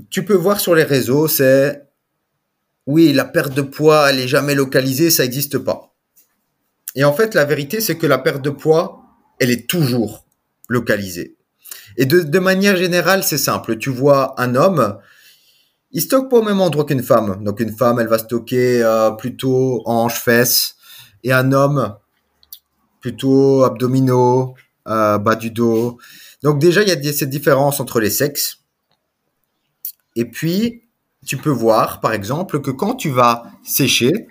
tu 0.09 0.25
peux 0.25 0.35
voir 0.35 0.59
sur 0.59 0.75
les 0.75 0.83
réseaux, 0.83 1.27
c'est 1.27 1.89
oui, 2.85 3.13
la 3.13 3.25
perte 3.25 3.53
de 3.53 3.61
poids, 3.61 4.09
elle 4.09 4.19
est 4.19 4.27
jamais 4.27 4.55
localisée, 4.55 5.11
ça 5.11 5.23
n'existe 5.23 5.59
pas. 5.59 5.93
Et 6.95 7.03
en 7.03 7.13
fait, 7.13 7.35
la 7.35 7.45
vérité, 7.45 7.81
c'est 7.81 7.97
que 7.97 8.07
la 8.07 8.17
perte 8.17 8.41
de 8.41 8.49
poids, 8.49 9.03
elle 9.39 9.51
est 9.51 9.69
toujours 9.69 10.25
localisée. 10.67 11.37
Et 11.97 12.05
de, 12.05 12.39
manière 12.39 12.77
générale, 12.77 13.23
c'est 13.23 13.37
simple. 13.37 13.77
Tu 13.77 13.89
vois 13.89 14.39
un 14.41 14.55
homme, 14.55 14.97
il 15.91 16.01
stocke 16.01 16.29
pas 16.29 16.37
au 16.37 16.41
même 16.41 16.61
endroit 16.61 16.85
qu'une 16.85 17.03
femme. 17.03 17.43
Donc 17.43 17.59
une 17.59 17.75
femme, 17.75 17.99
elle 17.99 18.07
va 18.07 18.17
stocker 18.17 18.81
euh, 18.81 19.11
plutôt 19.11 19.81
hanches, 19.85 20.19
fesses, 20.19 20.75
et 21.23 21.31
un 21.31 21.51
homme 21.51 21.95
plutôt 23.01 23.63
abdominaux, 23.63 24.55
euh, 24.89 25.17
bas 25.17 25.35
du 25.35 25.51
dos. 25.51 25.97
Donc 26.43 26.59
déjà, 26.59 26.81
il 26.83 26.89
y 26.89 27.09
a 27.09 27.13
cette 27.13 27.29
différence 27.29 27.79
entre 27.79 27.99
les 27.99 28.09
sexes. 28.09 28.59
Et 30.15 30.25
puis, 30.25 30.83
tu 31.25 31.37
peux 31.37 31.49
voir, 31.49 31.99
par 32.01 32.13
exemple, 32.13 32.61
que 32.61 32.71
quand 32.71 32.95
tu 32.95 33.09
vas 33.09 33.43
sécher, 33.63 34.27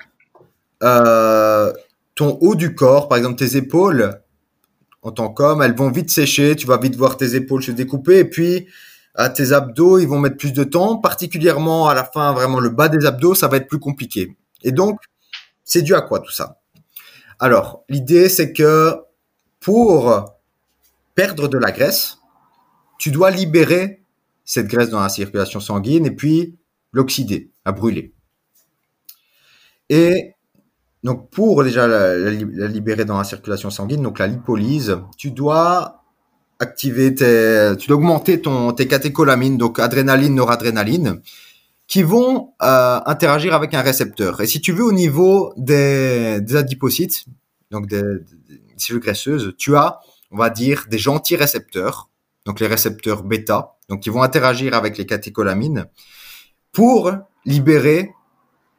euh, 0.82 1.72
ton 2.14 2.38
haut 2.40 2.54
du 2.54 2.74
corps, 2.74 3.08
par 3.08 3.18
exemple 3.18 3.36
tes 3.36 3.56
épaules, 3.56 4.20
en 5.02 5.12
tant 5.12 5.28
qu'homme, 5.28 5.62
elles 5.62 5.76
vont 5.76 5.90
vite 5.90 6.10
sécher, 6.10 6.56
tu 6.56 6.66
vas 6.66 6.78
vite 6.78 6.96
voir 6.96 7.16
tes 7.16 7.34
épaules 7.34 7.62
se 7.62 7.70
découper, 7.70 8.18
et 8.18 8.24
puis 8.24 8.66
à 9.14 9.28
tes 9.28 9.52
abdos, 9.52 9.98
ils 9.98 10.06
vont 10.06 10.18
mettre 10.18 10.36
plus 10.36 10.52
de 10.52 10.64
temps, 10.64 10.96
particulièrement 10.98 11.88
à 11.88 11.94
la 11.94 12.04
fin, 12.04 12.32
vraiment 12.32 12.60
le 12.60 12.70
bas 12.70 12.88
des 12.88 13.06
abdos, 13.06 13.34
ça 13.34 13.48
va 13.48 13.56
être 13.58 13.68
plus 13.68 13.78
compliqué. 13.78 14.36
Et 14.62 14.72
donc, 14.72 15.00
c'est 15.64 15.82
dû 15.82 15.94
à 15.94 16.00
quoi 16.00 16.20
tout 16.20 16.30
ça? 16.30 16.60
Alors, 17.38 17.84
l'idée, 17.88 18.28
c'est 18.28 18.52
que 18.52 18.96
pour 19.60 20.37
perdre 21.18 21.48
de 21.48 21.58
la 21.58 21.72
graisse, 21.72 22.18
tu 22.96 23.10
dois 23.10 23.32
libérer 23.32 24.04
cette 24.44 24.68
graisse 24.68 24.90
dans 24.90 25.00
la 25.00 25.08
circulation 25.08 25.58
sanguine 25.58 26.06
et 26.06 26.12
puis 26.12 26.54
l'oxyder, 26.92 27.50
la 27.66 27.72
brûler. 27.72 28.12
Et 29.88 30.36
donc 31.02 31.28
pour 31.30 31.64
déjà 31.64 31.88
la, 31.88 32.14
libérer 32.68 33.04
dans 33.04 33.18
la 33.18 33.24
circulation 33.24 33.68
sanguine, 33.68 34.00
donc 34.00 34.20
la 34.20 34.28
lipolyse, 34.28 34.96
tu 35.16 35.32
dois 35.32 36.04
activer 36.60 37.12
tes, 37.16 37.72
tu 37.80 37.88
dois 37.88 37.96
augmenter 37.96 38.40
ton 38.40 38.70
tes 38.72 38.86
catécholamines, 38.86 39.58
donc 39.58 39.80
adrénaline, 39.80 40.36
noradrénaline, 40.36 41.20
qui 41.88 42.04
vont 42.04 42.52
euh, 42.62 43.00
interagir 43.06 43.54
avec 43.54 43.74
un 43.74 43.82
récepteur. 43.82 44.40
Et 44.40 44.46
si 44.46 44.60
tu 44.60 44.70
veux 44.70 44.84
au 44.84 44.92
niveau 44.92 45.52
des, 45.56 46.54
adipocytes, 46.54 47.24
donc 47.72 47.88
des 47.88 48.04
cellules 48.76 49.02
graisseuses, 49.02 49.54
tu 49.58 49.74
as, 49.74 49.98
on 50.30 50.36
va 50.36 50.50
dire, 50.50 50.86
des 50.88 50.98
gentils 50.98 51.36
récepteurs, 51.36 52.10
donc 52.44 52.60
les 52.60 52.66
récepteurs 52.66 53.22
bêta, 53.22 53.76
donc 53.88 54.00
qui 54.00 54.10
vont 54.10 54.22
interagir 54.22 54.74
avec 54.74 54.98
les 54.98 55.06
catécholamines 55.06 55.86
pour 56.72 57.12
libérer 57.44 58.10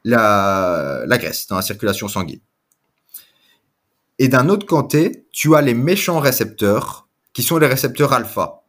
la, 0.03 1.05
graisse 1.07 1.47
dans 1.47 1.55
la 1.55 1.61
circulation 1.61 2.07
sanguine. 2.07 2.39
Et 4.17 4.27
d'un 4.27 4.49
autre 4.49 4.65
côté, 4.65 5.25
tu 5.31 5.55
as 5.55 5.61
les 5.61 5.73
méchants 5.73 6.19
récepteurs 6.19 7.07
qui 7.33 7.43
sont 7.43 7.57
les 7.57 7.67
récepteurs 7.67 8.13
alpha. 8.13 8.63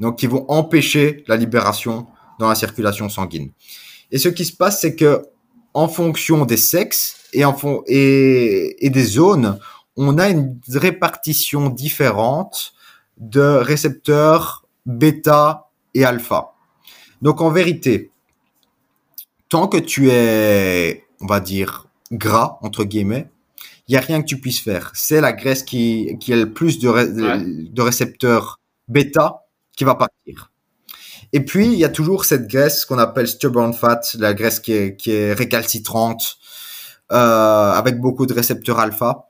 Donc, 0.00 0.18
qui 0.18 0.26
vont 0.26 0.44
empêcher 0.48 1.24
la 1.26 1.36
libération 1.36 2.06
dans 2.38 2.48
la 2.48 2.54
circulation 2.54 3.08
sanguine. 3.08 3.50
Et 4.10 4.18
ce 4.18 4.28
qui 4.28 4.44
se 4.44 4.56
passe, 4.56 4.80
c'est 4.80 4.94
que 4.94 5.24
en 5.74 5.88
fonction 5.88 6.46
des 6.46 6.56
sexes 6.56 7.16
et 7.32 8.90
des 8.90 9.04
zones, 9.04 9.58
on 9.98 10.16
a 10.16 10.28
une 10.28 10.58
répartition 10.72 11.68
différente 11.68 12.72
de 13.18 13.40
récepteurs 13.40 14.66
bêta 14.86 15.68
et 15.92 16.04
alpha. 16.04 16.54
Donc 17.20 17.40
en 17.40 17.50
vérité, 17.50 18.10
tant 19.48 19.66
que 19.68 19.76
tu 19.76 20.10
es, 20.10 21.04
on 21.20 21.26
va 21.26 21.40
dire, 21.40 21.88
gras, 22.12 22.58
entre 22.62 22.84
guillemets, 22.84 23.28
il 23.88 23.92
n'y 23.92 23.98
a 23.98 24.00
rien 24.00 24.20
que 24.20 24.26
tu 24.26 24.40
puisses 24.40 24.60
faire. 24.60 24.92
C'est 24.94 25.20
la 25.20 25.32
graisse 25.32 25.62
qui, 25.62 26.16
qui 26.20 26.32
a 26.32 26.36
le 26.36 26.52
plus 26.52 26.78
de, 26.78 27.70
de 27.70 27.82
récepteurs 27.82 28.60
bêta 28.86 29.46
qui 29.76 29.84
va 29.84 29.94
partir. 29.94 30.52
Et 31.32 31.44
puis, 31.44 31.66
il 31.66 31.78
y 31.78 31.84
a 31.84 31.88
toujours 31.88 32.24
cette 32.24 32.46
graisse 32.46 32.84
qu'on 32.84 32.98
appelle 32.98 33.28
stubborn 33.28 33.74
fat, 33.74 34.00
la 34.18 34.32
graisse 34.32 34.60
qui 34.60 34.72
est, 34.72 34.96
qui 34.96 35.10
est 35.10 35.32
récalcitrante, 35.32 36.38
euh, 37.12 37.72
avec 37.72 38.00
beaucoup 38.00 38.26
de 38.26 38.34
récepteurs 38.34 38.78
alpha. 38.78 39.27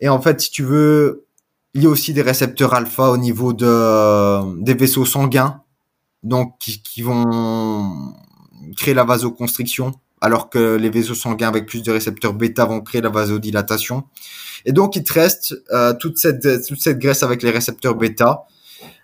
Et 0.00 0.08
en 0.08 0.20
fait, 0.20 0.40
si 0.40 0.50
tu 0.50 0.62
veux, 0.62 1.26
il 1.74 1.82
y 1.82 1.86
a 1.86 1.88
aussi 1.88 2.12
des 2.12 2.22
récepteurs 2.22 2.74
alpha 2.74 3.10
au 3.10 3.16
niveau 3.16 3.52
de, 3.52 4.62
des 4.62 4.74
vaisseaux 4.74 5.04
sanguins, 5.04 5.62
donc 6.22 6.56
qui, 6.58 6.82
qui 6.82 7.02
vont 7.02 8.14
créer 8.76 8.94
la 8.94 9.04
vasoconstriction, 9.04 9.92
alors 10.20 10.50
que 10.50 10.76
les 10.76 10.90
vaisseaux 10.90 11.14
sanguins 11.14 11.48
avec 11.48 11.66
plus 11.66 11.82
de 11.82 11.90
récepteurs 11.90 12.34
bêta 12.34 12.64
vont 12.64 12.80
créer 12.80 13.00
la 13.00 13.08
vasodilatation. 13.08 14.04
Et 14.64 14.72
donc, 14.72 14.96
il 14.96 15.04
te 15.04 15.12
reste 15.12 15.54
euh, 15.72 15.94
toute, 15.94 16.18
cette, 16.18 16.66
toute 16.66 16.80
cette 16.80 16.98
graisse 16.98 17.22
avec 17.22 17.42
les 17.42 17.50
récepteurs 17.50 17.94
bêta 17.94 18.46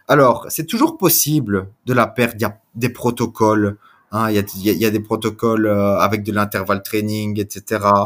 alors, 0.09 0.47
c'est 0.51 0.67
toujours 0.67 0.99
possible 0.99 1.69
de 1.85 1.93
la 1.93 2.07
perdre. 2.07 2.35
Il 2.37 2.43
y 2.43 2.45
a 2.45 2.59
des 2.75 2.91
protocoles. 2.91 3.77
Hein, 4.13 4.31
il, 4.31 4.37
y 4.37 4.39
a, 4.39 4.43
il, 4.73 4.79
y 4.79 4.87
a, 4.87 4.91
des 4.91 5.01
protocoles 5.01 5.67
euh, 5.67 5.99
avec 5.99 6.23
de 6.23 6.33
l'intervalle 6.33 6.83
training, 6.83 7.41
etc., 7.41 7.81
euh, 7.85 8.05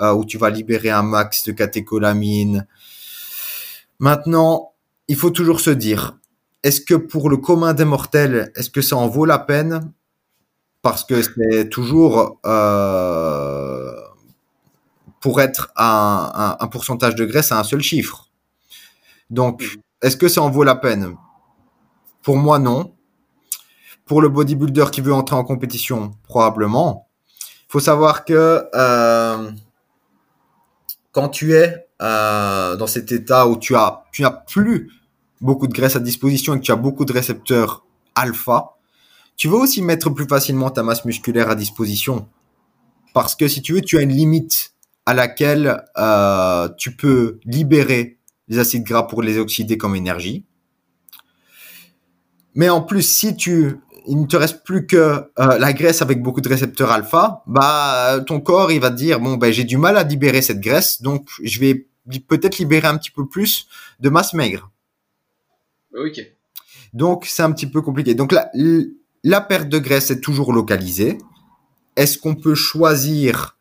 où 0.00 0.24
tu 0.24 0.38
vas 0.38 0.50
libérer 0.50 0.90
un 0.90 1.02
max 1.02 1.44
de 1.44 1.52
catécholamine. 1.52 2.66
Maintenant, 3.98 4.72
il 5.08 5.16
faut 5.16 5.30
toujours 5.30 5.60
se 5.60 5.70
dire, 5.70 6.18
est-ce 6.62 6.80
que 6.80 6.94
pour 6.94 7.28
le 7.28 7.36
commun 7.36 7.74
des 7.74 7.84
mortels, 7.84 8.50
est-ce 8.56 8.70
que 8.70 8.80
ça 8.80 8.96
en 8.96 9.06
vaut 9.06 9.26
la 9.26 9.38
peine? 9.38 9.92
Parce 10.82 11.04
que 11.04 11.22
c'est 11.22 11.68
toujours 11.68 12.40
euh, 12.44 13.92
pour 15.20 15.40
être 15.40 15.72
un, 15.76 16.30
un, 16.34 16.56
un, 16.60 16.68
pourcentage 16.68 17.14
de 17.14 17.24
graisse 17.24 17.52
à 17.52 17.58
un 17.58 17.64
seul 17.64 17.80
chiffre. 17.80 18.30
Donc, 19.30 19.62
mmh. 19.62 19.80
est-ce 20.02 20.16
que 20.16 20.28
ça 20.28 20.42
en 20.42 20.50
vaut 20.50 20.64
la 20.64 20.74
peine? 20.74 21.16
Pour 22.22 22.36
moi, 22.36 22.58
non. 22.58 22.94
Pour 24.06 24.20
le 24.20 24.28
bodybuilder 24.28 24.86
qui 24.92 25.00
veut 25.00 25.14
entrer 25.14 25.36
en 25.36 25.44
compétition, 25.44 26.12
probablement. 26.24 27.08
Il 27.40 27.72
faut 27.72 27.80
savoir 27.80 28.24
que 28.24 28.64
euh, 28.74 29.50
quand 31.14 31.28
tu 31.28 31.54
es 31.54 31.86
euh, 32.02 32.76
dans 32.76 32.88
cet 32.88 33.12
état 33.12 33.46
où 33.48 33.56
tu 33.56 33.76
as, 33.76 34.04
tu 34.12 34.22
n'as 34.22 34.32
plus 34.32 34.90
beaucoup 35.40 35.68
de 35.68 35.72
graisse 35.72 35.96
à 35.96 36.00
disposition 36.00 36.54
et 36.54 36.58
que 36.58 36.64
tu 36.64 36.72
as 36.72 36.76
beaucoup 36.76 37.04
de 37.04 37.12
récepteurs 37.12 37.86
alpha, 38.16 38.72
tu 39.36 39.48
vas 39.48 39.56
aussi 39.56 39.80
mettre 39.80 40.10
plus 40.10 40.26
facilement 40.26 40.70
ta 40.70 40.82
masse 40.82 41.04
musculaire 41.04 41.48
à 41.48 41.54
disposition. 41.54 42.28
Parce 43.14 43.36
que 43.36 43.46
si 43.46 43.62
tu 43.62 43.74
veux, 43.74 43.80
tu 43.80 43.96
as 43.96 44.02
une 44.02 44.12
limite 44.12 44.74
à 45.06 45.14
laquelle 45.14 45.84
euh, 45.96 46.68
tu 46.76 46.96
peux 46.96 47.38
libérer 47.44 48.18
les 48.48 48.58
acides 48.58 48.82
gras 48.82 49.04
pour 49.04 49.22
les 49.22 49.38
oxyder 49.38 49.78
comme 49.78 49.94
énergie. 49.94 50.44
Mais 52.56 52.68
en 52.68 52.82
plus, 52.82 53.02
si 53.02 53.36
tu, 53.36 53.78
il 54.06 54.20
ne 54.20 54.26
te 54.26 54.36
reste 54.36 54.64
plus 54.64 54.86
que 54.86 54.96
euh, 54.96 55.58
la 55.58 55.72
graisse 55.72 56.02
avec 56.02 56.22
beaucoup 56.22 56.40
de 56.40 56.48
récepteurs 56.48 56.90
alpha, 56.90 57.42
bah 57.46 58.20
ton 58.26 58.40
corps 58.40 58.70
il 58.72 58.80
va 58.80 58.90
te 58.90 58.96
dire 58.96 59.20
bon 59.20 59.36
ben 59.36 59.52
j'ai 59.52 59.64
du 59.64 59.76
mal 59.76 59.96
à 59.96 60.02
libérer 60.02 60.42
cette 60.42 60.60
graisse, 60.60 61.02
donc 61.02 61.28
je 61.42 61.58
vais 61.58 61.86
peut-être 62.28 62.58
libérer 62.58 62.86
un 62.86 62.98
petit 62.98 63.10
peu 63.10 63.26
plus 63.26 63.66
de 64.00 64.10
masse 64.10 64.34
maigre. 64.34 64.70
Ok. 65.96 66.20
Donc 66.92 67.26
c'est 67.26 67.42
un 67.42 67.52
petit 67.52 67.66
peu 67.66 67.82
compliqué. 67.82 68.14
Donc 68.14 68.32
la, 68.32 68.50
la 69.22 69.40
perte 69.40 69.68
de 69.68 69.78
graisse 69.78 70.10
est 70.10 70.20
toujours 70.20 70.52
localisée. 70.52 71.18
Est-ce 71.96 72.18
qu'on 72.18 72.34
peut 72.34 72.54
choisir? 72.54 73.56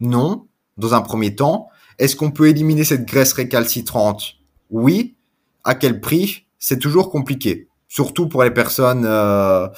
Non, 0.00 0.46
dans 0.76 0.94
un 0.94 1.02
premier 1.02 1.34
temps. 1.36 1.68
Est-ce 1.98 2.16
qu'on 2.16 2.30
peut 2.30 2.48
éliminer 2.48 2.84
cette 2.84 3.06
graisse 3.06 3.32
récalcitrante? 3.32 4.36
Oui. 4.70 5.16
À 5.64 5.74
quel 5.74 6.00
prix? 6.00 6.46
C'est 6.58 6.78
toujours 6.78 7.10
compliqué 7.10 7.68
surtout 7.90 8.28
pour 8.28 8.42
les 8.42 8.50
personnes. 8.50 9.04
Euh, 9.04 9.68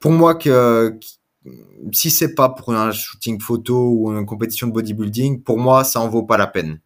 pour 0.00 0.10
moi, 0.10 0.34
que, 0.34 0.98
si 1.92 2.10
c'est 2.10 2.34
pas 2.34 2.50
pour 2.50 2.74
un 2.74 2.92
shooting 2.92 3.40
photo 3.40 3.90
ou 3.90 4.10
une 4.12 4.26
compétition 4.26 4.66
de 4.66 4.72
bodybuilding, 4.72 5.42
pour 5.42 5.56
moi, 5.56 5.84
ça 5.84 6.00
en 6.00 6.08
vaut 6.08 6.24
pas 6.24 6.36
la 6.36 6.48
peine. 6.48 6.80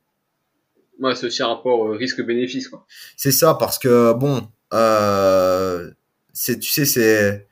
Ouais, 1.00 1.16
c'est 1.16 1.26
aussi 1.26 1.42
un 1.42 1.48
rapport 1.48 1.90
risque-bénéfice, 1.90 2.68
quoi. 2.68 2.86
C'est 3.16 3.32
ça, 3.32 3.54
parce 3.54 3.80
que 3.80 4.12
bon, 4.12 4.46
euh, 4.72 5.90
c'est, 6.32 6.60
tu 6.60 6.70
sais, 6.70 6.84
c'est, 6.84 7.48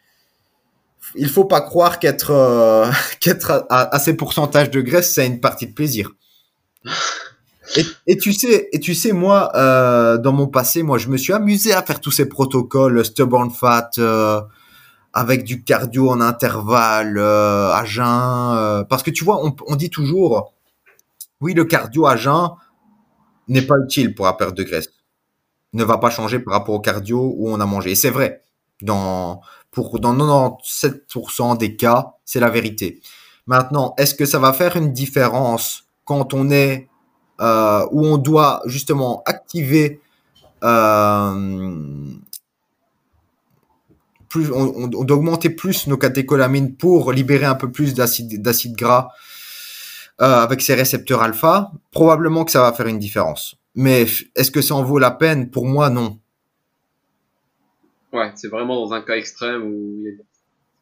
il 1.17 1.29
faut 1.29 1.47
pas 1.47 1.61
croire 1.61 1.99
qu'être, 1.99 2.31
euh, 2.31 2.89
qu'être 3.21 3.67
à, 3.69 3.95
à, 3.95 3.99
ces 3.99 4.15
pourcentages 4.15 4.71
de 4.71 4.81
graisse, 4.81 5.13
c'est 5.13 5.27
une 5.27 5.41
partie 5.41 5.67
de 5.67 5.73
plaisir. 5.73 6.11
Et, 8.07 8.17
tu 8.19 8.33
sais, 8.33 8.69
et 8.73 8.81
tu 8.81 8.95
sais, 8.95 9.13
moi, 9.13 9.51
euh, 9.55 10.19
dans 10.19 10.33
mon 10.33 10.47
passé, 10.47 10.83
moi, 10.83 10.99
je 10.99 11.09
me 11.09 11.17
suis 11.17 11.33
amusé 11.33 11.73
à 11.73 11.83
faire 11.83 12.01
tous 12.01 12.11
ces 12.11 12.29
protocoles 12.29 13.05
stubborn 13.05 13.51
fat 13.51 13.91
euh, 13.99 14.41
avec 15.13 15.45
du 15.45 15.63
cardio 15.63 16.11
en 16.11 16.21
intervalle, 16.21 17.19
euh, 17.19 17.73
à 17.73 17.85
jeun, 17.85 18.55
euh, 18.55 18.85
parce 18.85 19.03
que 19.03 19.11
tu 19.11 19.25
vois, 19.25 19.45
on, 19.45 19.55
on, 19.67 19.77
dit 19.77 19.91
toujours, 19.91 20.53
oui, 21.41 21.55
le 21.55 21.65
cardio 21.65 22.07
à 22.07 22.17
jeun 22.17 22.51
n'est 23.49 23.63
pas 23.63 23.77
utile 23.83 24.15
pour 24.15 24.27
la 24.27 24.35
perte 24.35 24.57
de 24.57 24.63
graisse, 24.63 24.89
ne 25.73 25.85
va 25.85 25.99
pas 25.99 26.11
changer 26.11 26.39
par 26.39 26.55
rapport 26.55 26.75
au 26.75 26.81
cardio 26.81 27.35
où 27.37 27.51
on 27.51 27.61
a 27.61 27.67
mangé. 27.67 27.93
Et 27.93 27.95
c'est 27.95 28.11
vrai, 28.11 28.43
dans 28.81 29.41
pour 29.71 29.99
dans 30.01 30.15
97% 30.15 31.57
des 31.57 31.77
cas, 31.77 32.15
c'est 32.25 32.41
la 32.41 32.51
vérité. 32.51 33.01
Maintenant, 33.47 33.95
est-ce 33.99 34.15
que 34.15 34.27
ça 34.27 34.39
va 34.39 34.53
faire 34.53 34.77
une 34.77 34.93
différence 34.93 35.85
quand 36.05 36.35
on 36.35 36.51
est 36.51 36.89
euh, 37.43 37.87
où 37.91 38.07
on 38.07 38.19
doit 38.19 38.63
justement 38.67 39.23
activer 39.27 40.01
euh, 40.63 42.07
plus, 44.29 44.51
on, 44.51 44.75
on, 44.95 45.05
doit 45.05 45.17
augmenter 45.17 45.51
plus 45.51 45.89
nos 45.89 45.99
catécholamines 45.99 46.75
pour 46.75 47.13
libérer 47.13 47.45
un 47.45 47.55
peu 47.55 47.71
plus 47.71 47.95
d'acide, 47.95 48.41
gras 48.77 49.09
euh, 50.21 50.25
avec 50.25 50.63
ces 50.63 50.75
récepteurs 50.75 51.21
alpha, 51.21 51.73
probablement 51.91 52.45
que 52.45 52.53
ça 52.53 52.63
va 52.63 52.73
faire 52.73 52.87
une 52.87 52.99
différence. 52.99 53.57
Mais 53.75 54.07
est-ce 54.37 54.51
que 54.51 54.63
ça 54.63 54.75
en 54.75 54.85
vaut 54.85 54.99
la 54.99 55.11
peine? 55.11 55.51
Pour 55.51 55.67
moi, 55.67 55.91
non. 55.91 56.19
Ouais, 58.13 58.31
c'est 58.37 58.49
vraiment 58.49 58.77
dans 58.77 58.93
un 58.93 59.03
cas 59.03 59.17
extrême 59.17 59.63
où 59.65 60.05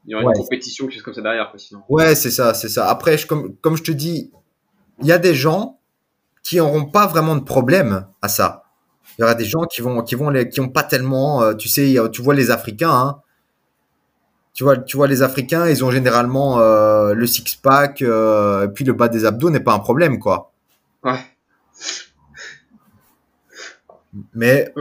il 0.05 0.11
y 0.11 0.15
aura 0.15 0.25
une 0.25 0.33
compétition, 0.33 0.87
quelque 0.87 0.95
chose 0.95 1.03
comme 1.03 1.15
ça 1.15 1.23
derrière. 1.23 1.51
Quoi, 1.51 1.59
sinon. 1.59 1.81
Ouais, 1.89 2.15
c'est 2.15 2.31
ça, 2.31 2.55
c'est 2.55 2.69
ça. 2.69 2.89
Après, 2.89 3.17
je, 3.17 3.27
comme, 3.27 3.57
comme 3.57 3.77
je 3.77 3.83
te 3.83 3.93
dis, 3.93 4.31
il 5.01 5.07
y 5.07 5.13
a 5.13 5.19
des 5.19 5.35
gens 5.35 5.80
qui 6.43 6.57
n'auront 6.57 6.87
pas 6.87 7.07
vraiment 7.07 7.37
de 7.37 7.45
problème 7.45 8.07
à 8.23 8.29
ça. 8.29 8.65
Il 9.19 9.23
y 9.23 9.25
aura 9.25 9.35
des 9.35 9.45
gens 9.45 9.65
qui 9.65 9.83
vont, 9.83 10.03
qui 10.03 10.15
vont, 10.15 10.31
les, 10.31 10.49
qui 10.49 10.61
ont 10.61 10.69
pas 10.69 10.83
tellement, 10.83 11.43
euh, 11.43 11.55
tu 11.55 11.69
sais, 11.69 11.97
tu 12.13 12.23
vois 12.23 12.35
les 12.35 12.51
Africains, 12.51 12.91
hein, 12.91 13.21
tu 14.53 14.65
vois, 14.65 14.77
tu 14.77 14.97
vois 14.97 15.07
les 15.07 15.23
Africains, 15.23 15.69
ils 15.69 15.85
ont 15.85 15.91
généralement 15.91 16.61
euh, 16.61 17.15
le 17.15 17.27
six 17.27 17.57
pack, 17.57 18.03
euh, 18.03 18.67
et 18.67 18.69
puis 18.69 18.85
le 18.85 18.93
bas 18.93 19.09
des 19.09 19.25
abdos 19.25 19.51
n'est 19.51 19.61
pas 19.61 19.73
un 19.73 19.79
problème, 19.79 20.19
quoi. 20.19 20.53
Ouais. 21.03 21.19
Mais 24.35 24.73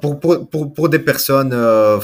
pour, 0.00 0.20
pour, 0.20 0.48
pour, 0.48 0.72
pour, 0.72 0.88
des 0.88 1.00
personnes 1.00 1.50
euh, 1.52 1.98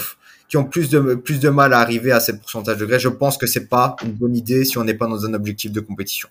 qui 0.49 0.57
ont 0.57 0.65
plus 0.65 0.91
de, 0.91 1.15
plus 1.15 1.39
de 1.39 1.49
mal 1.49 1.73
à 1.73 1.79
arriver 1.79 2.11
à 2.11 2.21
ces 2.21 2.39
pourcentages 2.39 2.79
de 2.79 2.85
graisse, 2.85 3.03
je 3.03 3.09
pense 3.09 3.39
que 3.39 3.47
c'est 3.47 3.69
pas 3.69 3.97
une 4.05 4.13
bonne 4.13 4.37
idée 4.37 4.65
si 4.65 4.77
on 4.77 4.85
n'est 4.85 4.95
pas 4.95 5.07
dans 5.07 5.25
un 5.25 5.35
objectif 5.35 5.71
de 5.71 5.81
compétition. 5.81 6.29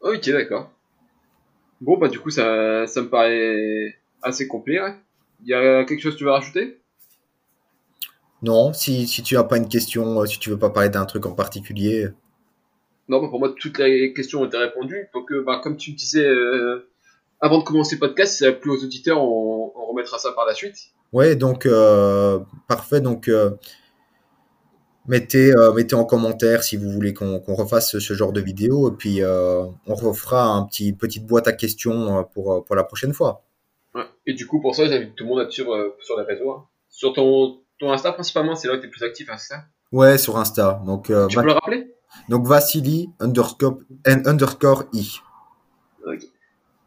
Ok, 0.00 0.28
d'accord. 0.30 0.70
Bon, 1.80 1.96
bah 1.96 2.08
du 2.08 2.18
coup, 2.18 2.30
ça, 2.30 2.86
ça 2.86 3.02
me 3.02 3.08
paraît 3.08 3.98
assez 4.22 4.48
complet. 4.48 4.78
Il 5.42 5.48
y 5.48 5.54
a 5.54 5.84
quelque 5.84 6.00
chose 6.00 6.14
que 6.14 6.18
tu 6.18 6.24
veux 6.24 6.30
rajouter? 6.30 6.80
Non, 8.42 8.72
si, 8.72 9.06
si 9.06 9.22
tu 9.22 9.34
n'as 9.34 9.44
pas 9.44 9.56
une 9.56 9.68
question, 9.68 10.20
euh, 10.20 10.26
si 10.26 10.38
tu 10.38 10.50
veux 10.50 10.58
pas 10.58 10.70
parler 10.70 10.88
d'un 10.88 11.04
truc 11.04 11.26
en 11.26 11.32
particulier. 11.32 12.08
Non, 13.08 13.22
bah 13.22 13.28
pour 13.28 13.38
moi, 13.38 13.54
toutes 13.58 13.78
les 13.78 14.12
questions 14.12 14.42
ont 14.42 14.46
été 14.46 14.56
répondues. 14.58 15.08
Donc, 15.14 15.32
euh, 15.32 15.42
bah, 15.42 15.60
comme 15.62 15.76
tu 15.76 15.92
disais 15.92 16.26
euh, 16.26 16.88
avant 17.40 17.58
de 17.58 17.64
commencer 17.64 17.96
le 17.96 18.00
podcast, 18.00 18.32
si 18.32 18.38
ça 18.38 18.48
a 18.48 18.52
plu 18.52 18.70
aux 18.70 18.84
auditeurs, 18.84 19.22
on, 19.22 19.72
on, 19.74 19.86
remettra 19.86 20.18
ça 20.18 20.32
par 20.32 20.46
la 20.46 20.54
suite. 20.54 20.76
Ouais, 21.12 21.34
donc 21.34 21.64
euh, 21.64 22.38
parfait. 22.68 23.00
Donc, 23.00 23.30
mettez, 25.08 25.52
euh, 25.56 25.72
mettez 25.72 25.94
en 25.94 26.04
commentaire 26.04 26.62
si 26.62 26.76
vous 26.76 26.90
voulez 26.90 27.12
qu'on 27.14 27.40
qu 27.40 27.50
refasse 27.52 27.90
ce, 27.90 28.00
ce, 28.00 28.14
genre 28.14 28.32
de 28.32 28.40
vidéo 28.40 28.90
et 28.92 28.96
puis 28.96 29.22
euh, 29.22 29.64
on 29.86 29.94
refera 29.94 30.44
un 30.44 30.64
petit 30.64 30.92
petite 30.92 31.26
boîte 31.26 31.48
à 31.48 31.52
questions 31.52 32.18
euh, 32.18 32.22
pour, 32.22 32.64
pour 32.64 32.76
la 32.76 32.84
prochaine 32.84 33.12
fois. 33.12 33.44
Ouais. 33.94 34.04
Et 34.26 34.34
du 34.34 34.46
coup, 34.46 34.60
pour 34.60 34.74
ça, 34.74 34.86
j'invite 34.86 35.16
tout 35.16 35.24
le 35.24 35.30
monde 35.30 35.40
à 35.40 35.46
te 35.46 35.50
suivre 35.50 35.96
sur 36.00 36.18
les 36.18 36.24
réseaux. 36.24 36.50
hein. 36.52 36.66
Sur 36.90 37.12
ton, 37.12 37.60
ton 37.78 37.92
Insta, 37.92 38.12
principalement, 38.12 38.54
c'est 38.54 38.68
là 38.68 38.74
où 38.74 38.80
tu 38.80 38.86
es 38.86 38.90
plus 38.90 39.02
actif, 39.02 39.28
hein, 39.30 39.36
c'est 39.38 39.54
ça? 39.54 39.64
Ouais, 39.92 40.18
sur 40.18 40.36
Insta. 40.36 40.82
Donc, 40.84 41.10
euh, 41.10 41.26
Tu 41.28 41.36
peux 41.36 41.44
le 41.44 41.52
rappeler? 41.52 41.94
Donc 42.28 42.46
Vassili 42.46 43.10
underscore, 43.20 43.78
underscore 44.06 44.84
I. 44.92 45.20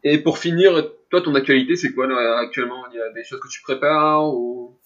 Et 0.04 0.18
pour 0.18 0.38
finir, 0.38 0.90
toi, 1.10 1.20
ton 1.22 1.34
actualité, 1.34 1.76
c'est 1.76 1.92
quoi 1.92 2.06
là, 2.06 2.38
actuellement? 2.38 2.84
Il 2.92 2.96
y 2.96 3.00
a 3.00 3.12
des 3.12 3.22
choses 3.24 3.40
que 3.40 3.48
tu 3.48 3.62
prépares 3.62 4.34
ou... 4.34 4.78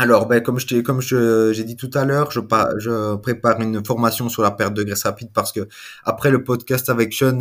Alors, 0.00 0.26
ben, 0.26 0.42
comme 0.42 0.58
je 0.58 0.80
comme 0.80 1.02
je, 1.02 1.52
j'ai 1.52 1.62
dit 1.62 1.76
tout 1.76 1.90
à 1.92 2.06
l'heure, 2.06 2.30
je, 2.30 2.40
je 2.78 3.16
prépare 3.16 3.60
une 3.60 3.84
formation 3.84 4.30
sur 4.30 4.40
la 4.40 4.50
perte 4.50 4.72
de 4.72 4.82
graisse 4.82 5.02
rapide 5.02 5.28
parce 5.34 5.52
que 5.52 5.68
après 6.04 6.30
le 6.30 6.42
podcast 6.42 6.88
avec 6.88 7.12
Sean, 7.12 7.40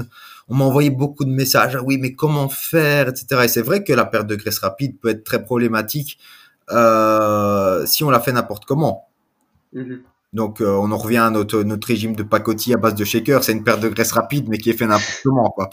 on 0.49 0.55
m'a 0.55 0.65
envoyé 0.65 0.89
beaucoup 0.89 1.23
de 1.23 1.31
messages. 1.31 1.77
Ah 1.77 1.81
oui, 1.81 1.97
mais 1.97 2.15
comment 2.15 2.49
faire, 2.49 3.07
etc. 3.07 3.43
Et 3.45 3.47
c'est 3.47 3.61
vrai 3.61 3.85
que 3.85 3.93
la 3.93 4.03
perte 4.03 4.27
de 4.27 4.35
graisse 4.35 4.59
rapide 4.59 4.99
peut 4.99 5.07
être 5.07 5.23
très 5.23 5.41
problématique 5.41 6.19
euh, 6.71 7.85
si 7.85 8.03
on 8.03 8.09
la 8.09 8.19
fait 8.19 8.33
n'importe 8.33 8.65
comment. 8.65 9.07
Mhm. 9.71 10.01
Donc, 10.33 10.59
euh, 10.59 10.67
on 10.67 10.91
en 10.91 10.97
revient 10.97 11.17
à 11.17 11.29
notre, 11.29 11.63
notre 11.63 11.87
régime 11.87 12.13
de 12.13 12.23
pacotille 12.23 12.73
à 12.73 12.77
base 12.77 12.93
de 12.93 13.05
shaker. 13.05 13.41
C'est 13.41 13.53
une 13.53 13.63
perte 13.63 13.79
de 13.79 13.87
graisse 13.87 14.11
rapide, 14.11 14.49
mais 14.49 14.57
qui 14.57 14.69
est 14.69 14.73
fait 14.73 14.85
n'importe 14.85 15.21
comment, 15.23 15.49
quoi. 15.49 15.69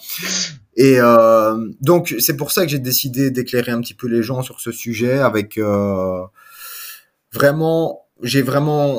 Et 0.77 1.01
euh, 1.01 1.69
donc, 1.81 2.15
c'est 2.21 2.37
pour 2.37 2.53
ça 2.53 2.63
que 2.63 2.69
j'ai 2.71 2.79
décidé 2.79 3.33
d'éclairer 3.33 3.73
un 3.73 3.81
petit 3.81 3.95
peu 3.95 4.07
les 4.07 4.23
gens 4.23 4.43
sur 4.43 4.61
ce 4.61 4.71
sujet 4.71 5.19
avec 5.19 5.59
euh, 5.59 6.23
vraiment, 7.33 8.07
j'ai 8.23 8.43
vraiment 8.43 8.99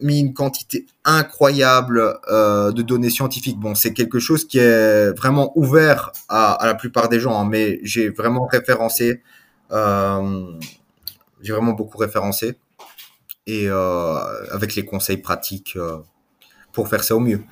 mis 0.00 0.20
une 0.20 0.34
quantité 0.34 0.86
incroyable 1.04 2.18
euh, 2.30 2.72
de 2.72 2.82
données 2.82 3.10
scientifiques. 3.10 3.58
Bon, 3.58 3.74
c'est 3.74 3.92
quelque 3.92 4.18
chose 4.18 4.46
qui 4.46 4.58
est 4.58 5.10
vraiment 5.16 5.52
ouvert 5.56 6.12
à, 6.28 6.52
à 6.52 6.66
la 6.66 6.74
plupart 6.74 7.08
des 7.08 7.20
gens, 7.20 7.38
hein, 7.38 7.48
mais 7.48 7.80
j'ai 7.82 8.08
vraiment 8.08 8.46
référencé, 8.46 9.22
euh, 9.72 10.52
j'ai 11.42 11.52
vraiment 11.52 11.72
beaucoup 11.72 11.98
référencé 11.98 12.58
et 13.46 13.68
euh, 13.68 14.18
avec 14.52 14.74
les 14.74 14.84
conseils 14.84 15.16
pratiques 15.18 15.78
pour 16.72 16.88
faire 16.88 17.02
ça 17.02 17.16
au 17.16 17.20
mieux. 17.20 17.42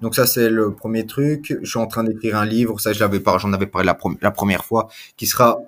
Donc 0.00 0.14
ça 0.14 0.26
c'est 0.26 0.48
le 0.48 0.74
premier 0.74 1.06
truc. 1.06 1.56
Je 1.62 1.68
suis 1.68 1.78
en 1.78 1.86
train 1.86 2.04
d'écrire 2.04 2.36
un 2.36 2.46
livre, 2.46 2.80
ça 2.80 2.92
je 2.92 3.00
l'avais 3.00 3.20
pas, 3.20 3.38
j'en 3.38 3.52
avais 3.52 3.66
parlé 3.66 3.90
la, 4.20 4.30
première 4.30 4.64
fois, 4.64 4.88
qui 5.16 5.26
sera 5.26 5.58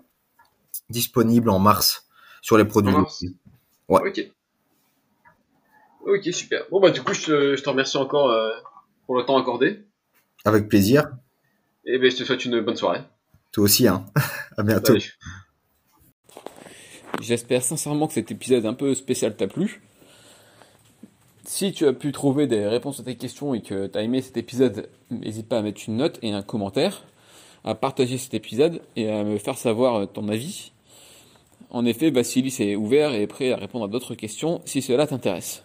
disponible 0.90 1.50
en 1.50 1.58
mars 1.58 2.06
sur 2.42 2.56
les 2.56 2.64
produits. 2.64 2.94
Ouais. 3.88 4.00
Ok. 4.08 4.30
Ok, 6.06 6.24
super. 6.32 6.64
Bon, 6.70 6.80
bah, 6.80 6.90
du 6.90 7.02
coup, 7.02 7.14
je 7.14 7.24
te, 7.24 7.56
je 7.56 7.62
te 7.62 7.68
remercie 7.68 7.96
encore 7.96 8.30
euh, 8.30 8.50
pour 9.06 9.16
le 9.16 9.24
temps 9.24 9.38
accordé. 9.38 9.84
Avec 10.44 10.68
plaisir. 10.68 11.08
Et 11.86 11.98
ben, 11.98 12.10
je 12.10 12.16
te 12.16 12.24
souhaite 12.24 12.44
une 12.44 12.60
bonne 12.60 12.76
soirée. 12.76 13.00
Toi 13.52 13.64
aussi, 13.64 13.88
hein. 13.88 14.04
à 14.56 14.62
bientôt. 14.62 14.98
Salut. 14.98 15.18
J'espère 17.20 17.62
sincèrement 17.62 18.06
que 18.06 18.14
cet 18.14 18.30
épisode 18.30 18.66
un 18.66 18.74
peu 18.74 18.94
spécial 18.94 19.36
t'a 19.36 19.46
plu. 19.46 19.80
Si 21.46 21.72
tu 21.72 21.86
as 21.86 21.92
pu 21.92 22.10
trouver 22.12 22.46
des 22.46 22.66
réponses 22.66 23.00
à 23.00 23.02
tes 23.02 23.16
questions 23.16 23.54
et 23.54 23.62
que 23.62 23.86
tu 23.86 23.98
as 23.98 24.02
aimé 24.02 24.20
cet 24.20 24.36
épisode, 24.36 24.88
n'hésite 25.10 25.48
pas 25.48 25.58
à 25.58 25.62
mettre 25.62 25.82
une 25.86 25.98
note 25.98 26.18
et 26.22 26.32
un 26.32 26.42
commentaire, 26.42 27.04
à 27.64 27.74
partager 27.74 28.18
cet 28.18 28.34
épisode 28.34 28.82
et 28.96 29.10
à 29.10 29.24
me 29.24 29.38
faire 29.38 29.56
savoir 29.56 30.10
ton 30.10 30.28
avis. 30.28 30.72
En 31.70 31.84
effet, 31.84 32.10
Vassilis 32.10 32.56
est 32.60 32.76
ouvert 32.76 33.12
et 33.12 33.22
est 33.22 33.26
prêt 33.26 33.52
à 33.52 33.56
répondre 33.56 33.84
à 33.84 33.88
d'autres 33.88 34.14
questions 34.14 34.60
si 34.64 34.82
cela 34.82 35.06
t'intéresse. 35.06 35.62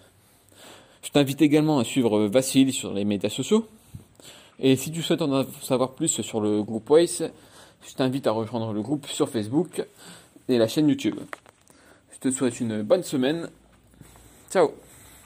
Je 1.01 1.11
t'invite 1.11 1.41
également 1.41 1.79
à 1.79 1.83
suivre 1.83 2.27
Vassilis 2.27 2.73
sur 2.73 2.93
les 2.93 3.05
médias 3.05 3.29
sociaux. 3.29 3.67
Et 4.59 4.75
si 4.75 4.91
tu 4.91 5.01
souhaites 5.01 5.21
en 5.21 5.45
savoir 5.61 5.91
plus 5.91 6.21
sur 6.21 6.41
le 6.41 6.61
groupe 6.63 6.89
Waze, 6.89 7.31
je 7.87 7.93
t'invite 7.95 8.27
à 8.27 8.31
rejoindre 8.31 8.73
le 8.73 8.81
groupe 8.81 9.07
sur 9.07 9.29
Facebook 9.29 9.85
et 10.49 10.57
la 10.57 10.67
chaîne 10.67 10.89
YouTube. 10.89 11.17
Je 12.11 12.19
te 12.19 12.31
souhaite 12.31 12.59
une 12.59 12.81
bonne 12.81 13.03
semaine. 13.03 13.49
Ciao 14.51 14.71